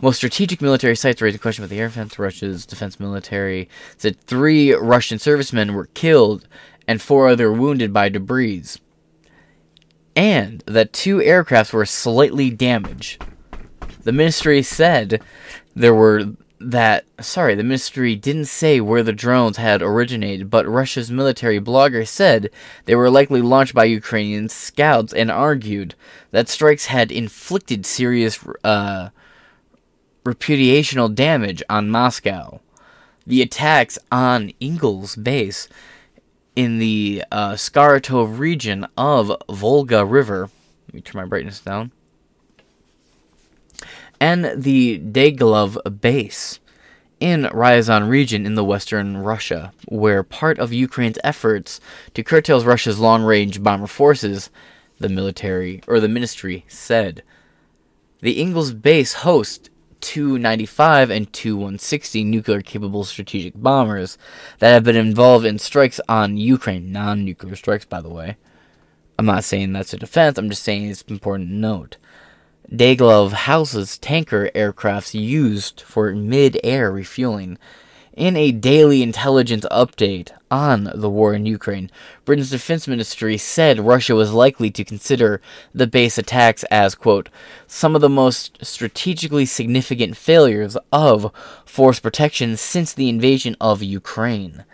[0.00, 2.18] Most strategic military sites raised a question about the air defense.
[2.18, 6.46] Russia's defense military said three Russian servicemen were killed
[6.86, 8.64] and four other wounded by debris,
[10.14, 13.24] and that two aircrafts were slightly damaged.
[14.04, 15.22] The ministry said
[15.74, 16.24] there were
[16.60, 22.06] that sorry, the ministry didn't say where the drones had originated, but Russia's military blogger
[22.06, 22.50] said
[22.84, 25.94] they were likely launched by Ukrainian scouts and argued
[26.30, 29.08] that strikes had inflicted serious uh,
[30.26, 32.60] reputational damage on Moscow.
[33.26, 35.68] The attacks on Engels base
[36.54, 40.50] in the uh, Saratov region of Volga River.
[40.88, 41.92] Let me turn my brightness down.
[44.20, 46.60] And the Dyatlov base
[47.20, 51.80] in Ryazan region in the western Russia, where part of Ukraine's efforts
[52.14, 54.50] to curtail Russia's long-range bomber forces,
[54.98, 57.22] the military or the ministry said.
[58.20, 59.68] The Engels base hosts
[60.06, 64.16] Tu-95 and Tu-160 nuclear-capable strategic bombers
[64.60, 68.36] that have been involved in strikes on Ukraine, non-nuclear strikes, by the way.
[69.18, 70.38] I'm not saying that's a defense.
[70.38, 71.96] I'm just saying it's important to note.
[72.70, 77.58] Dyatlov houses tanker aircrafts used for mid-air refueling
[78.16, 81.90] in a daily intelligence update on the war in Ukraine,
[82.24, 85.42] Britain's defense ministry said Russia was likely to consider
[85.74, 87.28] the base attacks as, quote,
[87.66, 91.30] some of the most strategically significant failures of
[91.66, 94.64] force protection since the invasion of Ukraine.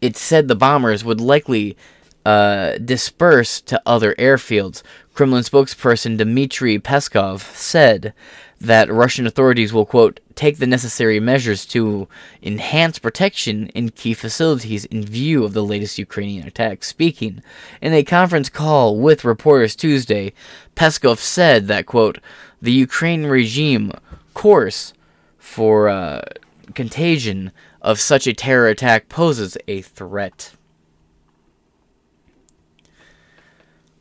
[0.00, 1.76] It said the bombers would likely
[2.24, 4.82] uh, disperse to other airfields.
[5.12, 8.14] Kremlin spokesperson Dmitry Peskov said
[8.60, 12.08] that Russian authorities will, quote, take the necessary measures to
[12.42, 16.88] enhance protection in key facilities in view of the latest Ukrainian attacks.
[16.88, 17.42] Speaking
[17.80, 20.32] in a conference call with reporters Tuesday,
[20.74, 22.18] Peskov said that, quote,
[22.60, 23.92] the Ukraine regime
[24.34, 24.92] course
[25.38, 26.22] for uh,
[26.74, 30.52] contagion of such a terror attack poses a threat.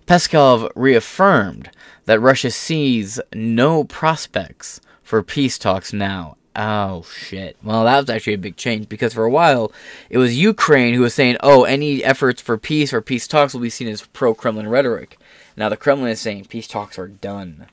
[0.07, 1.69] Peskov reaffirmed
[2.07, 6.38] that Russia sees no prospects for peace talks now.
[6.55, 7.55] Oh shit.
[7.61, 9.71] Well, that was actually a big change because for a while
[10.09, 13.61] it was Ukraine who was saying, "Oh, any efforts for peace or peace talks will
[13.61, 15.19] be seen as pro-Kremlin rhetoric."
[15.55, 17.67] Now the Kremlin is saying peace talks are done.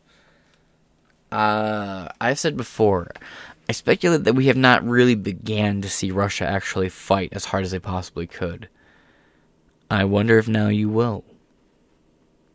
[1.32, 3.10] Uh, I've said before,
[3.68, 7.64] I speculate that we have not really began to see Russia actually fight as hard
[7.64, 8.68] as they possibly could.
[9.90, 11.24] I wonder if now you will.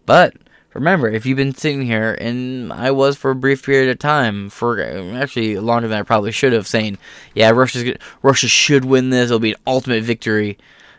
[0.05, 0.35] But
[0.79, 4.49] remember, if you've been sitting here, and I was for a brief period of time,
[4.49, 6.97] for actually longer than I probably should have, saying,
[7.35, 9.25] "Yeah, Russia's Russia should win this.
[9.25, 10.57] It'll be an ultimate victory."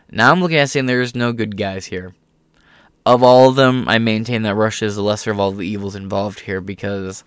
[0.09, 2.13] Now I'm looking at saying there's no good guys here.
[3.05, 5.95] Of all of them, I maintain that Russia is the lesser of all the evils
[5.95, 7.23] involved here because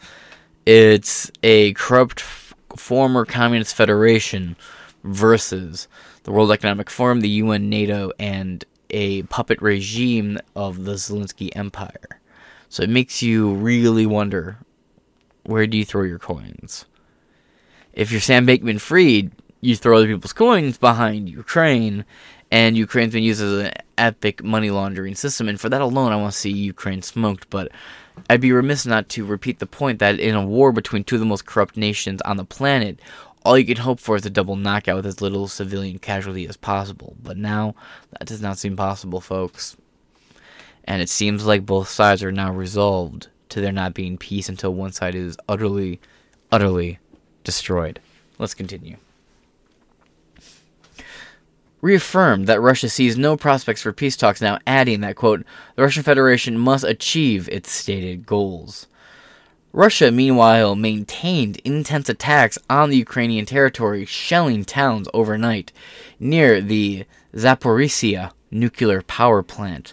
[0.65, 4.57] it's a corrupt f- former communist federation
[5.03, 5.89] versus
[6.23, 12.21] the World Economic Forum, the UN, NATO, and a puppet regime of the Zelensky Empire.
[12.75, 14.59] So it makes you really wonder
[15.45, 16.87] where do you throw your coins?
[17.93, 19.31] If you're Sam Bankman Fried,
[19.61, 22.05] you throw other people's coins behind Ukraine,
[22.51, 25.49] and Ukraine's been used as an epic money laundering system.
[25.49, 27.49] And for that alone, I want to see Ukraine smoked.
[27.49, 27.71] But
[28.29, 31.21] I'd be remiss not to repeat the point that in a war between two of
[31.21, 32.99] the most corrupt nations on the planet,
[33.45, 36.57] all you can hope for is a double knockout with as little civilian casualty as
[36.57, 37.15] possible.
[37.23, 37.77] But now,
[38.11, 39.77] that does not seem possible, folks.
[40.85, 44.75] And it seems like both sides are now resolved to there not being peace until
[44.75, 46.01] one side is utterly,
[46.53, 46.99] utterly
[47.43, 48.01] destroyed.
[48.39, 48.97] Let's continue.
[51.81, 55.45] Reaffirmed that Russia sees no prospects for peace talks now, adding that, quote,
[55.77, 58.87] the Russian Federation must achieve its stated goals.
[59.73, 65.73] Russia, meanwhile, maintained intense attacks on the Ukrainian territory, shelling towns overnight
[66.19, 67.05] near the
[67.35, 69.93] Zaporizhia nuclear power plant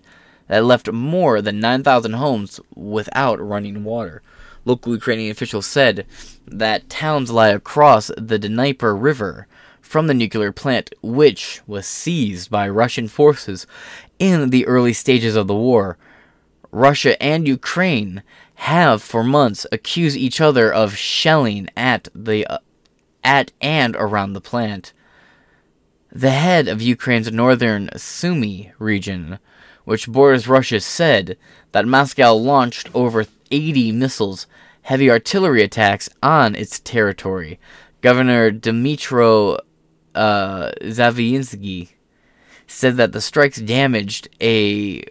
[0.52, 4.22] that left more than 9,000 homes without running water.
[4.66, 6.06] Local Ukrainian officials said
[6.46, 9.48] that towns lie across the Dnieper River
[9.80, 13.66] from the nuclear plant, which was seized by Russian forces
[14.20, 15.98] in the early stages of the war.
[16.70, 18.22] Russia and Ukraine
[18.56, 22.58] have for months accused each other of shelling at the uh,
[23.24, 24.92] at and around the plant.
[26.12, 29.40] The head of Ukraine's northern Sumy region,
[29.84, 31.38] which borders Russia, said
[31.72, 34.48] that Moscow launched over 80 missiles,
[34.84, 37.60] heavy artillery attacks on its territory.
[38.02, 39.60] Governor Dmitro
[40.16, 41.90] uh, Zaviinsky
[42.68, 45.04] said that the strikes damaged a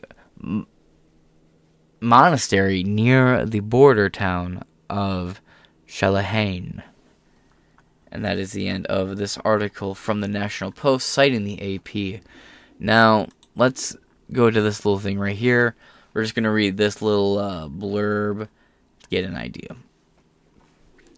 [2.00, 5.40] monastery near the border town of
[5.86, 6.82] Shalahain.
[8.10, 12.22] And that is the end of this article from the National Post citing the AP.
[12.78, 13.96] Now, let's
[14.32, 15.74] go to this little thing right here.
[16.12, 18.48] We're just going to read this little uh, blurb
[19.02, 19.76] to get an idea.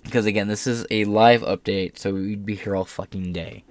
[0.02, 3.64] Because again, this is a live update, so we'd be here all fucking day.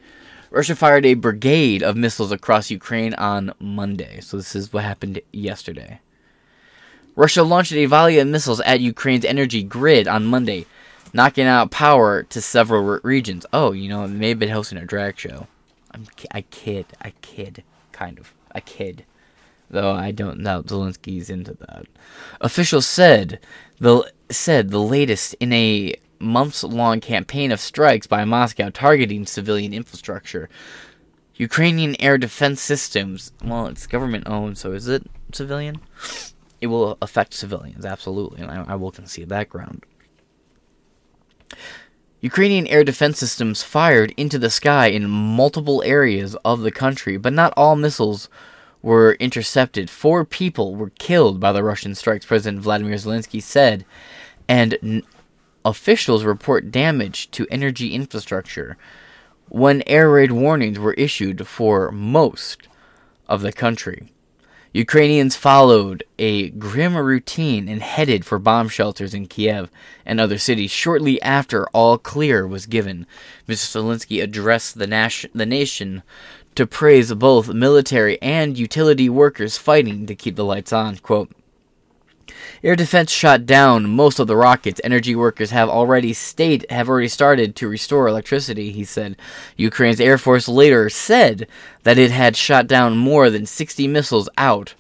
[0.50, 4.20] Russia fired a brigade of missiles across Ukraine on Monday.
[4.22, 6.02] So this is what happened yesterday.
[7.16, 10.66] Russia launched a volley of missiles at Ukraine's energy grid on Monday,
[11.14, 13.46] knocking out power to several re- regions.
[13.54, 15.48] Oh, you know, may have been hosting a drag show.
[15.92, 19.06] I'm, I kid, I kid, kind of, I kid.
[19.72, 21.86] Though I don't doubt Zelensky's into that.
[22.40, 23.40] Officials said
[23.80, 30.50] the said the latest in a months-long campaign of strikes by Moscow targeting civilian infrastructure.
[31.36, 33.32] Ukrainian air defense systems.
[33.44, 35.80] Well, it's government owned, so is it civilian?
[36.62, 39.84] it will affect civilians, absolutely, and I, I will concede that ground.
[42.22, 47.34] Ukrainian air defense systems fired into the sky in multiple areas of the country, but
[47.34, 48.30] not all missiles
[48.82, 49.90] were intercepted.
[49.90, 53.86] Four people were killed by the Russian strikes, President Vladimir Zelensky said,
[54.48, 55.04] and n-
[55.64, 58.78] officials report damage to energy infrastructure
[59.50, 62.68] when air raid warnings were issued for most
[63.28, 64.10] of the country.
[64.74, 69.70] Ukrainians followed a grim routine and headed for bomb shelters in Kiev
[70.06, 73.06] and other cities shortly after all clear was given.
[73.50, 73.82] Mr.
[73.82, 76.04] Zelensky addressed the, nation, the nation
[76.56, 80.98] to praise both military and utility workers fighting to keep the lights on.
[80.98, 81.32] Quote,
[82.64, 84.80] Air defense shot down most of the rockets.
[84.84, 89.18] Energy workers have already state have already started to restore electricity, he said.
[89.58, 91.48] Ukraine's Air Force later said
[91.84, 94.76] that it had shot down more than 60 missiles out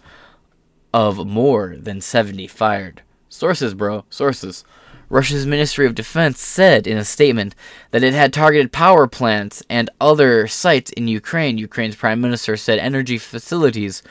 [0.93, 3.01] of more than 70 fired.
[3.29, 4.63] Sources, bro, sources.
[5.11, 7.53] Russia's Ministry of Defense said in a statement
[7.89, 11.57] that it had targeted power plants and other sites in Ukraine.
[11.57, 14.03] Ukraine's prime minister said energy facilities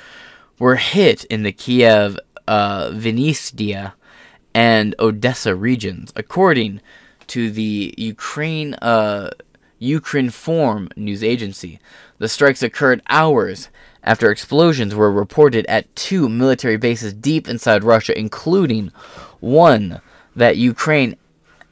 [0.58, 3.94] were hit in the Kiev, uh, Vinnytsia,
[4.52, 6.82] and Odessa regions, according
[7.28, 9.30] to the Ukraine uh,
[9.80, 11.80] news agency.
[12.18, 13.70] The strikes occurred hours
[14.04, 18.92] after explosions were reported at two military bases deep inside Russia, including
[19.40, 20.02] one
[20.36, 21.16] that Ukraine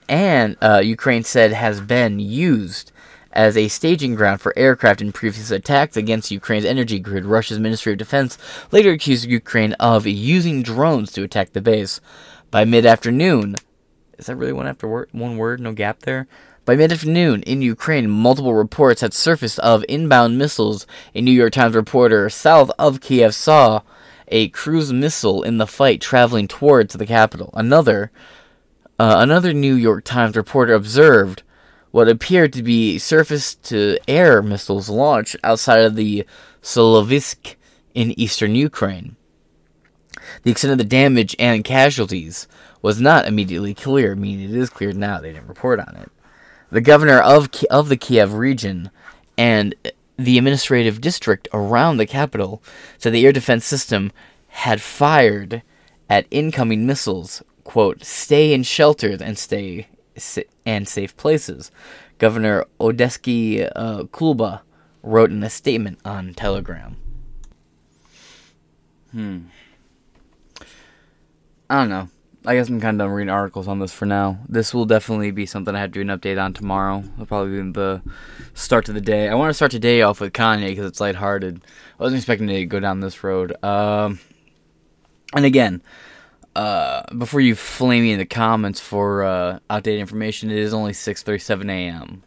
[0.08, 2.92] and uh, Ukraine said has been used
[3.32, 7.24] as a staging ground for aircraft in previous attacks against Ukraine's energy grid.
[7.24, 8.38] Russia's Ministry of Defense
[8.72, 12.00] later accused Ukraine of using drones to attack the base.
[12.50, 13.56] By mid-afternoon,
[14.16, 16.26] is that really one after word, one word, no gap there?
[16.64, 20.86] By mid-afternoon in Ukraine, multiple reports had surfaced of inbound missiles.
[21.14, 23.82] A New York Times reporter south of Kiev saw
[24.28, 27.50] a cruise missile in the fight traveling towards the capital.
[27.54, 28.10] Another
[28.98, 31.42] uh, another New York Times reporter observed
[31.90, 36.26] what appeared to be surface to air missiles launched outside of the
[36.62, 37.54] Sloviansk
[37.94, 39.16] in eastern Ukraine.
[40.42, 42.46] The extent of the damage and casualties
[42.82, 46.10] was not immediately clear, meaning it is clear now they didn't report on it.
[46.70, 48.90] The governor of, of the Kiev region
[49.38, 49.74] and
[50.16, 52.62] the administrative district around the capital
[52.98, 54.12] said the air defense system
[54.48, 55.62] had fired
[56.10, 59.86] at incoming missiles quote, stay in shelters and stay
[60.64, 61.70] and safe places.
[62.16, 64.62] Governor Odesky uh, Kuleba
[65.02, 66.96] wrote in a statement on Telegram.
[69.12, 69.38] Hmm.
[71.68, 72.08] I don't know.
[72.46, 74.38] I guess I'm kind of done reading articles on this for now.
[74.48, 77.04] This will definitely be something I have to do an update on tomorrow.
[77.14, 78.00] It'll probably be the
[78.54, 79.28] start of the day.
[79.28, 81.60] I want to start today off with Kanye because it's lighthearted.
[82.00, 83.62] I wasn't expecting to go down this road.
[83.62, 84.20] Um,
[85.34, 85.82] and again,
[86.58, 90.90] uh, before you flame me in the comments for uh, outdated information, it is only
[90.90, 92.24] 6:37 a.m.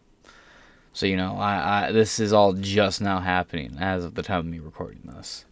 [0.94, 4.40] So you know, I, I this is all just now happening as of the time
[4.40, 5.44] of me recording this.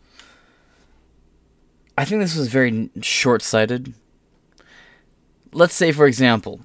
[1.97, 3.93] I think this was very short-sighted.
[5.51, 6.61] Let's say, for example,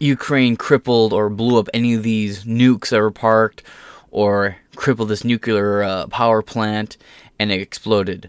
[0.00, 3.62] Ukraine crippled or blew up any of these nukes that were parked,
[4.10, 6.96] or crippled this nuclear uh, power plant,
[7.38, 8.28] and it exploded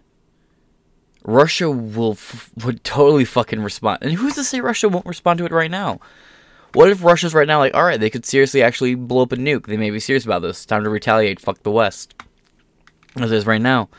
[1.23, 3.99] Russia will f- would totally fucking respond.
[4.01, 5.99] And who's to say Russia won't respond to it right now?
[6.73, 9.35] What if Russia's right now like, all right, they could seriously actually blow up a
[9.35, 9.65] nuke.
[9.65, 10.65] They may be serious about this.
[10.65, 11.39] Time to retaliate.
[11.39, 12.13] Fuck the West.
[13.15, 13.89] As is right now.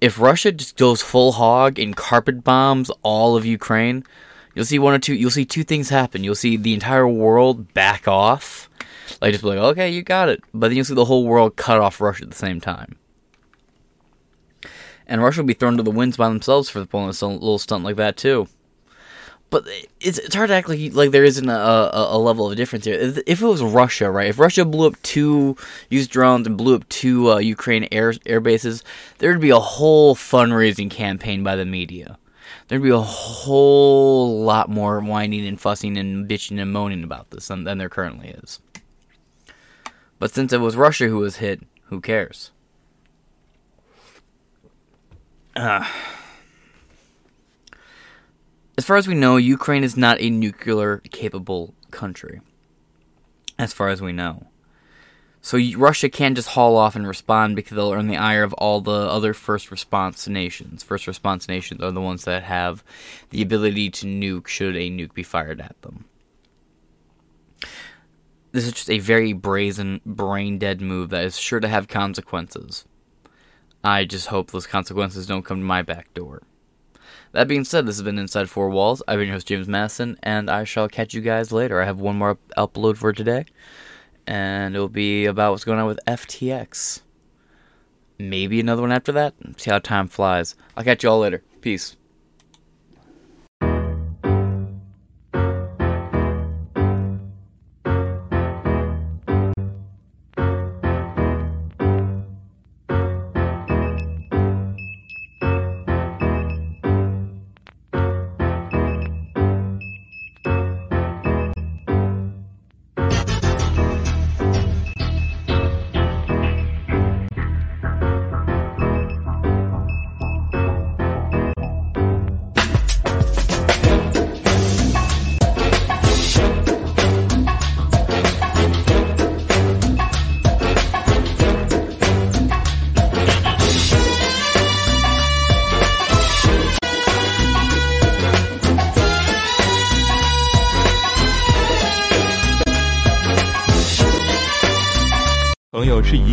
[0.00, 4.04] If Russia just goes full hog and carpet bombs all of Ukraine,
[4.54, 5.14] you'll see one or two.
[5.14, 6.24] You'll see two things happen.
[6.24, 8.68] You'll see the entire world back off,
[9.20, 10.42] like just be like, okay, you got it.
[10.52, 12.96] But then you'll see the whole world cut off Russia at the same time
[15.08, 17.84] and Russia will be thrown to the winds by themselves for pulling a little stunt
[17.84, 18.48] like that too.
[19.50, 19.66] But
[20.00, 22.84] it's it's hard to act like like there isn't a, a, a, level of difference
[22.84, 22.98] here.
[23.26, 24.28] If it was Russia, right?
[24.28, 25.56] If Russia blew up two,
[25.88, 28.84] used drones and blew up two uh, Ukraine air air bases,
[29.18, 32.18] there'd be a whole fundraising campaign by the media.
[32.68, 37.48] There'd be a whole lot more whining and fussing and bitching and moaning about this
[37.48, 38.60] than, than there currently is.
[40.18, 42.50] But since it was Russia who was hit, who cares?
[45.54, 45.84] Uh,
[48.78, 52.40] as far as we know, Ukraine is not a nuclear capable country.
[53.58, 54.46] As far as we know.
[55.40, 58.80] So Russia can't just haul off and respond because they'll earn the ire of all
[58.80, 60.82] the other first response nations.
[60.82, 62.84] First response nations are the ones that have
[63.30, 66.04] the ability to nuke should a nuke be fired at them.
[68.52, 72.84] This is just a very brazen, brain dead move that is sure to have consequences.
[73.84, 76.42] I just hope those consequences don't come to my back door.
[77.32, 79.02] That being said, this has been Inside Four Walls.
[79.06, 81.80] I've been your host, James Madison, and I shall catch you guys later.
[81.80, 83.44] I have one more upload for today,
[84.26, 87.02] and it'll be about what's going on with FTX.
[88.18, 89.34] Maybe another one after that.
[89.58, 90.56] See how time flies.
[90.76, 91.42] I'll catch you all later.
[91.60, 91.97] Peace.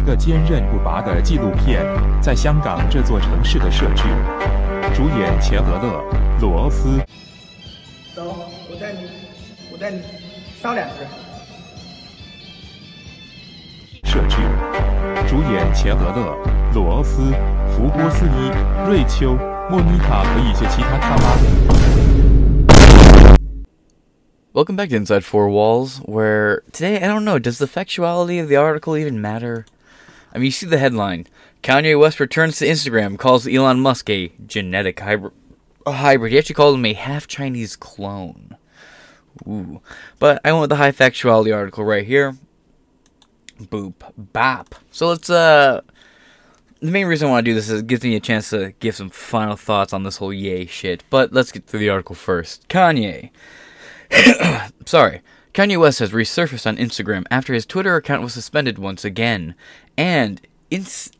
[0.05, 1.83] 个坚韧不拔的纪录片，
[2.21, 4.03] 在香港这座城市的设置。
[4.93, 6.03] 主演钱德勒、
[6.39, 6.99] 罗斯。
[8.13, 9.09] 走，我带你，
[9.73, 10.03] 我带你
[10.61, 11.07] 杀两只。
[14.03, 14.37] 设置。
[15.27, 16.37] 主演钱德勒、
[16.75, 17.33] 罗斯、
[17.71, 18.51] 福波斯伊、
[18.87, 19.35] 瑞秋、
[19.71, 21.35] 莫妮卡和一些其他卡拉。
[24.53, 28.55] Welcome back to Inside Four Walls, where today, I don't know, does the factuality of the
[28.55, 29.65] article even matter?
[30.35, 31.27] I mean, you see the headline
[31.63, 35.33] Kanye West returns to Instagram, calls Elon Musk a genetic hybrid.
[35.87, 36.33] A hybrid.
[36.33, 38.57] He actually called him a half Chinese clone.
[39.47, 39.81] Ooh.
[40.19, 42.37] But I went with the high factuality article right here.
[43.59, 43.93] Boop.
[44.17, 44.75] Bop.
[44.91, 45.81] So let's, uh.
[46.81, 48.73] The main reason I want to do this is it gives me a chance to
[48.79, 51.03] give some final thoughts on this whole Ye shit.
[51.09, 52.67] But let's get through the article first.
[52.67, 53.31] Kanye.
[54.85, 55.21] Sorry.
[55.55, 59.55] Kanye West has resurfaced on Instagram after his Twitter account was suspended once again
[59.97, 61.13] and ins-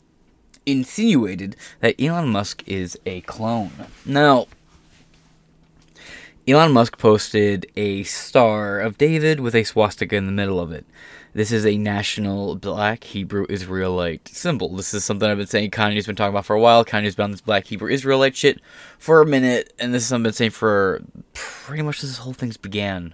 [0.66, 3.72] insinuated that Elon Musk is a clone.
[4.06, 4.48] Now,
[6.46, 10.86] Elon Musk posted a star of David with a swastika in the middle of it.
[11.34, 14.76] This is a national black Hebrew Israelite symbol.
[14.76, 16.84] This is something I've been saying Kanye's been talking about for a while.
[16.84, 18.60] Kanye's been on this black Hebrew Israelite shit
[19.00, 21.02] for a minute, and this is something I've been saying for
[21.34, 23.14] pretty much since this whole thing's began.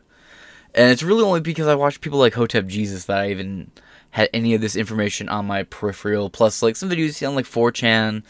[0.73, 3.71] And it's really only because I watched people like Hotep Jesus that I even
[4.11, 6.29] had any of this information on my peripheral.
[6.29, 8.23] Plus, like some videos you see on like 4chan,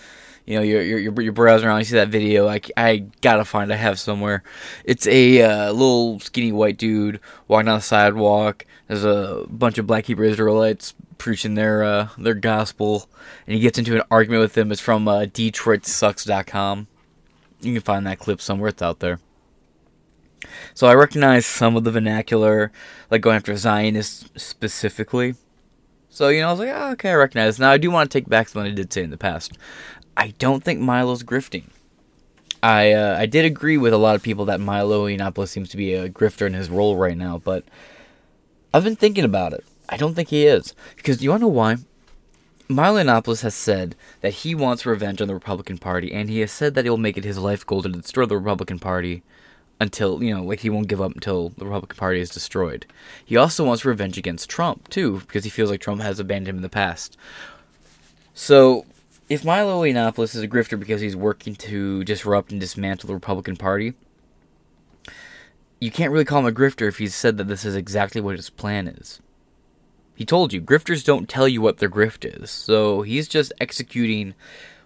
[0.46, 3.72] you know, you're, you're, you're browsing around, you see that video, I, I gotta find,
[3.72, 4.44] I have somewhere.
[4.84, 8.66] It's a uh, little skinny white dude walking down the sidewalk.
[8.88, 13.08] There's a bunch of black Hebrew Israelites preaching their uh, their gospel,
[13.46, 14.72] and he gets into an argument with them.
[14.72, 16.88] It's from uh, DetroitSucks.com.
[17.62, 19.20] You can find that clip somewhere, it's out there.
[20.73, 22.72] So I recognize some of the vernacular,
[23.10, 25.35] like going after Zionists specifically.
[26.10, 27.60] So, you know, I was like, oh, okay, I recognize.
[27.60, 29.57] Now, I do want to take back something I did say in the past.
[30.18, 31.64] I don't think Milo's grifting.
[32.64, 35.77] I uh, I did agree with a lot of people that Milo Yiannopoulos seems to
[35.77, 37.64] be a grifter in his role right now, but
[38.73, 39.65] I've been thinking about it.
[39.89, 40.76] I don't think he is.
[40.95, 41.77] Because you want to know why?
[42.68, 46.52] Milo Yiannopoulos has said that he wants revenge on the Republican Party, and he has
[46.52, 49.23] said that he will make it his life goal to destroy the Republican Party
[49.82, 52.86] until, you know, like he won't give up until the Republican Party is destroyed.
[53.26, 56.56] He also wants revenge against Trump, too, because he feels like Trump has abandoned him
[56.58, 57.18] in the past.
[58.36, 58.86] So,
[59.28, 63.58] if Milo Yiannopoulos is a grifter because he's working to disrupt and dismantle the Republican
[63.58, 63.95] Party,
[65.80, 68.36] you can't really call him a grifter if he's said that this is exactly what
[68.36, 69.20] his plan is.
[70.14, 74.36] He told you, grifters don't tell you what their grift is, so he's just executing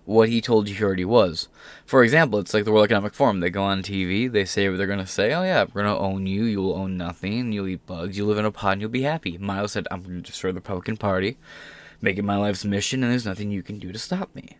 [0.05, 1.49] what he told you he already was.
[1.85, 3.39] For example, it's like the World Economic Forum.
[3.39, 5.33] They go on TV, they say what they're going to say.
[5.33, 8.37] Oh, yeah, we're going to own you, you'll own nothing, you'll eat bugs, You'll live
[8.37, 9.37] in a pod, and you'll be happy.
[9.37, 11.37] Miles said, I'm going to destroy the Republican Party,
[12.01, 14.57] make it my life's mission, and there's nothing you can do to stop me.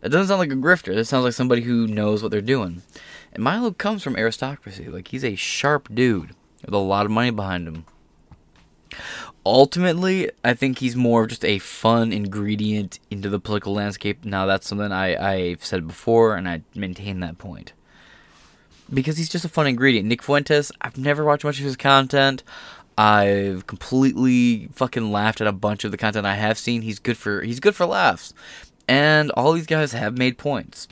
[0.00, 0.94] That doesn't sound like a grifter.
[0.94, 2.82] That sounds like somebody who knows what they're doing.
[3.32, 4.88] And Milo comes from aristocracy.
[4.88, 7.84] Like, he's a sharp dude with a lot of money behind him.
[9.46, 14.24] Ultimately, I think he's more of just a fun ingredient into the political landscape.
[14.24, 17.72] Now, that's something I, I've said before, and I maintain that point.
[18.92, 20.06] Because he's just a fun ingredient.
[20.08, 22.42] Nick Fuentes, I've never watched much of his content.
[22.98, 26.82] I've completely fucking laughed at a bunch of the content I have seen.
[26.82, 28.34] He's good for he's good for laughs.
[28.86, 30.86] And all these guys have made points.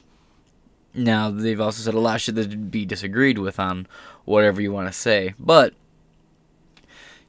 [0.95, 3.87] Now, they've also said a lot of shit that be disagreed with on
[4.25, 5.35] whatever you want to say.
[5.39, 5.75] But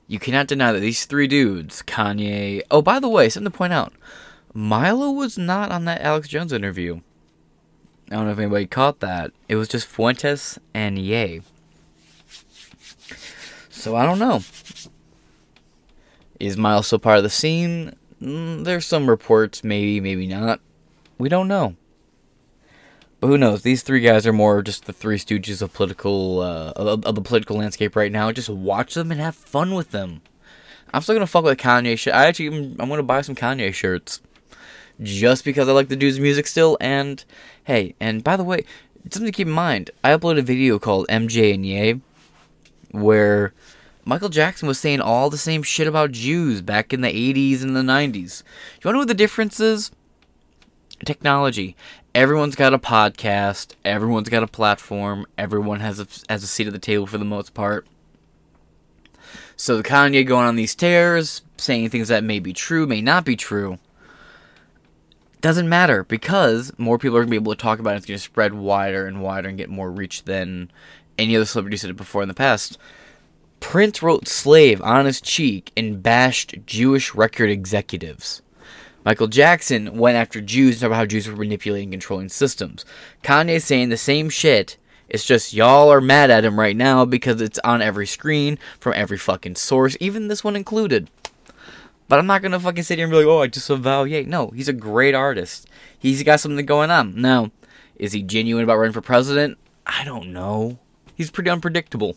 [0.09, 2.63] you cannot deny that these three dudes, Kanye.
[2.71, 3.93] Oh, by the way, something to point out
[4.55, 7.01] Milo was not on that Alex Jones interview.
[8.09, 9.31] I don't know if anybody caught that.
[9.47, 11.43] It was just Fuentes and Ye.
[13.69, 14.41] So I don't know.
[16.39, 17.93] Is Miles still part of the scene?
[18.19, 20.59] Mm, there's some reports, maybe, maybe not.
[21.19, 21.75] We don't know.
[23.19, 23.63] But who knows?
[23.63, 27.21] These three guys are more just the three stooges of political uh, of, of the
[27.21, 28.31] political landscape right now.
[28.31, 30.21] Just watch them and have fun with them.
[30.93, 32.13] I'm still gonna fuck with Kanye shit.
[32.13, 34.21] I actually I'm gonna buy some Kanye shirts
[35.01, 36.77] just because I like the dude's music still.
[36.79, 37.23] And
[37.65, 38.63] hey, and by the way,
[39.09, 39.91] something to keep in mind.
[40.03, 42.01] I uploaded a video called MJ and Ye,
[42.91, 43.53] where
[44.05, 47.75] Michael Jackson was saying all the same shit about Jews back in the 80s and
[47.75, 48.43] the 90s.
[48.75, 49.91] You wanna know what the difference is?
[51.05, 51.75] Technology.
[52.19, 53.75] Everyone's got a podcast.
[53.85, 55.25] Everyone's got a platform.
[55.37, 57.87] Everyone has a, has a seat at the table for the most part.
[59.55, 63.23] So the Kanye going on these tears, saying things that may be true, may not
[63.23, 63.79] be true,
[65.39, 67.99] doesn't matter because more people are going to be able to talk about it.
[67.99, 70.71] It's going to spread wider and wider and get more reach than
[71.17, 72.77] any other celebrity said it before in the past.
[73.61, 78.41] Prince wrote slave on his cheek and bashed Jewish record executives.
[79.05, 82.85] Michael Jackson went after Jews and talked about how Jews were manipulating controlling systems.
[83.23, 84.77] Kanye saying the same shit.
[85.07, 88.93] It's just y'all are mad at him right now because it's on every screen from
[88.95, 91.09] every fucking source, even this one included.
[92.07, 94.23] But I'm not gonna fucking sit here and be like, oh, I disavow Ye.
[94.23, 95.67] No, he's a great artist.
[95.97, 97.19] He's got something going on.
[97.19, 97.51] Now,
[97.95, 99.57] is he genuine about running for president?
[99.85, 100.79] I don't know.
[101.15, 102.15] He's pretty unpredictable.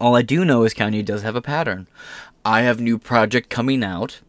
[0.00, 1.86] All I do know is Kanye does have a pattern.
[2.44, 4.20] I have new project coming out.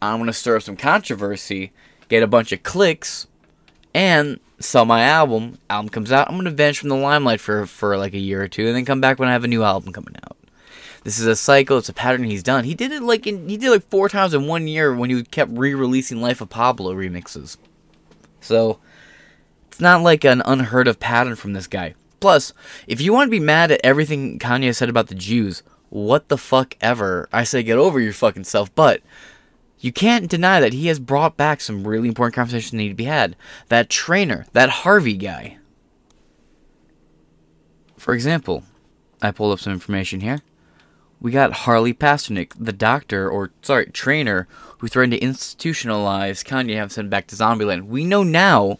[0.00, 1.72] I'm gonna stir up some controversy,
[2.08, 3.26] get a bunch of clicks,
[3.94, 5.58] and sell my album.
[5.70, 6.28] Album comes out.
[6.28, 8.84] I'm gonna vanish from the limelight for for like a year or two, and then
[8.84, 10.36] come back when I have a new album coming out.
[11.04, 11.78] This is a cycle.
[11.78, 12.64] It's a pattern he's done.
[12.64, 15.22] He did it like in he did like four times in one year when he
[15.24, 17.56] kept re-releasing Life of Pablo remixes.
[18.40, 18.78] So
[19.68, 21.94] it's not like an unheard of pattern from this guy.
[22.20, 22.52] Plus,
[22.86, 26.38] if you want to be mad at everything Kanye said about the Jews, what the
[26.38, 27.28] fuck ever.
[27.32, 29.02] I say get over your fucking self, but
[29.82, 32.94] you can't deny that he has brought back some really important conversations that need to
[32.94, 33.34] be had.
[33.68, 35.58] That trainer, that Harvey guy.
[37.98, 38.62] For example,
[39.20, 40.38] I pulled up some information here.
[41.20, 44.46] We got Harley Pasternak, the doctor, or sorry, trainer,
[44.78, 47.86] who threatened to institutionalize Kanye and sent back to Zombieland.
[47.86, 48.78] We know now,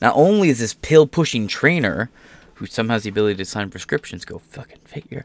[0.00, 2.10] not only is this pill pushing trainer
[2.54, 5.24] who somehow has the ability to sign prescriptions, go fucking figure,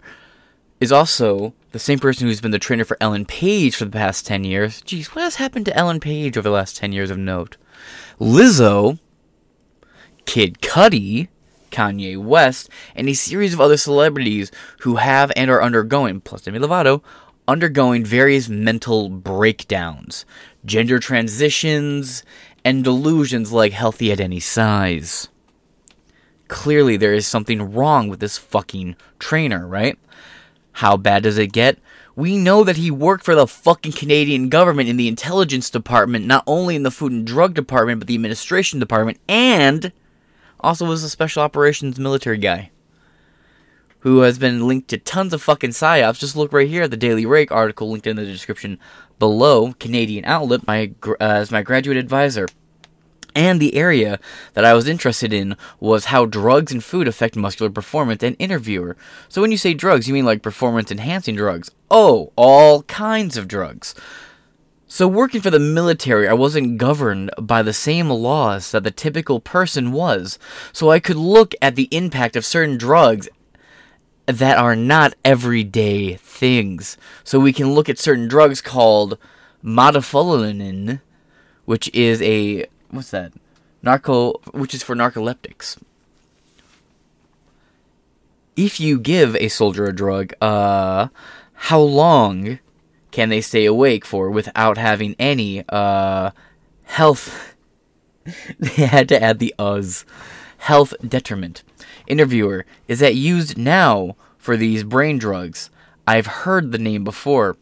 [0.80, 4.26] is also the same person who's been the trainer for Ellen Page for the past
[4.26, 4.81] 10 years.
[4.81, 7.57] Jeez, what has happened to Ellen Page over the last 10 years of note?
[8.19, 8.99] Lizzo,
[10.26, 11.27] Kid Cudi,
[11.72, 16.60] Kanye West, and a series of other celebrities who have and are undergoing, plus Demi
[16.60, 17.02] Lovato,
[17.47, 20.26] undergoing various mental breakdowns,
[20.65, 22.23] gender transitions,
[22.64, 25.27] and delusions like healthy at any size.
[26.47, 29.97] Clearly, there is something wrong with this fucking trainer, right?
[30.76, 31.80] How bad does it get?
[32.18, 36.43] We know that he worked for the fucking Canadian government in the intelligence department, not
[36.45, 39.93] only in the food and drug department, but the administration department, and
[40.60, 42.72] also was a special operations military guy
[43.99, 46.19] who has been linked to tons of fucking psyops.
[46.19, 48.77] Just look right here at the Daily Rake article linked in the description
[49.18, 49.72] below.
[49.80, 52.47] Canadian outlet, my uh, as my graduate advisor.
[53.36, 54.18] And the area
[54.53, 58.95] that I was interested in was how drugs and food affect muscular performance and interviewer.
[59.28, 61.70] So when you say drugs, you mean like performance enhancing drugs?
[61.91, 63.94] Oh, all kinds of drugs.
[64.88, 69.41] So working for the military, I wasn't governed by the same laws that the typical
[69.41, 70.40] person was.
[70.72, 73.28] So I could look at the impact of certain drugs
[74.28, 76.98] that are not everyday things.
[77.26, 79.18] So we can look at certain drugs called
[79.62, 81.02] modafinil,
[81.66, 83.34] which is a what's that?
[83.82, 85.78] Narco, which is for narcoleptics.
[88.56, 91.10] If you give a soldier a drug, uh,
[91.53, 92.60] how long
[93.12, 96.32] can they stay awake for without having any, uh,
[96.86, 97.56] health?
[98.60, 100.06] they had to add the us.
[100.60, 101.64] Health detriment.
[102.07, 105.70] Interviewer, is that used now for these brain drugs?
[106.07, 107.57] I've heard the name before.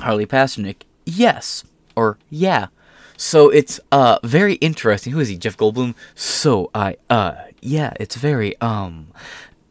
[0.00, 1.64] Harley Pasternak, yes.
[1.94, 2.68] Or, yeah.
[3.16, 5.12] So it's uh very interesting.
[5.12, 5.36] Who is he?
[5.36, 5.94] Jeff Goldblum.
[6.14, 9.08] So I uh yeah, it's very um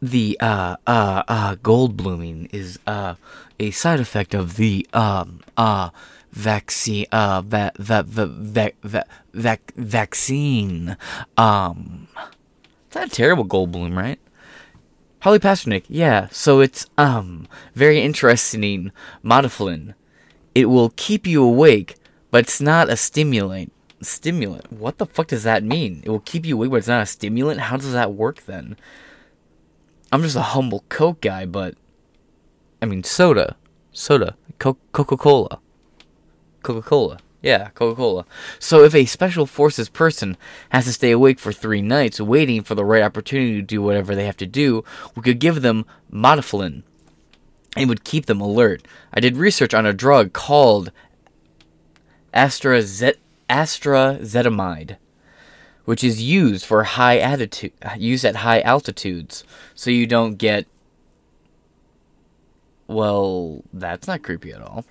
[0.02, 3.14] the uh uh uh gold blooming is uh
[3.58, 5.90] a side effect of the um uh
[6.32, 10.96] vaccine uh va- va- va- va- va- vac- vaccine
[11.38, 12.08] um
[12.86, 14.18] it's not a terrible gold bloom right
[15.20, 18.92] Holly Pasternak yeah so it's um very interesting
[19.24, 19.94] modafinil
[20.54, 21.96] it will keep you awake
[22.30, 23.72] but it's not a stimulant.
[24.02, 24.72] Stimulant?
[24.72, 26.02] What the fuck does that mean?
[26.04, 27.60] It will keep you awake, but it's not a stimulant?
[27.60, 28.76] How does that work then?
[30.12, 31.74] I'm just a humble Coke guy, but.
[32.80, 33.56] I mean, soda.
[33.92, 34.36] Soda.
[34.58, 35.60] Co- Coca Cola.
[36.62, 37.18] Coca Cola.
[37.42, 38.26] Yeah, Coca Cola.
[38.58, 40.36] So if a special forces person
[40.70, 44.14] has to stay awake for three nights waiting for the right opportunity to do whatever
[44.14, 44.84] they have to do,
[45.14, 46.82] we could give them modafinil.
[47.76, 48.86] It would keep them alert.
[49.12, 50.90] I did research on a drug called
[52.36, 53.16] astrazet-
[53.48, 54.96] astrazetamide,
[55.86, 59.44] which is used for high attitude, used at high altitudes,
[59.74, 60.66] so you don't get.
[62.86, 64.84] Well, that's not creepy at all.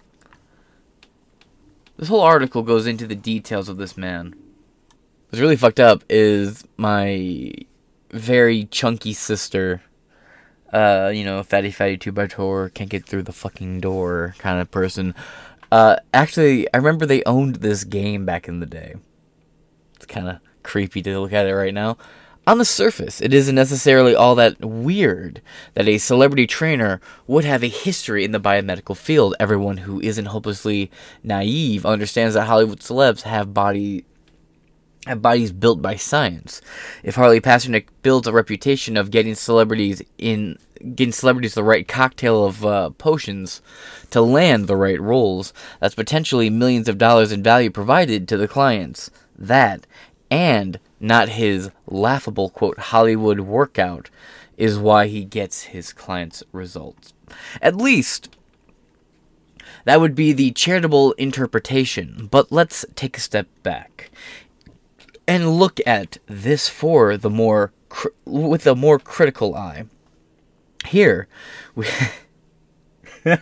[1.98, 4.36] This whole article goes into the details of this man.
[5.30, 7.54] What's really fucked up is my
[8.12, 9.82] very chunky sister.
[10.74, 14.60] Uh, you know, fatty fatty two by tour, can't get through the fucking door kind
[14.60, 15.16] of person.
[15.76, 18.96] Uh, actually, I remember they owned this game back in the day.
[19.98, 21.98] It's kind of creepy to look at it right now.
[22.48, 25.42] On the surface, it isn't necessarily all that weird
[25.74, 29.36] that a celebrity trainer would have a history in the biomedical field.
[29.38, 30.92] Everyone who isn't hopelessly
[31.24, 34.06] naive understands that Hollywood celebs have body
[35.06, 36.62] have bodies built by science.
[37.04, 40.58] If Harley Pasternak builds a reputation of getting celebrities in
[40.94, 43.62] getting celebrities the right cocktail of uh, potions
[44.12, 48.48] to land the right roles, that's potentially millions of dollars in value provided to the
[48.48, 49.10] clients.
[49.38, 49.88] That
[50.30, 54.10] and not his laughable quote Hollywood workout
[54.58, 57.14] is why he gets his clients' results.
[57.62, 58.30] At least
[59.84, 64.10] that would be the charitable interpretation, but let's take a step back
[65.28, 67.72] and look at this for the more
[68.26, 69.86] with a more critical eye.
[70.88, 71.28] Here
[71.76, 71.88] we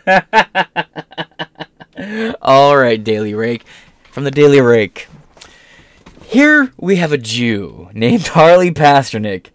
[2.41, 3.65] All right, Daily Rake.
[4.11, 5.07] From the Daily Rake.
[6.23, 9.47] Here we have a Jew named Harley Pasternak.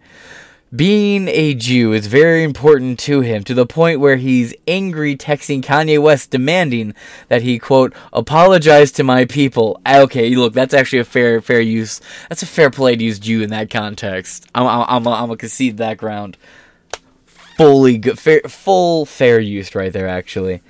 [0.75, 5.63] Being a Jew is very important to him to the point where he's angry texting
[5.63, 6.93] Kanye West demanding
[7.27, 9.81] that he quote apologize to my people.
[9.87, 12.01] Okay, look, that's actually a fair fair use.
[12.29, 14.45] That's a fair play to use Jew in that context.
[14.53, 16.37] I'm I'm I'm, I'm gonna concede that ground.
[17.25, 20.07] Fully good, fair, full fair use right there.
[20.07, 20.61] Actually,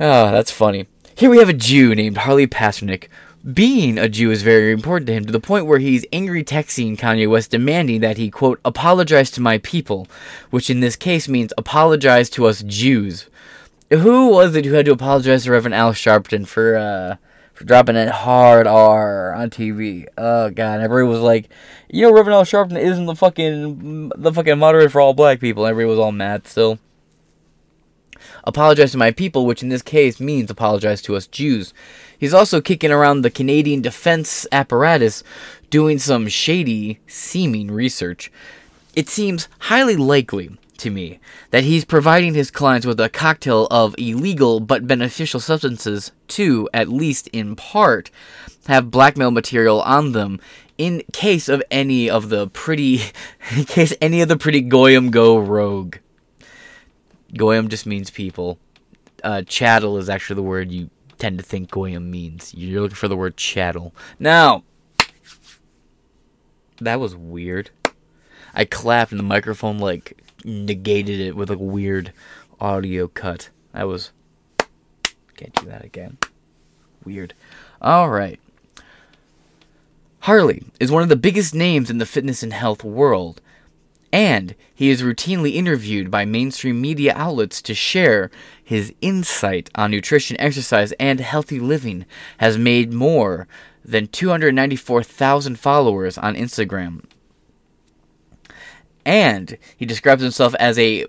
[0.00, 0.88] ah, oh, that's funny.
[1.14, 3.06] Here we have a Jew named Harley Pasternak
[3.52, 6.98] being a Jew is very important to him to the point where he's angry texting
[6.98, 10.08] Kanye West demanding that he, quote, apologize to my people,
[10.50, 13.26] which in this case means apologize to us Jews.
[13.90, 17.16] Who was it who had to apologize to Reverend Al Sharpton for, uh,
[17.54, 20.06] for dropping that hard R on TV?
[20.18, 20.80] Oh, God.
[20.80, 21.48] Everybody was like,
[21.88, 25.66] you know, Reverend Al Sharpton isn't the fucking, the fucking moderator for all black people.
[25.66, 26.80] Everybody was all mad still
[28.46, 31.74] apologize to my people, which in this case means apologize to us Jews.
[32.18, 35.22] He's also kicking around the Canadian defense apparatus
[35.70, 38.30] doing some shady seeming research.
[38.94, 41.18] It seems highly likely to me
[41.50, 46.88] that he's providing his clients with a cocktail of illegal but beneficial substances to, at
[46.88, 48.10] least in part,
[48.66, 50.40] have blackmail material on them
[50.78, 53.00] in case of any of the pretty
[53.56, 55.96] in case any of the pretty goyim go rogue.
[57.36, 58.58] Goyim just means people.
[59.24, 62.54] Uh, chattel is actually the word you tend to think goyim means.
[62.54, 63.94] You're looking for the word chattel.
[64.18, 64.64] Now,
[66.80, 67.70] that was weird.
[68.54, 72.12] I clapped and the microphone like negated it with a weird
[72.60, 73.50] audio cut.
[73.72, 74.12] That was
[75.36, 76.16] can't do that again.
[77.04, 77.34] Weird.
[77.82, 78.40] All right.
[80.20, 83.40] Harley is one of the biggest names in the fitness and health world,
[84.12, 88.30] and he is routinely interviewed by mainstream media outlets to share
[88.66, 92.04] his insight on nutrition, exercise, and healthy living
[92.38, 93.46] has made more
[93.84, 97.04] than 294,000 followers on Instagram.
[99.04, 101.06] And he describes himself as a,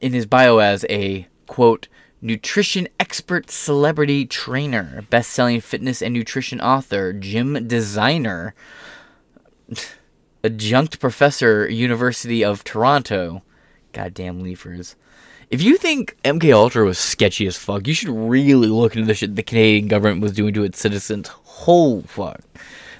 [0.00, 1.88] in his bio, as a, quote,
[2.22, 8.54] nutrition expert celebrity trainer, best selling fitness and nutrition author, gym designer,
[10.44, 13.42] adjunct professor, University of Toronto.
[13.92, 14.94] Goddamn leafers.
[15.50, 19.14] If you think MK Ultra was sketchy as fuck, you should really look into the
[19.14, 21.28] shit the Canadian government was doing to its citizens.
[21.66, 22.40] Oh fuck.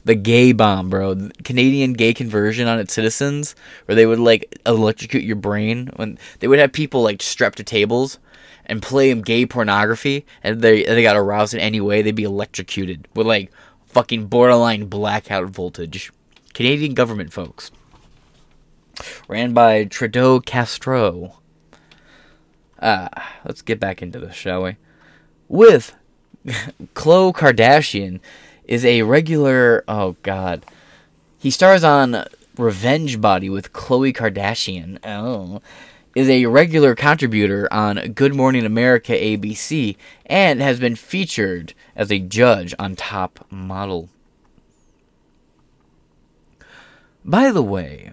[0.05, 1.15] The gay bomb, bro.
[1.15, 3.55] The Canadian gay conversion on its citizens,
[3.85, 7.63] where they would like electrocute your brain when they would have people like strapped to
[7.63, 8.19] tables
[8.67, 12.25] and play them gay pornography, and they they got aroused in any way, they'd be
[12.25, 13.53] electrocuted with like
[13.87, 16.11] fucking borderline blackout voltage.
[16.53, 17.71] Canadian government folks.
[19.29, 21.40] Ran by Trudeau Castro.
[22.81, 23.09] Uh,
[23.45, 24.77] let's get back into this, shall we?
[25.49, 25.95] With
[26.47, 28.21] Khloe Kardashian
[28.65, 29.85] is a regular.
[29.87, 30.65] Oh God,
[31.39, 32.25] he stars on
[32.57, 34.99] Revenge Body with Khloe Kardashian.
[35.05, 35.61] Oh,
[36.15, 39.97] is a regular contributor on Good Morning America ABC
[40.27, 44.09] and has been featured as a judge on Top Model.
[47.25, 48.13] By the way,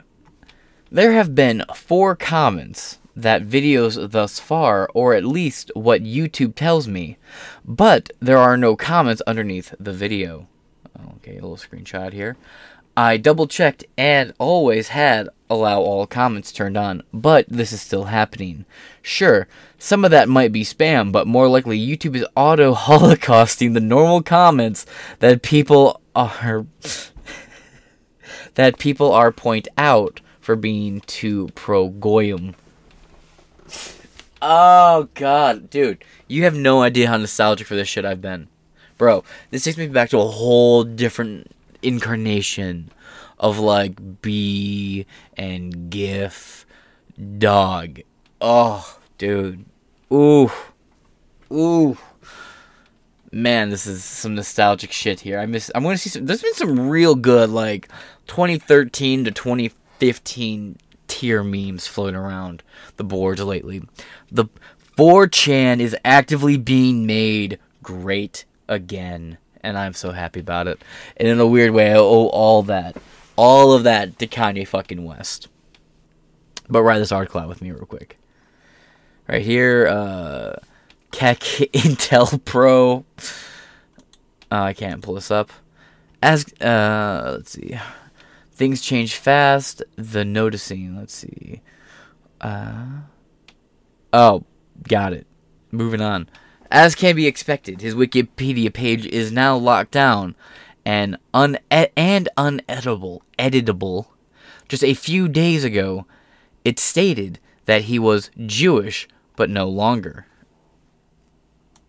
[0.91, 6.87] there have been four comments that videos thus far, or at least what YouTube tells
[6.87, 7.17] me,
[7.65, 10.47] but there are no comments underneath the video.
[11.15, 12.37] Okay, a little screenshot here.
[12.95, 18.05] I double checked and always had allow all comments turned on, but this is still
[18.05, 18.65] happening.
[19.01, 19.47] Sure,
[19.79, 24.21] some of that might be spam, but more likely YouTube is auto holocausting the normal
[24.21, 24.85] comments
[25.19, 26.67] that people are
[28.55, 32.55] that people are point out for being too pro goyim
[34.41, 38.47] Oh god, dude, you have no idea how nostalgic for this shit I've been,
[38.97, 39.23] bro.
[39.49, 41.51] This takes me back to a whole different
[41.81, 42.91] incarnation
[43.39, 45.05] of like B
[45.35, 46.65] and GIF
[47.37, 48.01] dog.
[48.41, 49.65] Oh, dude.
[50.11, 50.51] Ooh.
[51.51, 51.97] Ooh.
[53.31, 55.39] Man, this is some nostalgic shit here.
[55.39, 57.89] I miss I'm gonna see some there's been some real good like
[58.27, 60.77] 2013 to 2015
[61.17, 62.61] tier memes floating around
[62.97, 63.81] the boards lately.
[64.31, 64.45] The
[64.95, 70.79] 4chan is actively being made great again, and I'm so happy about it.
[71.15, 72.97] And in a weird way, I owe all that,
[73.35, 75.47] all of that to Kanye fucking West.
[76.69, 78.19] But write this article out with me real quick.
[79.27, 80.57] Right here, uh,
[81.11, 81.39] Keck
[81.73, 83.05] Intel Pro.
[84.51, 85.49] Uh, I can't pull this up.
[86.21, 87.79] As uh, let's see,
[88.57, 89.83] things change fast.
[89.95, 90.97] The noticing.
[90.97, 91.61] Let's see.
[92.41, 93.01] Uh,
[94.11, 94.43] oh,
[94.87, 95.27] got it.
[95.71, 96.29] Moving on.
[96.69, 100.35] As can be expected, his Wikipedia page is now locked down
[100.85, 103.21] and un and uneditable.
[103.39, 104.07] Editable.
[104.67, 106.05] Just a few days ago,
[106.65, 109.07] it stated that he was Jewish,
[109.37, 110.25] but no longer.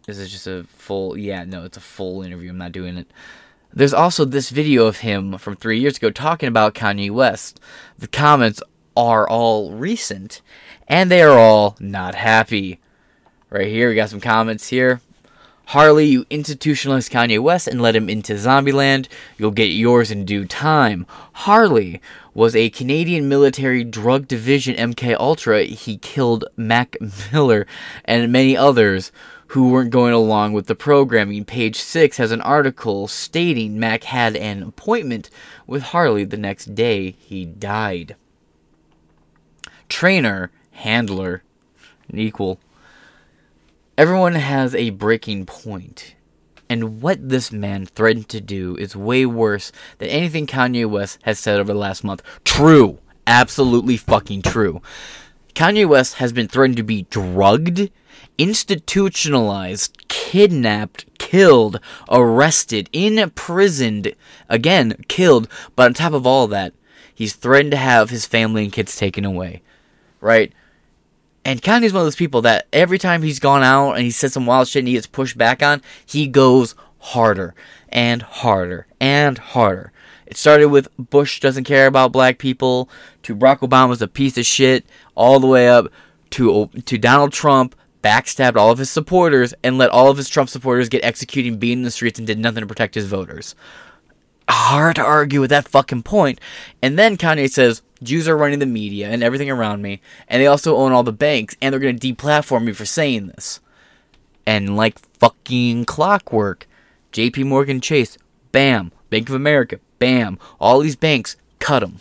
[0.06, 1.18] This is just a full.
[1.18, 2.50] Yeah, no, it's a full interview.
[2.50, 3.10] I'm not doing it.
[3.72, 7.60] There's also this video of him from three years ago talking about Kanye West.
[7.98, 8.62] The comments
[8.96, 10.40] are all recent,
[10.88, 12.80] and they are all not happy.
[13.50, 15.00] Right here, we got some comments here.
[15.66, 19.06] Harley, you institutionalized Kanye West and let him into Zombieland.
[19.36, 21.06] You'll get yours in due time.
[21.34, 22.00] Harley
[22.32, 25.64] was a Canadian military drug division MK Ultra.
[25.64, 26.96] He killed Mac
[27.32, 27.66] Miller
[28.06, 29.12] and many others
[29.48, 31.44] who weren't going along with the programming.
[31.44, 35.30] Page 6 has an article stating Mac had an appointment
[35.66, 38.16] with Harley the next day he died.
[39.88, 41.42] Trainer, handler,
[42.12, 42.60] equal.
[43.96, 46.14] Everyone has a breaking point.
[46.70, 51.38] And what this man threatened to do is way worse than anything Kanye West has
[51.38, 52.22] said over the last month.
[52.44, 52.98] True.
[53.26, 54.82] Absolutely fucking true.
[55.54, 57.90] Kanye West has been threatened to be drugged,
[58.38, 64.14] institutionalized, kidnapped, killed, arrested, imprisoned,
[64.48, 66.72] again, killed, but on top of all that,
[67.12, 69.60] he's threatened to have his family and kids taken away.
[70.20, 70.52] Right?
[71.44, 74.32] And Kanye's one of those people that every time he's gone out and he said
[74.32, 77.54] some wild shit and he gets pushed back on, he goes harder
[77.88, 79.92] and harder and harder.
[80.26, 82.90] It started with Bush doesn't care about black people,
[83.22, 84.84] to Barack Obama's a piece of shit,
[85.14, 85.90] all the way up
[86.30, 90.48] to to Donald Trump backstabbed all of his supporters and let all of his Trump
[90.48, 93.54] supporters get executed, and beaten in the streets, and did nothing to protect his voters.
[94.48, 96.40] Hard to argue with that fucking point.
[96.82, 100.46] And then Kanye says, Jews are running the media and everything around me, and they
[100.46, 103.60] also own all the banks, and they're going to deplatform me for saying this.
[104.46, 106.66] And like fucking clockwork,
[107.12, 108.16] JP Morgan Chase,
[108.52, 111.98] bam, Bank of America, bam, all these banks, cut them.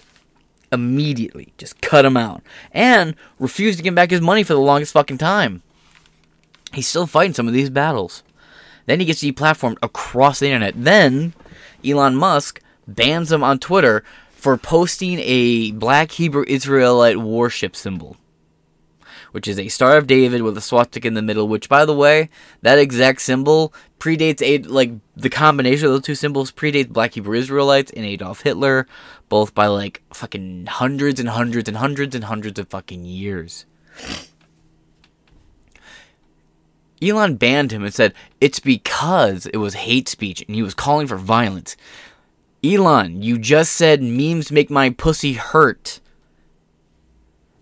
[0.71, 1.53] Immediately.
[1.57, 2.41] Just cut him out.
[2.71, 5.63] And refused to give back his money for the longest fucking time.
[6.73, 8.23] He's still fighting some of these battles.
[8.85, 10.73] Then he gets deplatformed across the internet.
[10.77, 11.34] Then
[11.85, 18.18] Elon Musk bans him on Twitter for posting a black Hebrew Israelite warship symbol,
[19.31, 21.48] which is a Star of David with a swastika in the middle.
[21.48, 22.30] Which, by the way,
[22.61, 27.38] that exact symbol predates a like the combination of those two symbols predates black Hebrew
[27.38, 28.88] Israelites and Adolf Hitler,
[29.27, 33.65] both by like fucking hundreds and hundreds and hundreds and hundreds of fucking years.
[37.01, 41.07] Elon banned him and said it's because it was hate speech and he was calling
[41.07, 41.75] for violence.
[42.63, 45.99] Elon, you just said memes make my pussy hurt.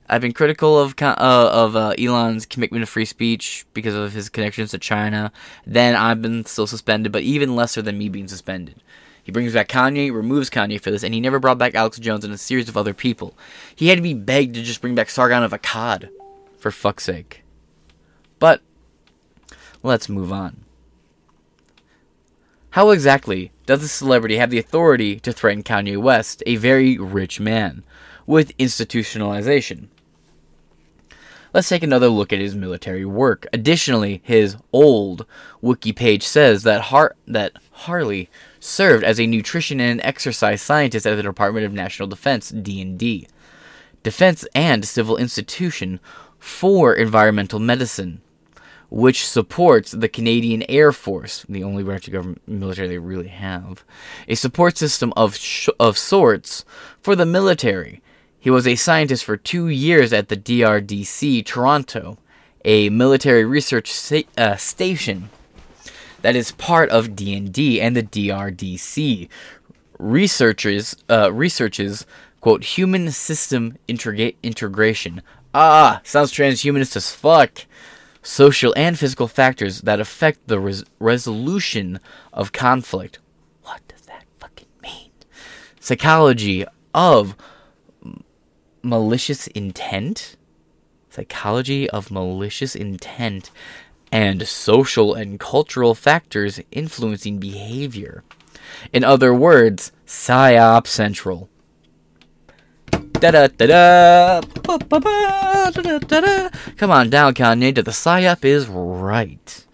[0.07, 4.29] I've been critical of uh, of uh, Elon's commitment to free speech because of his
[4.29, 5.31] connections to China.
[5.65, 8.81] Then I've been still suspended, but even lesser than me being suspended.
[9.23, 12.23] He brings back Kanye, removes Kanye for this, and he never brought back Alex Jones
[12.23, 13.35] and a series of other people.
[13.75, 16.09] He had to be begged to just bring back Sargon of Akkad,
[16.59, 17.43] for fuck's sake.
[18.37, 18.61] But
[19.85, 20.65] let's move on.
[22.71, 27.39] How exactly does a celebrity have the authority to threaten Kanye West, a very rich
[27.39, 27.83] man,
[28.25, 29.87] with institutionalization?
[31.53, 33.47] Let's take another look at his military work.
[33.53, 35.25] Additionally, his old
[35.61, 38.29] wiki page says that Har- that Harley
[38.59, 43.27] served as a nutrition and exercise scientist at the Department of National Defense (D&D),
[44.03, 46.01] Defense and Civil Institution
[46.39, 48.21] for Environmental Medicine
[48.89, 53.83] which supports the Canadian Air Force, the only branch of government military they really have,
[54.27, 56.63] a support system of sh- of sorts
[57.01, 58.01] for the military.
[58.39, 62.17] He was a scientist for two years at the DRDC Toronto,
[62.63, 65.29] a military research sta- uh, station
[66.21, 69.27] that is part of D&D and the DRDC.
[69.99, 72.05] researchers uh, researches
[72.41, 75.21] quote human system integra- integration.
[75.53, 77.65] Ah, sounds transhumanist as fuck.
[78.25, 81.99] Social and physical factors that affect the res- resolution
[82.33, 83.19] of conflict.
[83.61, 85.11] What does that fucking mean?
[85.79, 87.35] Psychology of
[88.81, 90.37] malicious intent.
[91.11, 93.51] Psychology of malicious intent
[94.11, 98.23] and social and cultural factors influencing behavior.
[98.91, 101.47] In other words, PSYOP Central.
[106.77, 109.65] Come on down, Kanye, the PSYOP is right.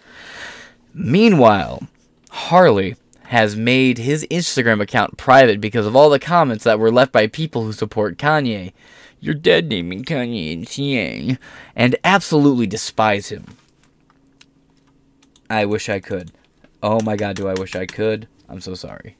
[0.93, 1.87] Meanwhile,
[2.29, 7.11] Harley has made his Instagram account private because of all the comments that were left
[7.11, 8.73] by people who support Kanye.
[9.21, 11.37] You're dead naming Kanye and Kanye.
[11.75, 13.45] And absolutely despise him.
[15.49, 16.31] I wish I could.
[16.83, 18.27] Oh my god, do I wish I could?
[18.49, 19.15] I'm so sorry.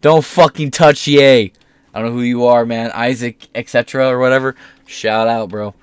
[0.00, 1.52] Don't fucking touch Ye.
[1.98, 2.92] I don't know who you are, man.
[2.92, 4.06] Isaac, etc.
[4.06, 4.54] or whatever.
[4.86, 5.74] Shout out, bro.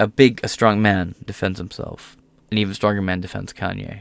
[0.00, 2.16] A big, a strong man defends himself.
[2.50, 4.00] An even stronger man defends Kanye.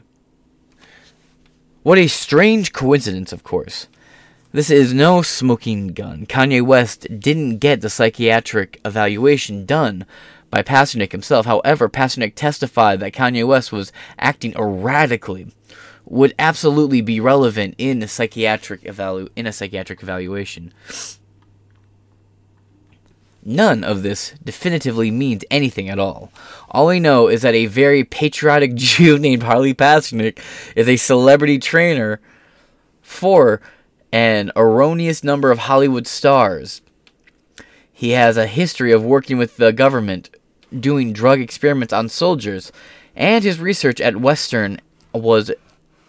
[1.84, 3.88] What a strange coincidence, of course.
[4.54, 6.26] This is no smoking gun.
[6.26, 10.08] Kanye West didn't get the psychiatric evaluation done
[10.50, 11.46] by Pasternak himself.
[11.46, 15.54] However, Pasternak testified that Kanye West was acting erratically,
[16.06, 20.74] would absolutely be relevant in a psychiatric evalu- in a psychiatric evaluation.
[23.46, 26.32] None of this definitively means anything at all.
[26.70, 30.40] All we know is that a very patriotic Jew named Harley Pasternak
[30.76, 32.22] is a celebrity trainer
[33.02, 33.62] for
[34.14, 36.82] an erroneous number of Hollywood stars.
[37.92, 40.30] He has a history of working with the government,
[40.78, 42.72] doing drug experiments on soldiers,
[43.16, 44.80] and his research at Western
[45.14, 45.52] was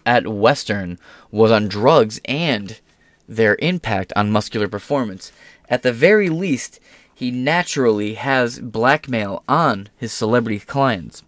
[0.05, 0.99] at Western
[1.31, 2.79] was on drugs and
[3.27, 5.31] their impact on muscular performance.
[5.69, 6.79] At the very least,
[7.13, 11.23] he naturally has blackmail on his celebrity clients.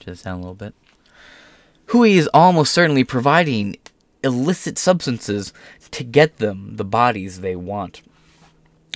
[0.00, 0.74] Just down a little bit.
[1.86, 3.76] Who he is almost certainly providing
[4.22, 5.52] illicit substances
[5.90, 8.02] to get them the bodies they want.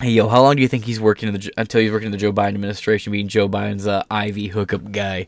[0.01, 2.19] Hey, yo, how long do you think he's working the, until he's working in the
[2.19, 5.27] Joe Biden administration, being Joe Biden's uh, IV hookup guy?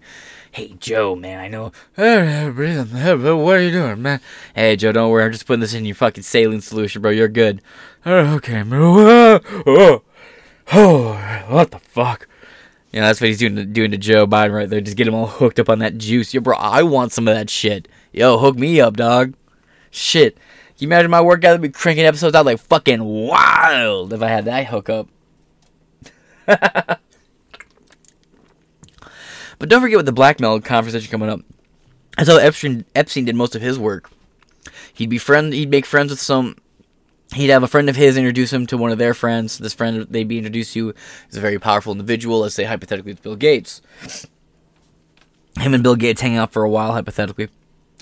[0.52, 1.70] Hey, Joe, man, I know.
[1.94, 4.20] What are you doing, man?
[4.52, 5.24] Hey, Joe, don't worry.
[5.24, 7.12] I'm just putting this in your fucking saline solution, bro.
[7.12, 7.62] You're good.
[8.04, 9.40] Oh, okay, man.
[9.72, 10.02] Oh,
[10.72, 12.28] oh, what the fuck?
[12.92, 14.80] You know, that's what he's doing, doing to Joe Biden right there.
[14.80, 16.32] Just get him all hooked up on that juice.
[16.32, 17.88] Yo, bro, I want some of that shit.
[18.12, 19.34] Yo, hook me up, dog.
[19.90, 20.38] Shit.
[20.78, 21.54] You imagine my workout?
[21.54, 25.08] I'd be cranking episodes out like fucking wild if I had that hookup.
[29.60, 31.40] but don't forget with the blackmail conversation coming up.
[32.16, 34.10] That's how Epstein, Epstein did most of his work.
[34.92, 35.52] He'd be friend.
[35.52, 36.56] He'd make friends with some.
[37.34, 39.58] He'd have a friend of his introduce him to one of their friends.
[39.58, 40.92] This friend they'd be introduced to
[41.30, 42.40] is a very powerful individual.
[42.40, 43.80] Let's say hypothetically it's Bill Gates.
[45.58, 47.48] Him and Bill Gates hang out for a while, hypothetically,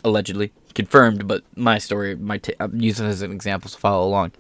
[0.05, 4.33] allegedly confirmed, but my story, my t- I'm using as an example to follow along.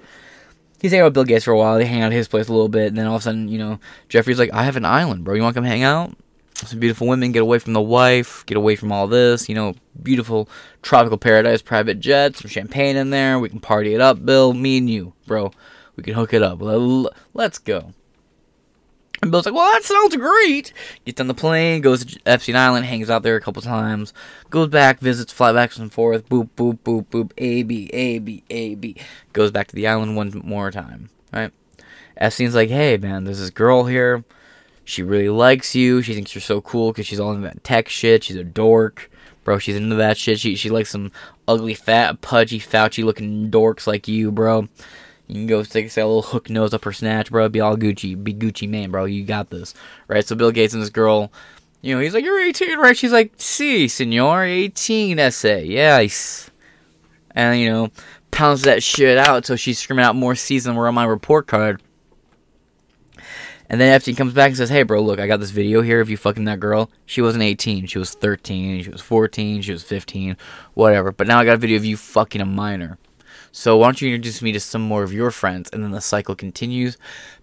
[0.80, 1.76] He's hanging out with Bill Gates for a while.
[1.76, 3.48] They hang out at his place a little bit, and then all of a sudden,
[3.48, 5.34] you know, Jeffrey's like, "I have an island, bro.
[5.34, 6.16] You want to come hang out?
[6.66, 7.32] Some beautiful women.
[7.32, 8.44] Get away from the wife.
[8.46, 9.48] Get away from all this.
[9.48, 10.48] You know, beautiful
[10.82, 13.38] tropical paradise, private jets, some champagne in there.
[13.38, 14.52] We can party it up, Bill.
[14.52, 15.52] Me and you, bro.
[15.96, 16.60] We can hook it up.
[17.32, 17.92] Let's go."
[19.20, 20.72] And Bill's like, well, that sounds great.
[21.04, 24.12] Gets on the plane, goes to Epstein Island, hangs out there a couple times,
[24.48, 28.44] goes back, visits, fly back and forth, boop, boop, boop, boop, A, B, A, B,
[28.48, 28.94] A, B.
[29.32, 31.50] Goes back to the island one more time, right?
[32.16, 34.22] Epstein's like, hey, man, there's this girl here.
[34.88, 36.00] She really likes you.
[36.00, 38.24] She thinks you're so cool because she's all into that tech shit.
[38.24, 39.10] She's a dork.
[39.44, 40.40] Bro, she's into that shit.
[40.40, 41.12] She, she likes some
[41.46, 44.66] ugly, fat, pudgy, Fauci looking dorks like you, bro.
[45.26, 47.50] You can go stick a little hook nose up her snatch, bro.
[47.50, 48.24] Be all Gucci.
[48.24, 49.04] Be Gucci man, bro.
[49.04, 49.74] You got this.
[50.08, 50.26] Right?
[50.26, 51.30] So Bill Gates and this girl,
[51.82, 52.96] you know, he's like, You're 18, right?
[52.96, 54.42] She's like, Si, senor.
[54.42, 55.66] 18 essay.
[55.66, 56.50] Yes.
[57.32, 57.90] And, you know,
[58.30, 61.82] pounds that shit out until she's screaming out more than were on my report card.
[63.70, 66.00] And then Epstein comes back and says, Hey, bro, look, I got this video here
[66.00, 66.90] of you fucking that girl.
[67.04, 67.86] She wasn't 18.
[67.86, 68.82] She was 13.
[68.82, 69.62] She was 14.
[69.62, 70.36] She was 15.
[70.74, 71.12] Whatever.
[71.12, 72.98] But now I got a video of you fucking a minor.
[73.52, 75.70] So why don't you introduce me to some more of your friends?
[75.72, 76.96] And then the cycle continues.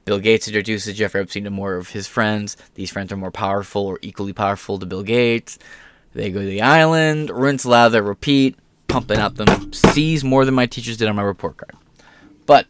[0.06, 2.58] Bill Gates introduces Jeffrey Epstein to more of his friends.
[2.76, 5.60] These friends are more powerful or equally powerful to Bill Gates.
[6.14, 8.56] They go to the island, rinse, lather, repeat,
[8.88, 11.76] pumping out them C's more than my teachers did on my report card.
[12.46, 12.68] But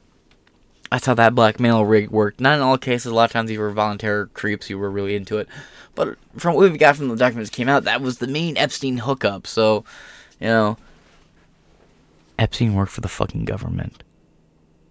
[0.92, 2.40] that's how that blackmail rig worked.
[2.40, 3.12] Not in all cases.
[3.12, 5.48] A lot of times these were volunteer creeps who were really into it.
[5.96, 8.58] But from what we got from the documents that came out, that was the main
[8.58, 9.48] Epstein hookup.
[9.48, 9.84] So,
[10.40, 10.78] you know,
[12.38, 14.04] Epstein worked for the fucking government.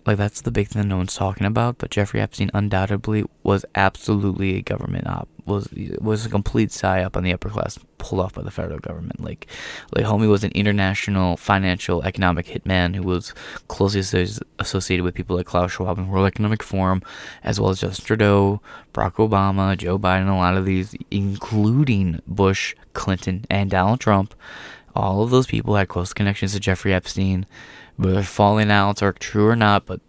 [0.06, 1.78] Like that's the big thing no one's talking about.
[1.78, 5.28] But Jeffrey Epstein undoubtedly was absolutely a government op.
[5.46, 5.68] Was
[6.00, 9.20] was a complete psyop on the upper class, pulled off by the federal government.
[9.20, 9.46] Like,
[9.94, 13.34] like homie was an international financial economic hitman who was
[13.68, 14.00] closely
[14.58, 17.02] associated with people like Klaus Schwab and World Economic Forum,
[17.42, 18.62] as well as Justin Trudeau,
[18.94, 24.34] Barack Obama, Joe Biden, a lot of these, including Bush, Clinton, and Donald Trump.
[24.94, 27.46] All of those people had close connections to Jeffrey Epstein
[27.96, 30.00] whether falling outs are true or not, but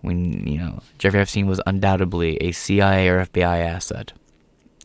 [0.00, 4.12] when you know Jeffrey Epstein was undoubtedly a CIA or FBI asset,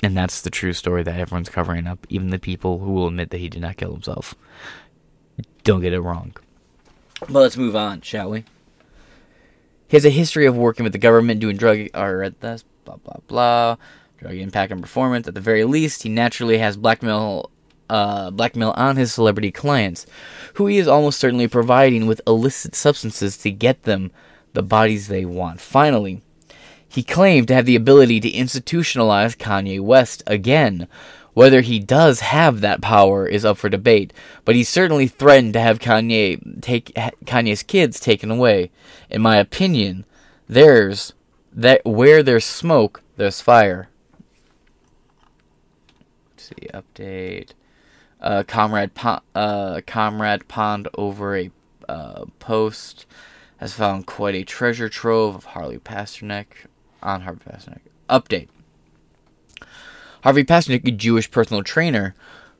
[0.04, 3.30] and that's the true story that everyone's covering up, even the people who will admit
[3.30, 4.36] that he did not kill himself.
[5.64, 6.36] Don't get it wrong.
[7.22, 8.46] But let's move on, shall we?
[9.88, 12.96] He has a history of working with the government, doing drug or at this blah
[12.96, 13.76] blah blah,
[14.18, 15.28] drug impact on performance.
[15.28, 17.52] At the very least, he naturally has blackmail
[17.90, 20.06] uh, blackmail on his celebrity clients,
[20.54, 24.12] who he is almost certainly providing with illicit substances to get them
[24.54, 25.60] the bodies they want.
[25.60, 26.22] Finally,
[26.92, 30.90] he claimed to have the ability to institutionalize Kanye West again.
[31.34, 34.12] Whether he does have that power is up for debate,
[34.44, 36.94] but he certainly threatened to have Kanye take
[37.24, 38.72] Kanye's kids taken away.
[39.10, 40.04] In my opinion,
[40.50, 41.14] there's
[41.54, 43.88] that where there's smoke, there's fire.
[46.34, 47.52] Let's see update
[48.20, 51.52] uh, comrade Pond, uh, comrade Pond over a
[51.88, 53.06] uh, post
[53.62, 56.48] has found quite a treasure trove of Harley Pasternak
[57.02, 57.82] on Harvey Pasternak.
[58.10, 58.50] Update:
[60.24, 62.16] Harvey Pasternak, a Jewish personal trainer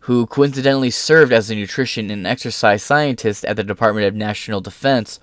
[0.06, 5.20] who coincidentally served as a nutrition and exercise scientist at the Department of National Defense,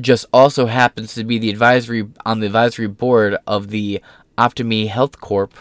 [0.00, 4.02] just also happens to be the advisory on the advisory board of the
[4.36, 5.54] Optimi Health Corp,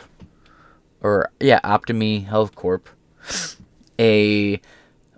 [1.02, 2.90] or yeah, Optimi Health Corp,
[4.00, 4.60] a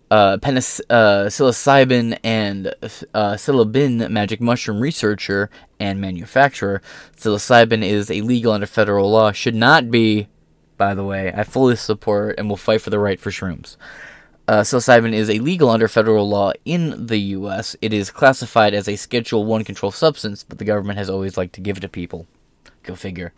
[0.09, 6.81] uh, uh, psilocybin and uh, psilocybin magic mushroom researcher and manufacturer.
[7.17, 9.31] Psilocybin is illegal under federal law.
[9.31, 10.27] Should not be,
[10.77, 11.34] by the way.
[11.35, 13.77] I fully support and will fight for the right for shrooms.
[14.47, 17.75] Uh, psilocybin is illegal under federal law in the U.S.
[17.81, 21.53] It is classified as a Schedule One controlled substance, but the government has always liked
[21.55, 22.27] to give it to people.
[22.84, 23.34] Go figure.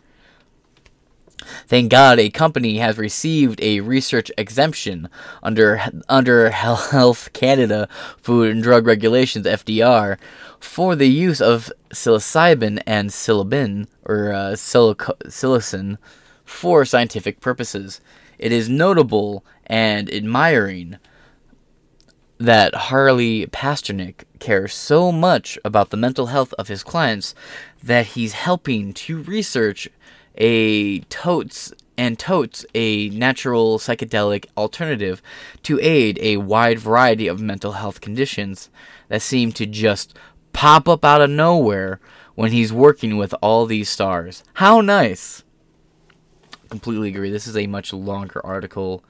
[1.66, 5.08] Thank God a company has received a research exemption
[5.42, 7.88] under under Health Canada
[8.18, 10.18] Food and Drug Regulations (FDR)
[10.58, 15.98] for the use of psilocybin and psilocybin or uh, psilocin
[16.44, 18.00] for scientific purposes.
[18.38, 20.98] It is notable and admiring
[22.38, 27.34] that Harley Pasternak cares so much about the mental health of his clients
[27.82, 29.88] that he's helping to research
[30.40, 35.20] a totes and totes a natural psychedelic alternative
[35.62, 38.70] to aid a wide variety of mental health conditions
[39.08, 40.16] that seem to just
[40.54, 42.00] pop up out of nowhere
[42.34, 44.42] when he's working with all these stars.
[44.54, 45.44] How nice!
[46.70, 47.30] Completely agree.
[47.30, 49.04] This is a much longer article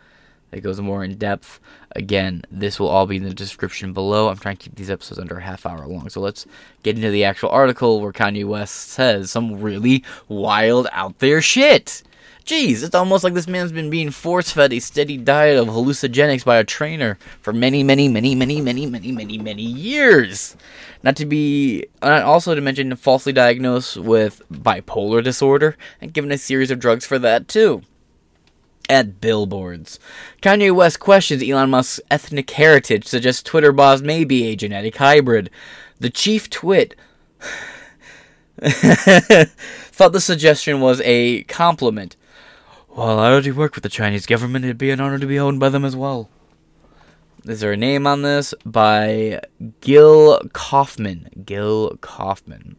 [0.51, 1.60] that goes more in depth.
[1.97, 4.28] Again, this will all be in the description below.
[4.28, 6.09] I'm trying to keep these episodes under a half hour long.
[6.09, 6.47] So let's
[6.82, 12.02] get into the actual article where Kanye West says some really wild out there shit.
[12.44, 16.44] Jeez, it's almost like this man's been being force fed a steady diet of hallucinogenics
[16.44, 20.56] by a trainer for many, many, many, many, many, many, many, many years.
[21.02, 26.39] Not to be, uh, also to mention, falsely diagnosed with bipolar disorder and given a
[26.39, 27.82] series of drugs for that too
[28.90, 29.98] at billboards.
[30.42, 35.48] Kanye West questions Elon Musk's ethnic heritage, suggests Twitter boss may be a genetic hybrid.
[36.00, 36.96] The chief twit
[38.60, 42.16] thought the suggestion was a compliment.
[42.88, 45.60] Well, I already work with the Chinese government, it'd be an honor to be owned
[45.60, 46.28] by them as well.
[47.44, 48.52] Is there a name on this?
[48.66, 49.40] By
[49.80, 51.30] Gil Kaufman.
[51.46, 52.76] Gil Kaufman.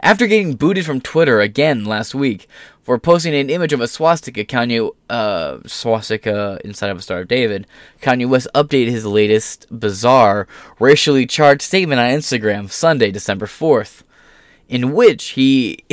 [0.00, 2.48] After getting booted from Twitter again last week
[2.88, 7.28] for posting an image of a swastika, Kanye uh, swastika inside of a Star of
[7.28, 7.66] David,
[8.00, 10.48] Kanye West updated his latest bizarre,
[10.80, 14.04] racially charged statement on Instagram Sunday, December fourth,
[14.70, 15.84] in which he,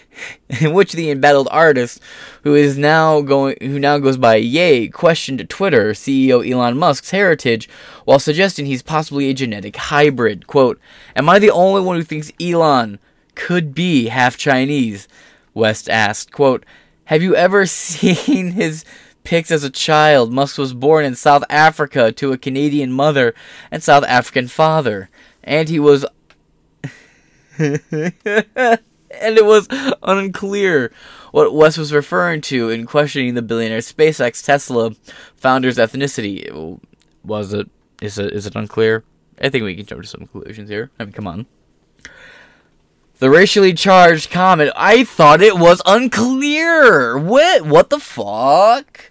[0.62, 2.00] in which the embattled artist,
[2.44, 7.68] who is now going, who now goes by Ye, questioned Twitter CEO Elon Musk's heritage
[8.06, 10.46] while suggesting he's possibly a genetic hybrid.
[10.46, 10.80] "Quote:
[11.14, 12.98] Am I the only one who thinks Elon
[13.34, 15.08] could be half Chinese?"
[15.54, 16.64] West asked, quote,
[17.06, 18.84] Have you ever seen his
[19.24, 20.32] pics as a child?
[20.32, 23.34] Musk was born in South Africa to a Canadian mother
[23.70, 25.10] and South African father.
[25.42, 26.04] And he was.
[27.58, 27.82] and
[29.10, 29.68] it was
[30.02, 30.92] unclear
[31.32, 34.92] what West was referring to in questioning the billionaire SpaceX Tesla
[35.36, 36.78] founder's ethnicity.
[37.24, 37.68] Was it?
[38.00, 38.32] Is it?
[38.32, 39.04] Is it unclear?
[39.40, 40.90] I think we can jump to some conclusions here.
[40.98, 41.46] I mean, come on.
[43.18, 44.70] The racially charged comment.
[44.76, 47.18] I thought it was unclear.
[47.18, 47.62] What?
[47.62, 49.10] What the fuck?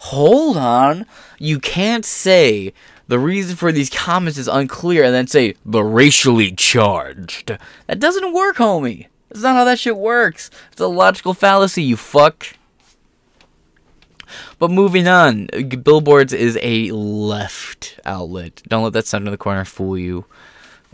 [0.00, 1.06] Hold on.
[1.38, 2.72] You can't say
[3.06, 7.56] the reason for these comments is unclear and then say the racially charged.
[7.86, 9.06] That doesn't work, homie.
[9.28, 10.50] That's not how that shit works.
[10.72, 12.54] It's a logical fallacy, you fuck.
[14.58, 15.46] But moving on,
[15.82, 18.62] Billboards is a left outlet.
[18.68, 20.24] Don't let that sound in the corner fool you.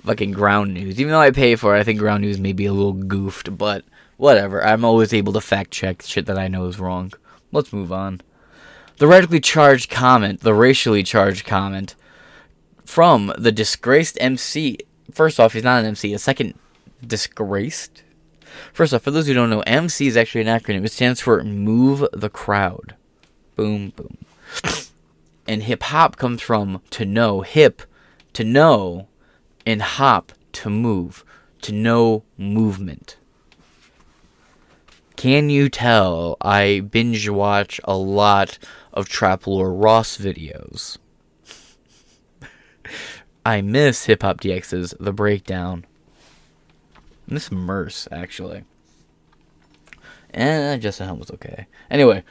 [0.02, 1.00] Fucking ground news.
[1.00, 3.56] Even though I pay for it, I think ground news may be a little goofed,
[3.56, 3.84] but
[4.16, 4.64] whatever.
[4.64, 7.12] I'm always able to fact check shit that I know is wrong.
[7.52, 8.20] Let's move on.
[8.98, 11.94] The radically charged comment, the racially charged comment
[12.84, 14.78] from the disgraced MC.
[15.10, 16.12] First off, he's not an MC.
[16.12, 16.54] A second,
[17.04, 18.02] disgraced.
[18.72, 20.84] First off, for those who don't know, MC is actually an acronym.
[20.84, 22.94] It stands for Move the Crowd.
[23.56, 24.18] Boom, boom.
[25.46, 27.82] And hip hop comes from to know, hip,
[28.32, 29.08] to know,
[29.66, 31.24] and hop, to move,
[31.62, 33.16] to know movement.
[35.16, 38.58] Can you tell I binge watch a lot
[38.92, 40.98] of Trap Lore Ross videos?
[43.46, 45.86] I miss Hip Hop DX's The Breakdown.
[46.96, 48.64] I miss Merce, actually.
[50.30, 51.66] And Justin Helm was okay.
[51.90, 52.24] Anyway,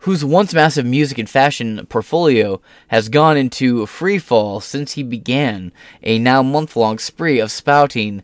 [0.00, 5.72] whose once massive music and fashion portfolio has gone into free fall since he began
[6.02, 8.22] a now month long spree of spouting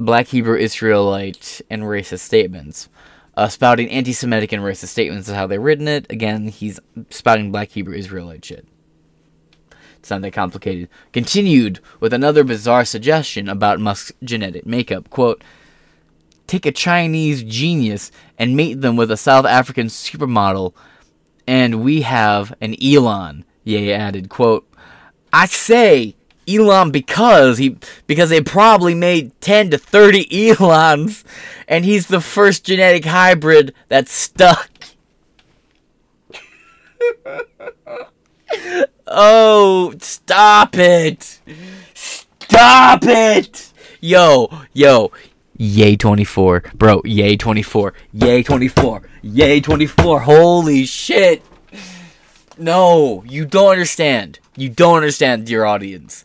[0.00, 2.88] black Hebrew Israelite and racist statements.
[3.36, 6.06] Uh, spouting anti Semitic and racist statements is how they've written it.
[6.10, 6.78] Again, he's
[7.10, 8.66] spouting black Hebrew Israelite shit.
[9.98, 10.88] It's not that complicated.
[11.12, 15.10] Continued with another bizarre suggestion about Musk's genetic makeup.
[15.10, 15.42] Quote,
[16.46, 20.74] take a Chinese genius and mate them with a South African supermodel,
[21.46, 23.44] and we have an Elon.
[23.64, 24.68] Ye added, quote,
[25.32, 26.14] I say
[26.48, 27.76] Elon because he
[28.06, 31.24] because they probably made 10 to 30 Elons
[31.66, 34.70] and he's the first genetic hybrid that stuck.
[39.06, 41.40] oh, stop it.
[41.94, 43.72] Stop it.
[44.00, 45.10] Yo, yo,
[45.56, 46.64] Ye 24.
[46.74, 47.94] Bro, Ye 24.
[48.12, 49.02] Ye 24.
[49.22, 50.20] Ye 24.
[50.20, 51.42] Holy shit.
[52.58, 54.40] No, you don't understand.
[54.56, 56.24] You don't understand, dear audience.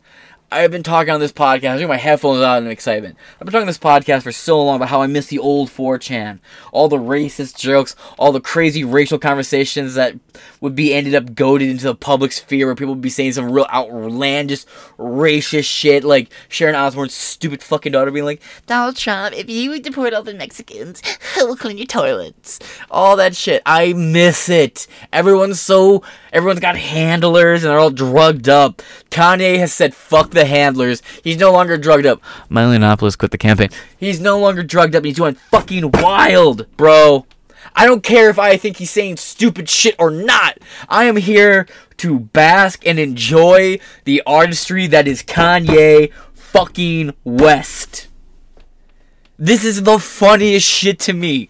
[0.51, 3.17] I've been talking on this podcast, I my headphones out in excitement.
[3.33, 5.69] I've been talking on this podcast for so long about how I miss the old
[5.69, 6.39] 4chan.
[6.71, 10.15] All the racist jokes, all the crazy racial conversations that
[10.61, 13.51] would be ended up goaded into the public sphere where people would be saying some
[13.51, 14.65] real outlandish
[14.97, 20.13] racist shit, like Sharon Osbourne's stupid fucking daughter being like, Donald Trump, if you deport
[20.13, 21.01] all the Mexicans,
[21.37, 22.59] will clean your toilets?
[22.91, 23.61] All that shit.
[23.65, 24.87] I miss it.
[25.13, 28.81] Everyone's so, everyone's got handlers and they're all drugged up.
[29.11, 31.01] Kanye has said, fuck the handlers.
[31.23, 32.21] He's no longer drugged up.
[32.49, 33.69] Yiannopoulos quit the campaign.
[33.97, 35.05] He's no longer drugged up.
[35.05, 37.25] He's doing fucking wild, bro.
[37.75, 40.57] I don't care if I think he's saying stupid shit or not.
[40.87, 41.67] I am here
[41.97, 48.07] to bask and enjoy the artistry that is Kanye fucking West.
[49.37, 51.47] This is the funniest shit to me.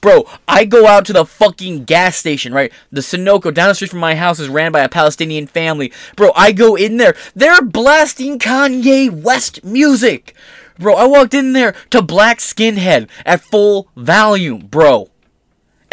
[0.00, 2.72] Bro, I go out to the fucking gas station, right?
[2.90, 5.92] The Sunoco down the street from my house is ran by a Palestinian family.
[6.16, 7.14] Bro, I go in there.
[7.34, 10.34] They're blasting Kanye West music.
[10.78, 15.11] Bro, I walked in there to Black Skinhead at full volume, bro.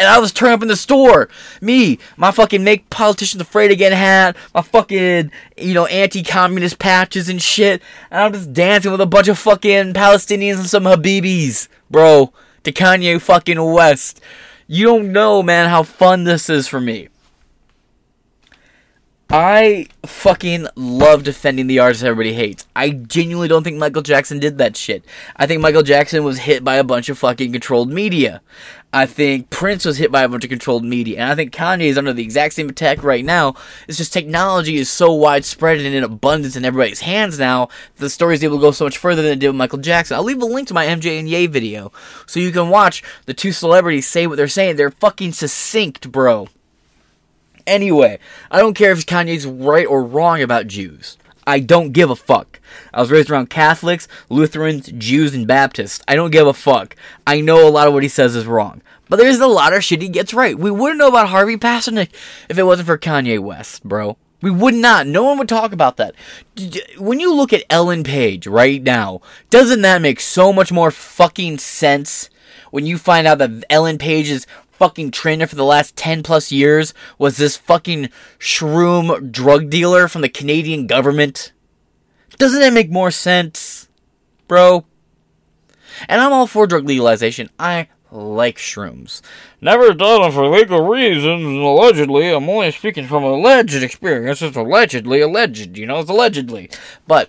[0.00, 1.28] And I was turning up in the store.
[1.60, 7.28] Me, my fucking make politicians afraid again hat, my fucking, you know, anti communist patches
[7.28, 7.80] and shit.
[8.10, 12.32] And I'm just dancing with a bunch of fucking Palestinians and some Habibis, bro
[12.64, 14.20] to Kanye fucking West.
[14.66, 17.08] You don't know, man, how fun this is for me.
[19.32, 22.66] I fucking love defending the artists everybody hates.
[22.74, 25.04] I genuinely don't think Michael Jackson did that shit.
[25.36, 28.42] I think Michael Jackson was hit by a bunch of fucking controlled media.
[28.92, 31.20] I think Prince was hit by a bunch of controlled media.
[31.20, 33.54] And I think Kanye is under the exact same attack right now.
[33.86, 37.68] It's just technology is so widespread and in abundance in everybody's hands now,
[37.98, 40.16] the story is able to go so much further than it did with Michael Jackson.
[40.16, 41.92] I'll leave a link to my MJ and Ye video
[42.26, 44.74] so you can watch the two celebrities say what they're saying.
[44.74, 46.48] They're fucking succinct, bro.
[47.70, 48.18] Anyway,
[48.50, 51.16] I don't care if Kanye's right or wrong about Jews.
[51.46, 52.58] I don't give a fuck.
[52.92, 56.02] I was raised around Catholics, Lutherans, Jews, and Baptists.
[56.08, 56.96] I don't give a fuck.
[57.28, 58.82] I know a lot of what he says is wrong.
[59.08, 60.58] But there's a lot of shit he gets right.
[60.58, 62.10] We wouldn't know about Harvey Pasternak
[62.48, 64.16] if it wasn't for Kanye West, bro.
[64.42, 65.06] We would not.
[65.06, 66.16] No one would talk about that.
[66.98, 71.58] When you look at Ellen Page right now, doesn't that make so much more fucking
[71.58, 72.30] sense?
[72.72, 74.46] When you find out that Ellen Page's
[74.80, 80.22] fucking trainer for the last 10 plus years was this fucking shroom drug dealer from
[80.22, 81.52] the Canadian government.
[82.38, 83.88] Doesn't it make more sense,
[84.48, 84.86] bro?
[86.08, 87.50] And I'm all for drug legalization.
[87.58, 89.20] I like shrooms.
[89.60, 92.30] Never done them for legal reasons, allegedly.
[92.30, 94.40] I'm only speaking from alleged experience.
[94.40, 96.70] It's allegedly alleged, you know, it's allegedly.
[97.06, 97.28] But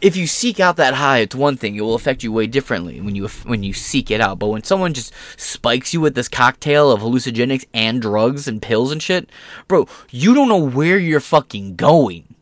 [0.00, 1.74] if you seek out that high, it's one thing.
[1.74, 4.38] It will affect you way differently when you when you seek it out.
[4.38, 8.92] But when someone just spikes you with this cocktail of hallucinogenics and drugs and pills
[8.92, 9.28] and shit,
[9.66, 12.34] bro, you don't know where you're fucking going.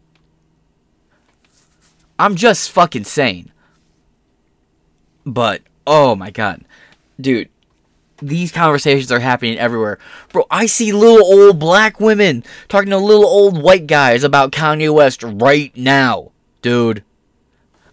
[2.18, 3.50] I'm just fucking saying.
[5.24, 6.64] But oh my god,
[7.20, 7.48] dude,
[8.18, 9.98] these conversations are happening everywhere.
[10.32, 14.92] Bro, I see little old black women talking to little old white guys about Kanye
[14.92, 17.02] West right now, dude.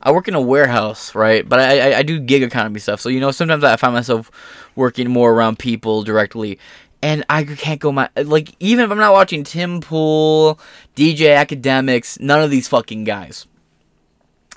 [0.04, 1.48] I work in a warehouse, right?
[1.48, 3.00] But I, I, I do gig economy stuff.
[3.00, 4.30] So, you know, sometimes I find myself
[4.76, 6.60] working more around people directly.
[7.02, 8.10] And I can't go my.
[8.16, 10.60] Like, even if I'm not watching Tim Pool,
[10.96, 13.48] DJ Akademiks, none of these fucking guys.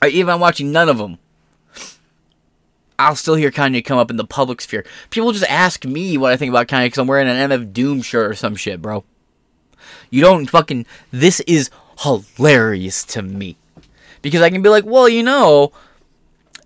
[0.03, 1.19] Or even I'm watching none of them.
[2.99, 4.85] I'll still hear Kanye come up in the public sphere.
[5.11, 8.03] People just ask me what I think about Kanye because I'm wearing an MF Doom
[8.03, 9.05] shirt or some shit, bro.
[10.11, 10.87] You don't fucking.
[11.11, 13.57] This is hilarious to me.
[14.27, 15.71] Because I can be like, well, you know,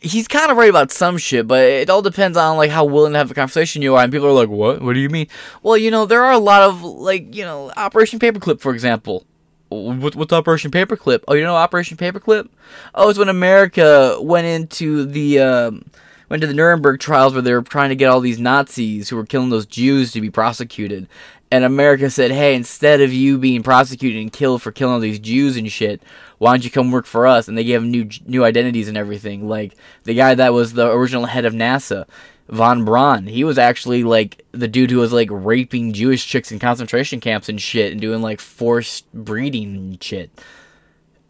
[0.00, 3.12] he's kind of right about some shit, but it all depends on like how willing
[3.12, 4.02] to have a conversation you are.
[4.02, 4.80] And people are like, what?
[4.80, 5.26] What do you mean?
[5.62, 9.26] Well, you know, there are a lot of like, you know, Operation Paperclip, for example.
[9.68, 11.22] What, what's Operation Paperclip?
[11.28, 12.48] Oh, you know Operation Paperclip?
[12.94, 15.84] Oh, it's when America went into the um,
[16.30, 19.16] went to the Nuremberg trials where they were trying to get all these Nazis who
[19.16, 21.08] were killing those Jews to be prosecuted.
[21.52, 25.18] And America said, hey, instead of you being prosecuted and killed for killing all these
[25.18, 26.00] Jews and shit,
[26.38, 27.48] why don't you come work for us?
[27.48, 29.48] And they gave him new new identities and everything.
[29.48, 32.06] Like the guy that was the original head of NASA,
[32.48, 33.26] von Braun.
[33.26, 37.48] He was actually like the dude who was like raping Jewish chicks in concentration camps
[37.48, 40.30] and shit, and doing like forced breeding and shit.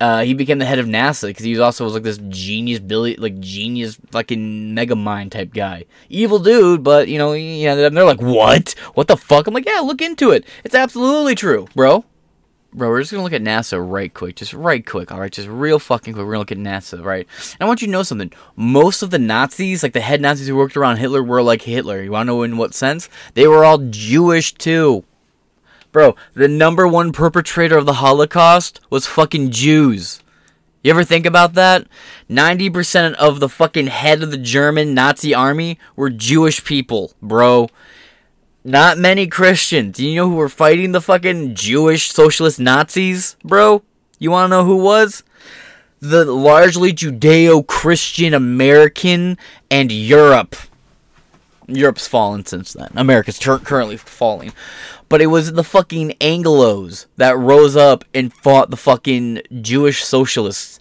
[0.01, 2.79] Uh, he became the head of NASA because he was also was like this genius,
[2.79, 5.85] Billy, like genius, fucking mega mind type guy.
[6.09, 8.75] Evil dude, but you know, yeah, they're like, what?
[8.95, 9.47] What the fuck?
[9.47, 10.47] I'm like, yeah, look into it.
[10.65, 12.05] It's absolutely true, bro.
[12.73, 15.49] Bro, we're just gonna look at NASA right quick, just right quick, all right, just
[15.49, 16.25] real fucking quick.
[16.25, 17.27] We're gonna look at NASA, right?
[17.55, 18.33] And I want you to know something.
[18.55, 22.01] Most of the Nazis, like the head Nazis who worked around Hitler, were like Hitler.
[22.01, 23.09] You wanna know in what sense?
[23.35, 25.05] They were all Jewish too.
[25.93, 30.21] Bro, the number one perpetrator of the Holocaust was fucking Jews.
[30.83, 31.87] You ever think about that?
[32.31, 37.69] 90% of the fucking head of the German Nazi army were Jewish people, bro.
[38.65, 39.99] Not many Christians.
[39.99, 43.83] You know who were fighting the fucking Jewish socialist Nazis, bro?
[44.19, 45.23] You want to know who was?
[46.01, 49.37] The largely Judeo Christian American
[49.71, 50.57] and Europe.
[51.67, 52.91] Europe's fallen since then.
[52.97, 54.53] America's ter- currently falling.
[55.11, 60.79] But it was the fucking Anglos that rose up and fought the fucking Jewish socialists.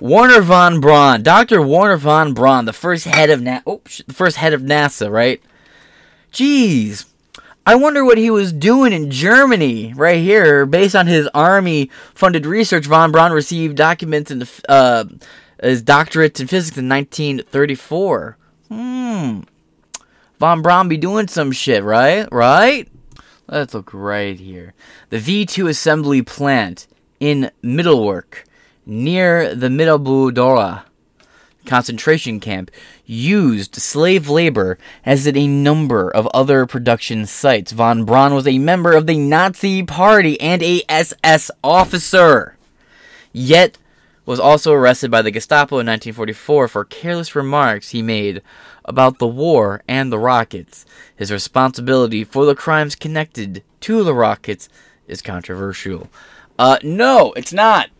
[0.00, 1.62] Wernher von Braun, Dr.
[1.62, 5.40] Wernher von Braun, the first head of Na- the first head of NASA, right?
[6.32, 7.06] Jeez.
[7.64, 10.66] I wonder what he was doing in Germany right here.
[10.66, 15.04] Based on his army funded research, von Braun received documents in the, uh,
[15.62, 18.36] his doctorate in physics in 1934.
[18.68, 19.40] Hmm.
[20.40, 22.26] Von Braun be doing some shit, right?
[22.32, 22.88] Right?
[23.48, 24.74] Let's look right here.
[25.10, 26.86] The V2 assembly plant
[27.20, 28.44] in Mittelwerk,
[28.86, 30.84] near the Mittelbau-Dora
[31.64, 32.70] concentration camp
[33.06, 37.72] used slave labor as did a number of other production sites.
[37.72, 42.56] Von Braun was a member of the Nazi Party and a SS officer,
[43.32, 43.78] yet
[44.24, 48.42] was also arrested by the Gestapo in 1944 for careless remarks he made
[48.84, 50.84] about the war and the rockets.
[51.16, 54.68] His responsibility for the crimes connected to the rockets
[55.06, 56.08] is controversial.
[56.58, 57.90] Uh, no, it's not.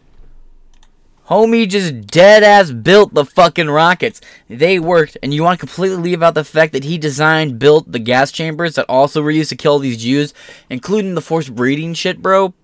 [1.29, 4.21] Homie just dead ass built the fucking rockets.
[4.49, 7.91] They worked, and you want to completely leave out the fact that he designed, built
[7.91, 10.35] the gas chambers that also were used to kill these Jews,
[10.69, 12.55] including the forced breeding shit, bro.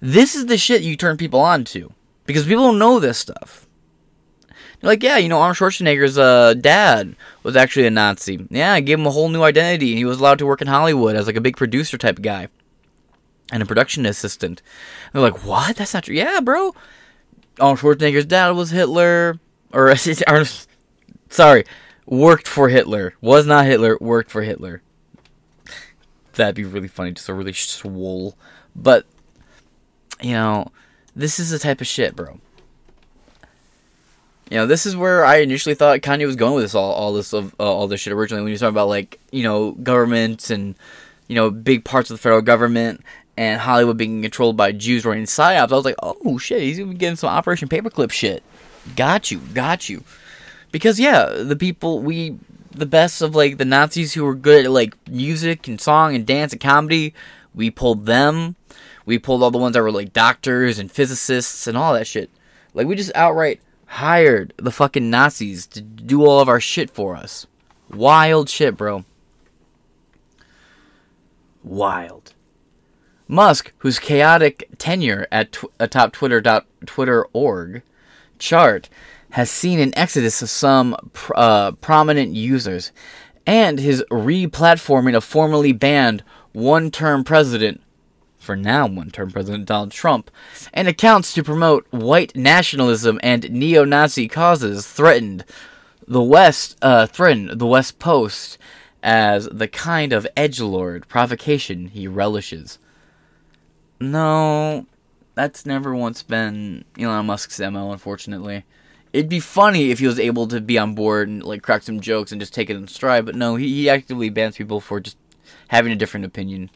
[0.00, 1.92] This is the shit you turn people on to.
[2.26, 3.63] Because people don't know this stuff.
[4.84, 8.46] You're like, yeah, you know, Arnold Schwarzenegger's uh, dad was actually a Nazi.
[8.50, 10.68] Yeah, I gave him a whole new identity, and he was allowed to work in
[10.68, 12.48] Hollywood as like a big producer type guy
[13.50, 14.60] and a production assistant.
[15.06, 15.76] And they're like, what?
[15.76, 16.14] That's not true.
[16.14, 16.74] Yeah, bro.
[17.58, 19.40] Arnold Schwarzenegger's dad was Hitler,
[19.72, 19.96] or
[21.30, 21.64] sorry,
[22.04, 23.14] worked for Hitler.
[23.22, 23.96] Was not Hitler.
[24.02, 24.82] Worked for Hitler.
[26.34, 27.12] That'd be really funny.
[27.12, 28.36] Just a really swole.
[28.76, 29.06] But
[30.20, 30.72] you know,
[31.16, 32.38] this is the type of shit, bro.
[34.50, 37.12] You know, this is where I initially thought Kanye was going with this all, all
[37.14, 39.72] this of uh, all this shit originally when he was talking about like you know
[39.72, 40.74] governments and
[41.28, 43.02] you know big parts of the federal government
[43.36, 46.92] and Hollywood being controlled by Jews running psyops, I was like, oh shit, he's gonna
[46.92, 48.42] be getting some Operation Paperclip shit.
[48.96, 50.04] Got you, got you.
[50.70, 52.38] Because yeah, the people we
[52.70, 56.26] the best of like the Nazis who were good at like music and song and
[56.26, 57.14] dance and comedy,
[57.54, 58.56] we pulled them.
[59.06, 62.30] We pulled all the ones that were like doctors and physicists and all that shit.
[62.72, 67.16] Like we just outright hired the fucking Nazis to do all of our shit for
[67.16, 67.46] us.
[67.90, 69.04] Wild shit, bro.
[71.62, 72.34] Wild.
[73.26, 77.82] Musk, whose chaotic tenure at tw- atop Twitter.twitter.org
[78.38, 78.88] chart
[79.30, 82.92] has seen an exodus of some pr- uh, prominent users,
[83.46, 86.22] and his re-platforming of formerly banned
[86.52, 87.82] one-term president,
[88.44, 90.30] for now one-term president Donald Trump,
[90.72, 95.44] and accounts to promote white nationalism and neo-Nazi causes threatened
[96.06, 98.58] the West uh, threatened the West Post
[99.02, 102.78] as the kind of edge lord provocation he relishes.
[104.00, 104.86] No,
[105.34, 108.64] that's never once been Elon Musk's MO, unfortunately.
[109.12, 112.00] It'd be funny if he was able to be on board and like crack some
[112.00, 115.00] jokes and just take it in stride, but no, he, he actively bans people for
[115.00, 115.16] just
[115.68, 116.70] having a different opinion.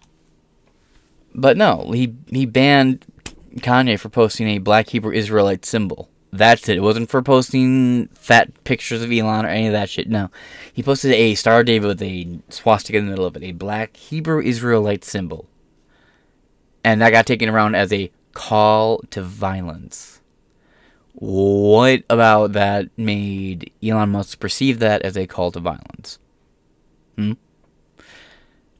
[1.35, 3.05] But no, he he banned
[3.57, 6.09] Kanye for posting a black Hebrew Israelite symbol.
[6.33, 6.77] That's it.
[6.77, 10.09] It wasn't for posting fat pictures of Elon or any of that shit.
[10.09, 10.31] No.
[10.73, 13.53] He posted a Star of David with a swastika in the middle of it, a
[13.53, 15.49] black Hebrew Israelite symbol.
[16.85, 20.21] And that got taken around as a call to violence.
[21.15, 26.19] What about that made Elon Musk perceive that as a call to violence?
[27.17, 27.33] Hmm?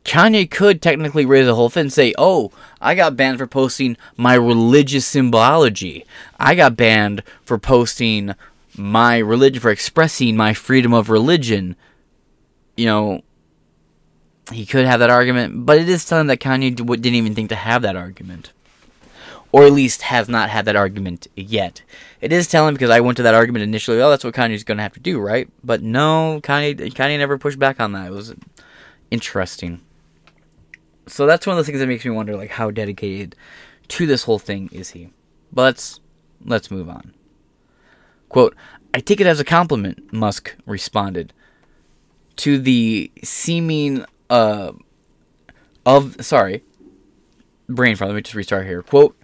[0.09, 3.99] Kanye could technically raise a whole thing and say, oh, I got banned for posting
[4.17, 6.07] my religious symbology.
[6.41, 8.35] I got banned for posting
[8.75, 11.77] my religion, for expressing my freedom of religion.
[12.75, 13.21] You know,
[14.51, 17.57] he could have that argument, but it is telling that Kanye didn't even think to
[17.57, 18.55] have that argument.
[19.53, 21.83] Or at least has not had that argument yet.
[22.23, 24.79] It is telling because I went to that argument initially, oh, that's what Kanye's going
[24.79, 25.51] to have to do, right?
[25.63, 28.07] But no, Kanye, Kanye never pushed back on that.
[28.07, 28.35] It was
[29.11, 29.83] interesting
[31.09, 33.35] so that's one of the things that makes me wonder like how dedicated
[33.89, 35.11] to this whole thing is he?
[35.53, 36.01] But let's
[36.45, 37.15] let's move on.
[38.29, 38.55] Quote
[38.95, 41.33] i take it as a compliment musk responded
[42.37, 44.73] to the seeming uh
[45.85, 46.63] of sorry
[47.69, 48.83] brain fart let me just restart here.
[48.83, 49.17] Quote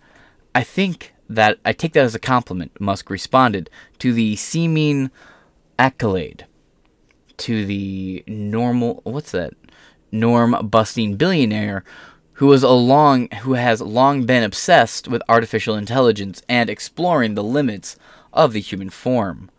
[0.55, 5.11] i think that i take that as a compliment musk responded to the seeming
[5.79, 6.47] accolade
[7.37, 9.53] to the normal what's that
[10.15, 11.85] norm busting billionaire
[12.35, 17.45] who was a long who has long been obsessed with artificial intelligence and exploring the
[17.45, 17.97] limits
[18.33, 19.51] of the human form.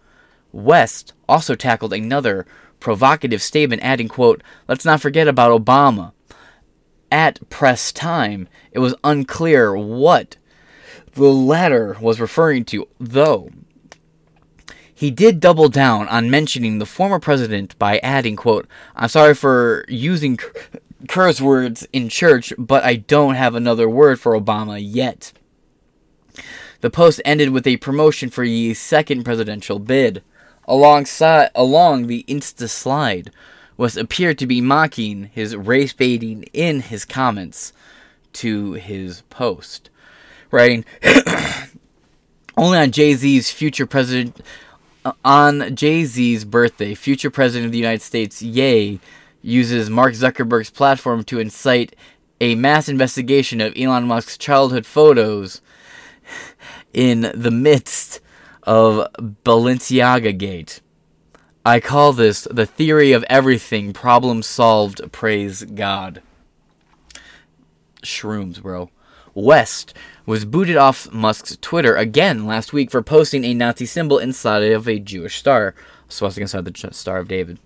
[0.52, 2.46] West also tackled another
[2.80, 6.12] provocative statement adding quote, "Let's not forget about Obama."
[7.12, 10.38] At press time, it was unclear what
[11.14, 13.50] the latter was referring to, though
[14.96, 18.66] he did double down on mentioning the former president by adding, quote,
[18.96, 20.40] I'm sorry for using
[21.10, 25.34] curse words in church, but I don't have another word for Obama yet.
[26.80, 30.24] The post ended with a promotion for Ye's second presidential bid.
[30.66, 33.32] Alongside along the Insta slide
[33.76, 37.74] was appeared to be mocking his race baiting in his comments
[38.34, 39.90] to his post.
[40.52, 40.86] Writing
[42.58, 44.42] only on Jay-Z's future president
[45.24, 49.00] on Jay Z's birthday, future president of the United States, Ye,
[49.42, 51.96] uses Mark Zuckerberg's platform to incite
[52.42, 55.62] a mass investigation of Elon Musk's childhood photos
[56.94, 58.20] in the midst
[58.64, 59.08] of
[59.44, 60.82] Balenciaga Gate.
[61.66, 66.22] I call this the theory of everything, problem solved, praise God.
[68.04, 68.90] Shrooms, bro.
[69.34, 69.94] West
[70.26, 74.88] was booted off Musk's Twitter again last week for posting a Nazi symbol inside of
[74.88, 75.76] a Jewish star,
[76.10, 77.60] swastika inside the Star of David,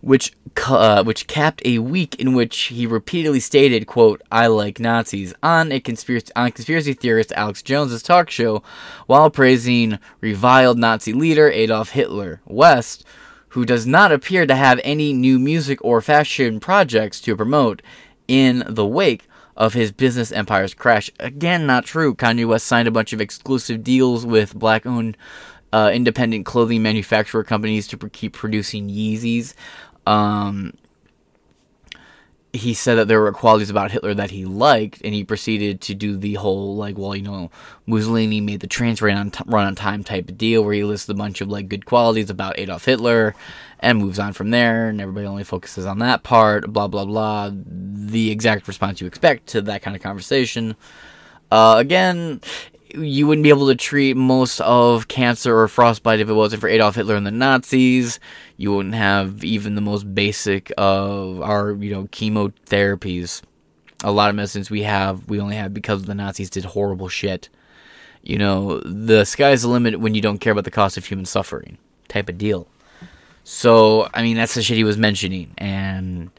[0.00, 0.32] which
[0.68, 5.72] uh, which capped a week in which he repeatedly stated, "quote I like Nazis" on
[5.72, 8.62] a conspiracy on conspiracy theorist Alex Jones's talk show,
[9.06, 12.40] while praising reviled Nazi leader Adolf Hitler.
[12.46, 13.04] West,
[13.48, 17.82] who does not appear to have any new music or fashion projects to promote
[18.28, 19.27] in the wake
[19.58, 21.10] of his business empire's crash.
[21.18, 22.14] Again, not true.
[22.14, 25.16] Kanye West signed a bunch of exclusive deals with black owned
[25.72, 29.54] uh, independent clothing manufacturer companies to keep producing Yeezys.
[30.06, 30.72] Um,
[32.58, 35.94] he said that there were qualities about Hitler that he liked, and he proceeded to
[35.94, 37.50] do the whole like, well, you know,
[37.86, 40.84] Mussolini made the trains run on t- run on time type of deal, where he
[40.84, 43.34] lists a bunch of like good qualities about Adolf Hitler,
[43.80, 46.72] and moves on from there, and everybody only focuses on that part.
[46.72, 47.50] Blah blah blah.
[47.52, 50.76] The exact response you expect to that kind of conversation.
[51.50, 52.40] Uh, again,
[52.94, 56.68] you wouldn't be able to treat most of cancer or frostbite if it wasn't for
[56.68, 58.18] Adolf Hitler and the Nazis.
[58.56, 63.42] You wouldn't have even the most basic of our, you know, chemotherapies.
[64.04, 67.48] A lot of medicines we have, we only have because the Nazis did horrible shit.
[68.22, 71.26] You know, the sky's the limit when you don't care about the cost of human
[71.26, 72.68] suffering, type of deal.
[73.44, 76.30] So, I mean, that's the shit he was mentioning, and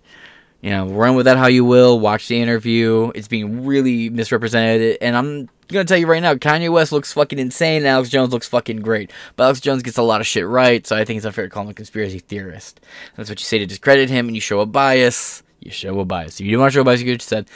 [0.62, 2.00] you know, run with that how you will.
[2.00, 6.72] Watch the interview; it's being really misrepresented, and I'm gonna tell you right now, Kanye
[6.72, 9.12] West looks fucking insane, Alex Jones looks fucking great.
[9.36, 11.50] But Alex Jones gets a lot of shit right, so I think it's unfair to
[11.50, 12.80] call him a conspiracy theorist.
[13.16, 15.44] That's what you say to discredit him, and you show a bias.
[15.60, 16.40] You show a bias.
[16.40, 17.48] If you don't want to show a bias, you have said,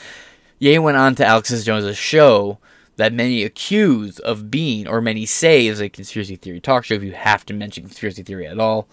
[0.58, 2.58] Ye went on to Alex Jones' show
[2.96, 7.02] that many accuse of being, or many say is a conspiracy theory talk show if
[7.02, 8.86] you have to mention conspiracy theory at all.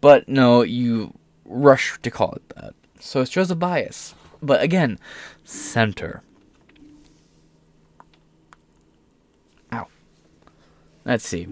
[0.00, 1.14] But no, you
[1.44, 2.74] rush to call it that.
[2.98, 4.14] So it shows a bias.
[4.42, 4.98] But again,
[5.44, 6.22] center.
[11.04, 11.48] Let's see,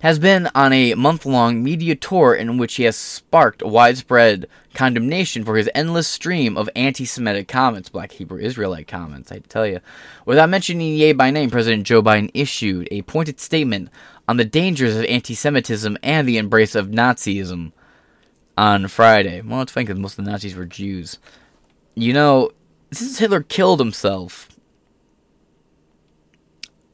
[0.00, 5.44] has been on a month long media tour in which he has sparked widespread condemnation
[5.44, 9.80] for his endless stream of anti Semitic comments, black Hebrew Israelite comments, I tell you.
[10.26, 13.88] Without mentioning Ye by name, President Joe Biden issued a pointed statement
[14.28, 17.72] on the dangers of anti Semitism and the embrace of Nazism
[18.58, 19.40] on Friday.
[19.40, 21.18] Well, it's funny because most of the Nazis were Jews.
[21.94, 22.50] You know,
[22.92, 24.48] since Hitler killed himself,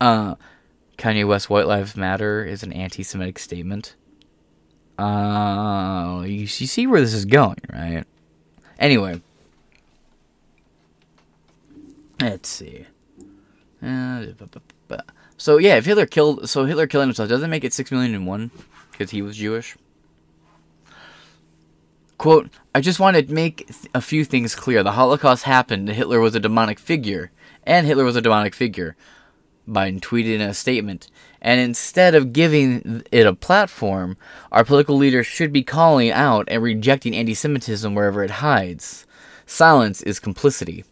[0.00, 0.36] uh,
[1.00, 3.96] Kanye West White Lives Matter is an anti Semitic statement.
[4.98, 8.04] Uh, you, you see where this is going, right?
[8.78, 9.22] Anyway.
[12.20, 12.84] Let's see.
[15.38, 18.26] So yeah, if Hitler killed, so Hitler killing himself doesn't make it six million and
[18.26, 18.50] one
[18.92, 19.74] because he was Jewish.
[22.18, 24.82] Quote: I just want to make a few things clear.
[24.82, 25.88] The Holocaust happened.
[25.88, 27.30] Hitler was a demonic figure,
[27.64, 28.96] and Hitler was a demonic figure.
[29.70, 31.08] Biden tweeted in a statement.
[31.40, 34.16] And instead of giving it a platform,
[34.52, 39.06] our political leaders should be calling out and rejecting anti Semitism wherever it hides.
[39.46, 40.84] Silence is complicity.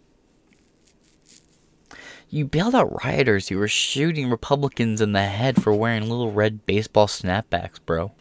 [2.31, 6.67] You bailed out rioters who were shooting Republicans in the head for wearing little red
[6.67, 8.13] baseball snapbacks, bro.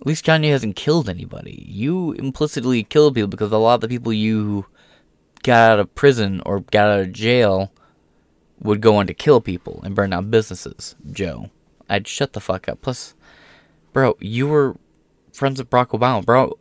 [0.00, 1.64] At least Kanye hasn't killed anybody.
[1.68, 4.66] You implicitly killed people because a lot of the people you
[5.42, 7.72] got out of prison or got out of jail
[8.60, 11.50] would go on to kill people and burn down businesses, Joe.
[11.88, 12.80] I'd shut the fuck up.
[12.80, 13.14] Plus,
[13.92, 14.76] bro, you were
[15.32, 16.24] friends with Barack Obama.
[16.24, 16.58] Bro,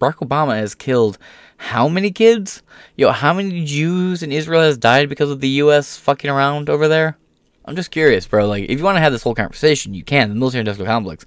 [0.00, 1.18] Barack Obama has killed
[1.58, 2.62] how many kids?
[2.96, 5.96] Yo, how many Jews in Israel has died because of the U.S.
[5.96, 7.16] fucking around over there?
[7.64, 8.46] I'm just curious, bro.
[8.46, 10.28] Like, if you want to have this whole conversation, you can.
[10.28, 11.24] The military-industrial complex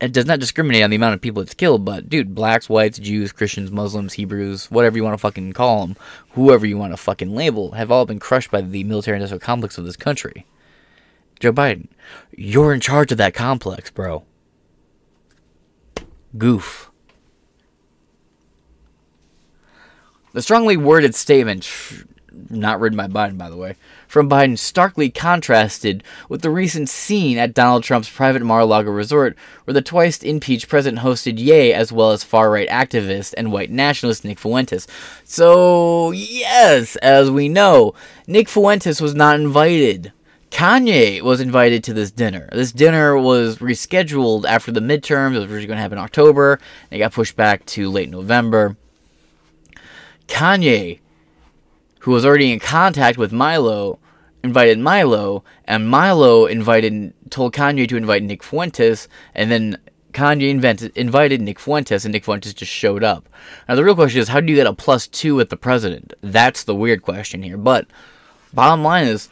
[0.00, 2.98] it does not discriminate on the amount of people it's killed, but dude, blacks, whites,
[2.98, 5.96] Jews, Christians, Muslims, Hebrews, whatever you want to fucking call them,
[6.30, 9.76] whoever you want to fucking label, have all been crushed by the military industrial complex
[9.78, 10.46] of this country.
[11.40, 11.88] Joe Biden,
[12.30, 14.24] you're in charge of that complex, bro.
[16.36, 16.90] Goof.
[20.32, 21.68] The strongly worded statement
[22.50, 23.76] not written by Biden, by the way,
[24.08, 29.74] from Biden starkly contrasted with the recent scene at Donald Trump's private Mar-a-Lago resort, where
[29.74, 34.38] the twice impeached president hosted Ye as well as far-right activist and white nationalist Nick
[34.38, 34.88] Fuentes.
[35.22, 37.94] So, yes, as we know,
[38.26, 40.12] Nick Fuentes was not invited.
[40.50, 42.48] Kanye was invited to this dinner.
[42.52, 45.34] This dinner was rescheduled after the midterms.
[45.34, 46.58] It was originally going to happen in October,
[46.90, 48.76] it got pushed back to late November.
[50.26, 51.00] Kanye
[52.08, 53.98] who was already in contact with Milo,
[54.42, 59.76] invited Milo, and Milo invited told Kanye to invite Nick Fuentes, and then
[60.12, 63.28] Kanye invented, invited Nick Fuentes, and Nick Fuentes just showed up.
[63.68, 66.14] Now the real question is, how do you get a plus two with the president?
[66.22, 67.58] That's the weird question here.
[67.58, 67.86] But
[68.54, 69.28] bottom line is,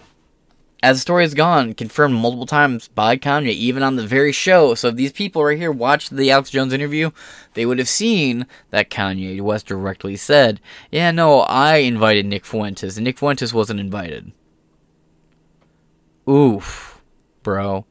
[0.82, 4.74] as the story has gone, confirmed multiple times by Kanye, even on the very show.
[4.74, 7.10] So if these people right here watched the Alex Jones interview,
[7.55, 12.96] they would have seen that Kanye West directly said, Yeah, no, I invited Nick Fuentes,
[12.96, 14.32] and Nick Fuentes wasn't invited.
[16.28, 17.00] Oof,
[17.42, 17.86] bro.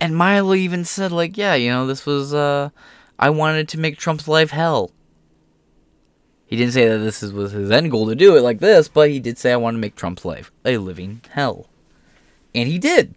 [0.00, 2.70] And Milo even said, like, yeah, you know, this was, uh,
[3.18, 4.90] I wanted to make Trump's life hell.
[6.54, 9.10] He didn't say that this was his end goal to do it like this, but
[9.10, 11.66] he did say, I want to make Trump's life a living hell.
[12.54, 13.14] And he did.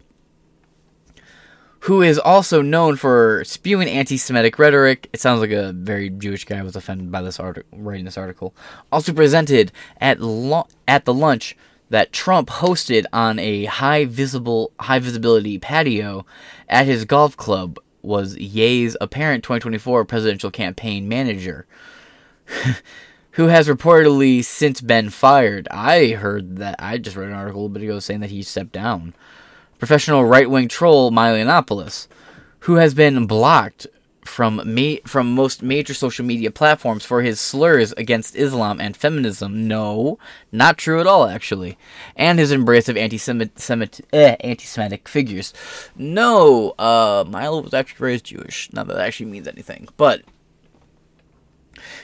[1.82, 5.08] who is also known for spewing anti-Semitic rhetoric.
[5.12, 8.54] It sounds like a very Jewish guy was offended by this article, writing this article.
[8.90, 11.56] Also presented at lo- at the lunch
[11.90, 16.26] that Trump hosted on a high visible, high visibility patio
[16.68, 21.66] at his golf club was Ye's apparent 2024 presidential campaign manager,
[23.38, 25.68] who has reportedly since been fired.
[25.70, 26.74] I heard that.
[26.80, 29.14] I just read an article a little bit ago saying that he stepped down
[29.78, 32.08] professional right wing troll Milo Yiannopoulos,
[32.60, 33.86] who has been blocked
[34.24, 39.68] from ma- from most major social media platforms for his slurs against Islam and feminism.
[39.68, 40.18] No,
[40.50, 41.78] not true at all, actually.
[42.16, 45.54] And his embrace of anti-Semitic, eh, anti-Semitic figures.
[45.96, 48.68] No, uh, Milo was actually raised Jewish.
[48.72, 50.22] Not that that actually means anything, but.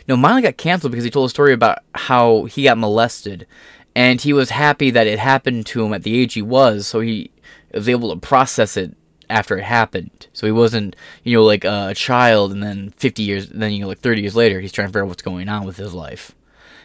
[0.08, 3.46] No, Miley got canceled because he told a story about how he got molested,
[3.94, 7.00] and he was happy that it happened to him at the age he was, so
[7.00, 7.30] he
[7.72, 8.94] was able to process it
[9.30, 10.26] after it happened.
[10.32, 13.88] So he wasn't, you know, like a child and then 50 years, then, you know,
[13.88, 16.34] like 30 years later, he's trying to figure out what's going on with his life.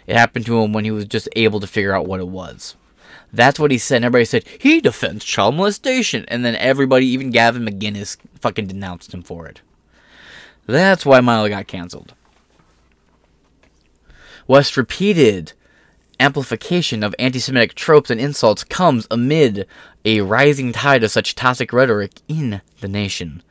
[0.07, 2.75] It happened to him when he was just able to figure out what it was.
[3.31, 3.97] That's what he said.
[3.97, 6.25] And everybody said, he defends child molestation.
[6.29, 9.61] And then everybody, even Gavin McInnes, fucking denounced him for it.
[10.65, 12.13] That's why Milo got canceled.
[14.49, 15.53] West repeated
[16.19, 19.67] amplification of anti Semitic tropes and insults comes amid
[20.03, 23.43] a rising tide of such toxic rhetoric in the nation.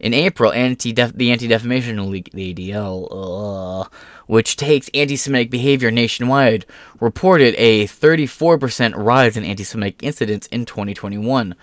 [0.00, 3.84] In April, anti the Anti Defamation League, the ADL, uh,
[4.28, 6.64] which takes anti Semitic behavior nationwide,
[7.00, 11.54] reported a 34% rise in anti Semitic incidents in 2021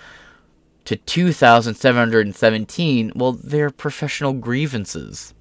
[0.86, 3.12] to 2,717.
[3.16, 5.34] Well, they're professional grievances.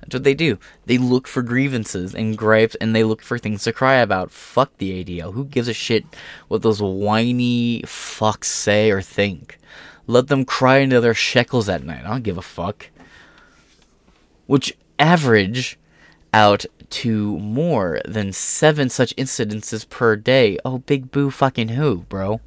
[0.00, 0.58] That's what they do.
[0.86, 4.30] They look for grievances and gripes and they look for things to cry about.
[4.30, 5.34] Fuck the ADL.
[5.34, 6.04] Who gives a shit
[6.48, 9.58] what those whiny fucks say or think?
[10.06, 12.04] Let them cry into their shekels at night.
[12.04, 12.88] I don't give a fuck.
[14.46, 15.78] Which average
[16.32, 20.58] out to more than seven such incidences per day.
[20.64, 22.40] Oh, big boo fucking who, bro?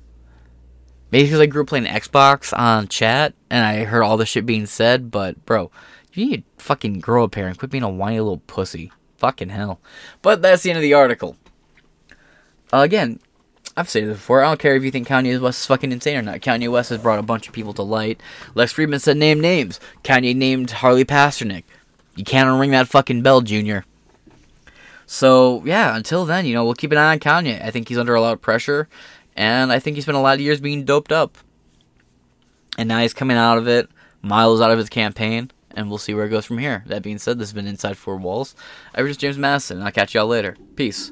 [1.11, 4.45] Maybe because I grew up playing Xbox on chat and I heard all the shit
[4.45, 5.72] being said, but bro,
[6.14, 8.92] you need to fucking grow up here and quit being a whiny little pussy.
[9.17, 9.80] Fucking hell.
[10.22, 11.38] But that's the end of the article.
[12.72, 13.19] Uh, again,
[13.75, 14.43] I've said this before.
[14.43, 16.42] I don't care if you think Kanye West is fucking insane or not.
[16.42, 18.22] Kanye West has brought a bunch of people to light.
[18.53, 19.80] Lex Fridman said name names.
[20.03, 21.64] Kanye named Harley Pasternak.
[22.16, 23.85] You can't unring that fucking bell, Junior.
[25.06, 27.64] So, yeah, until then, you know, we'll keep an eye on Kanye.
[27.64, 28.88] I think he's under a lot of pressure,
[29.35, 31.38] and I think he spent a lot of years being doped up.
[32.77, 33.90] And now he's coming out of it.
[34.22, 36.84] Miles out of his campaign and we'll see where it goes from here.
[36.88, 38.56] That being said, this has been Inside Four Walls.
[38.93, 40.56] I was just James Madison, and I'll catch y'all later.
[40.76, 41.11] Peace.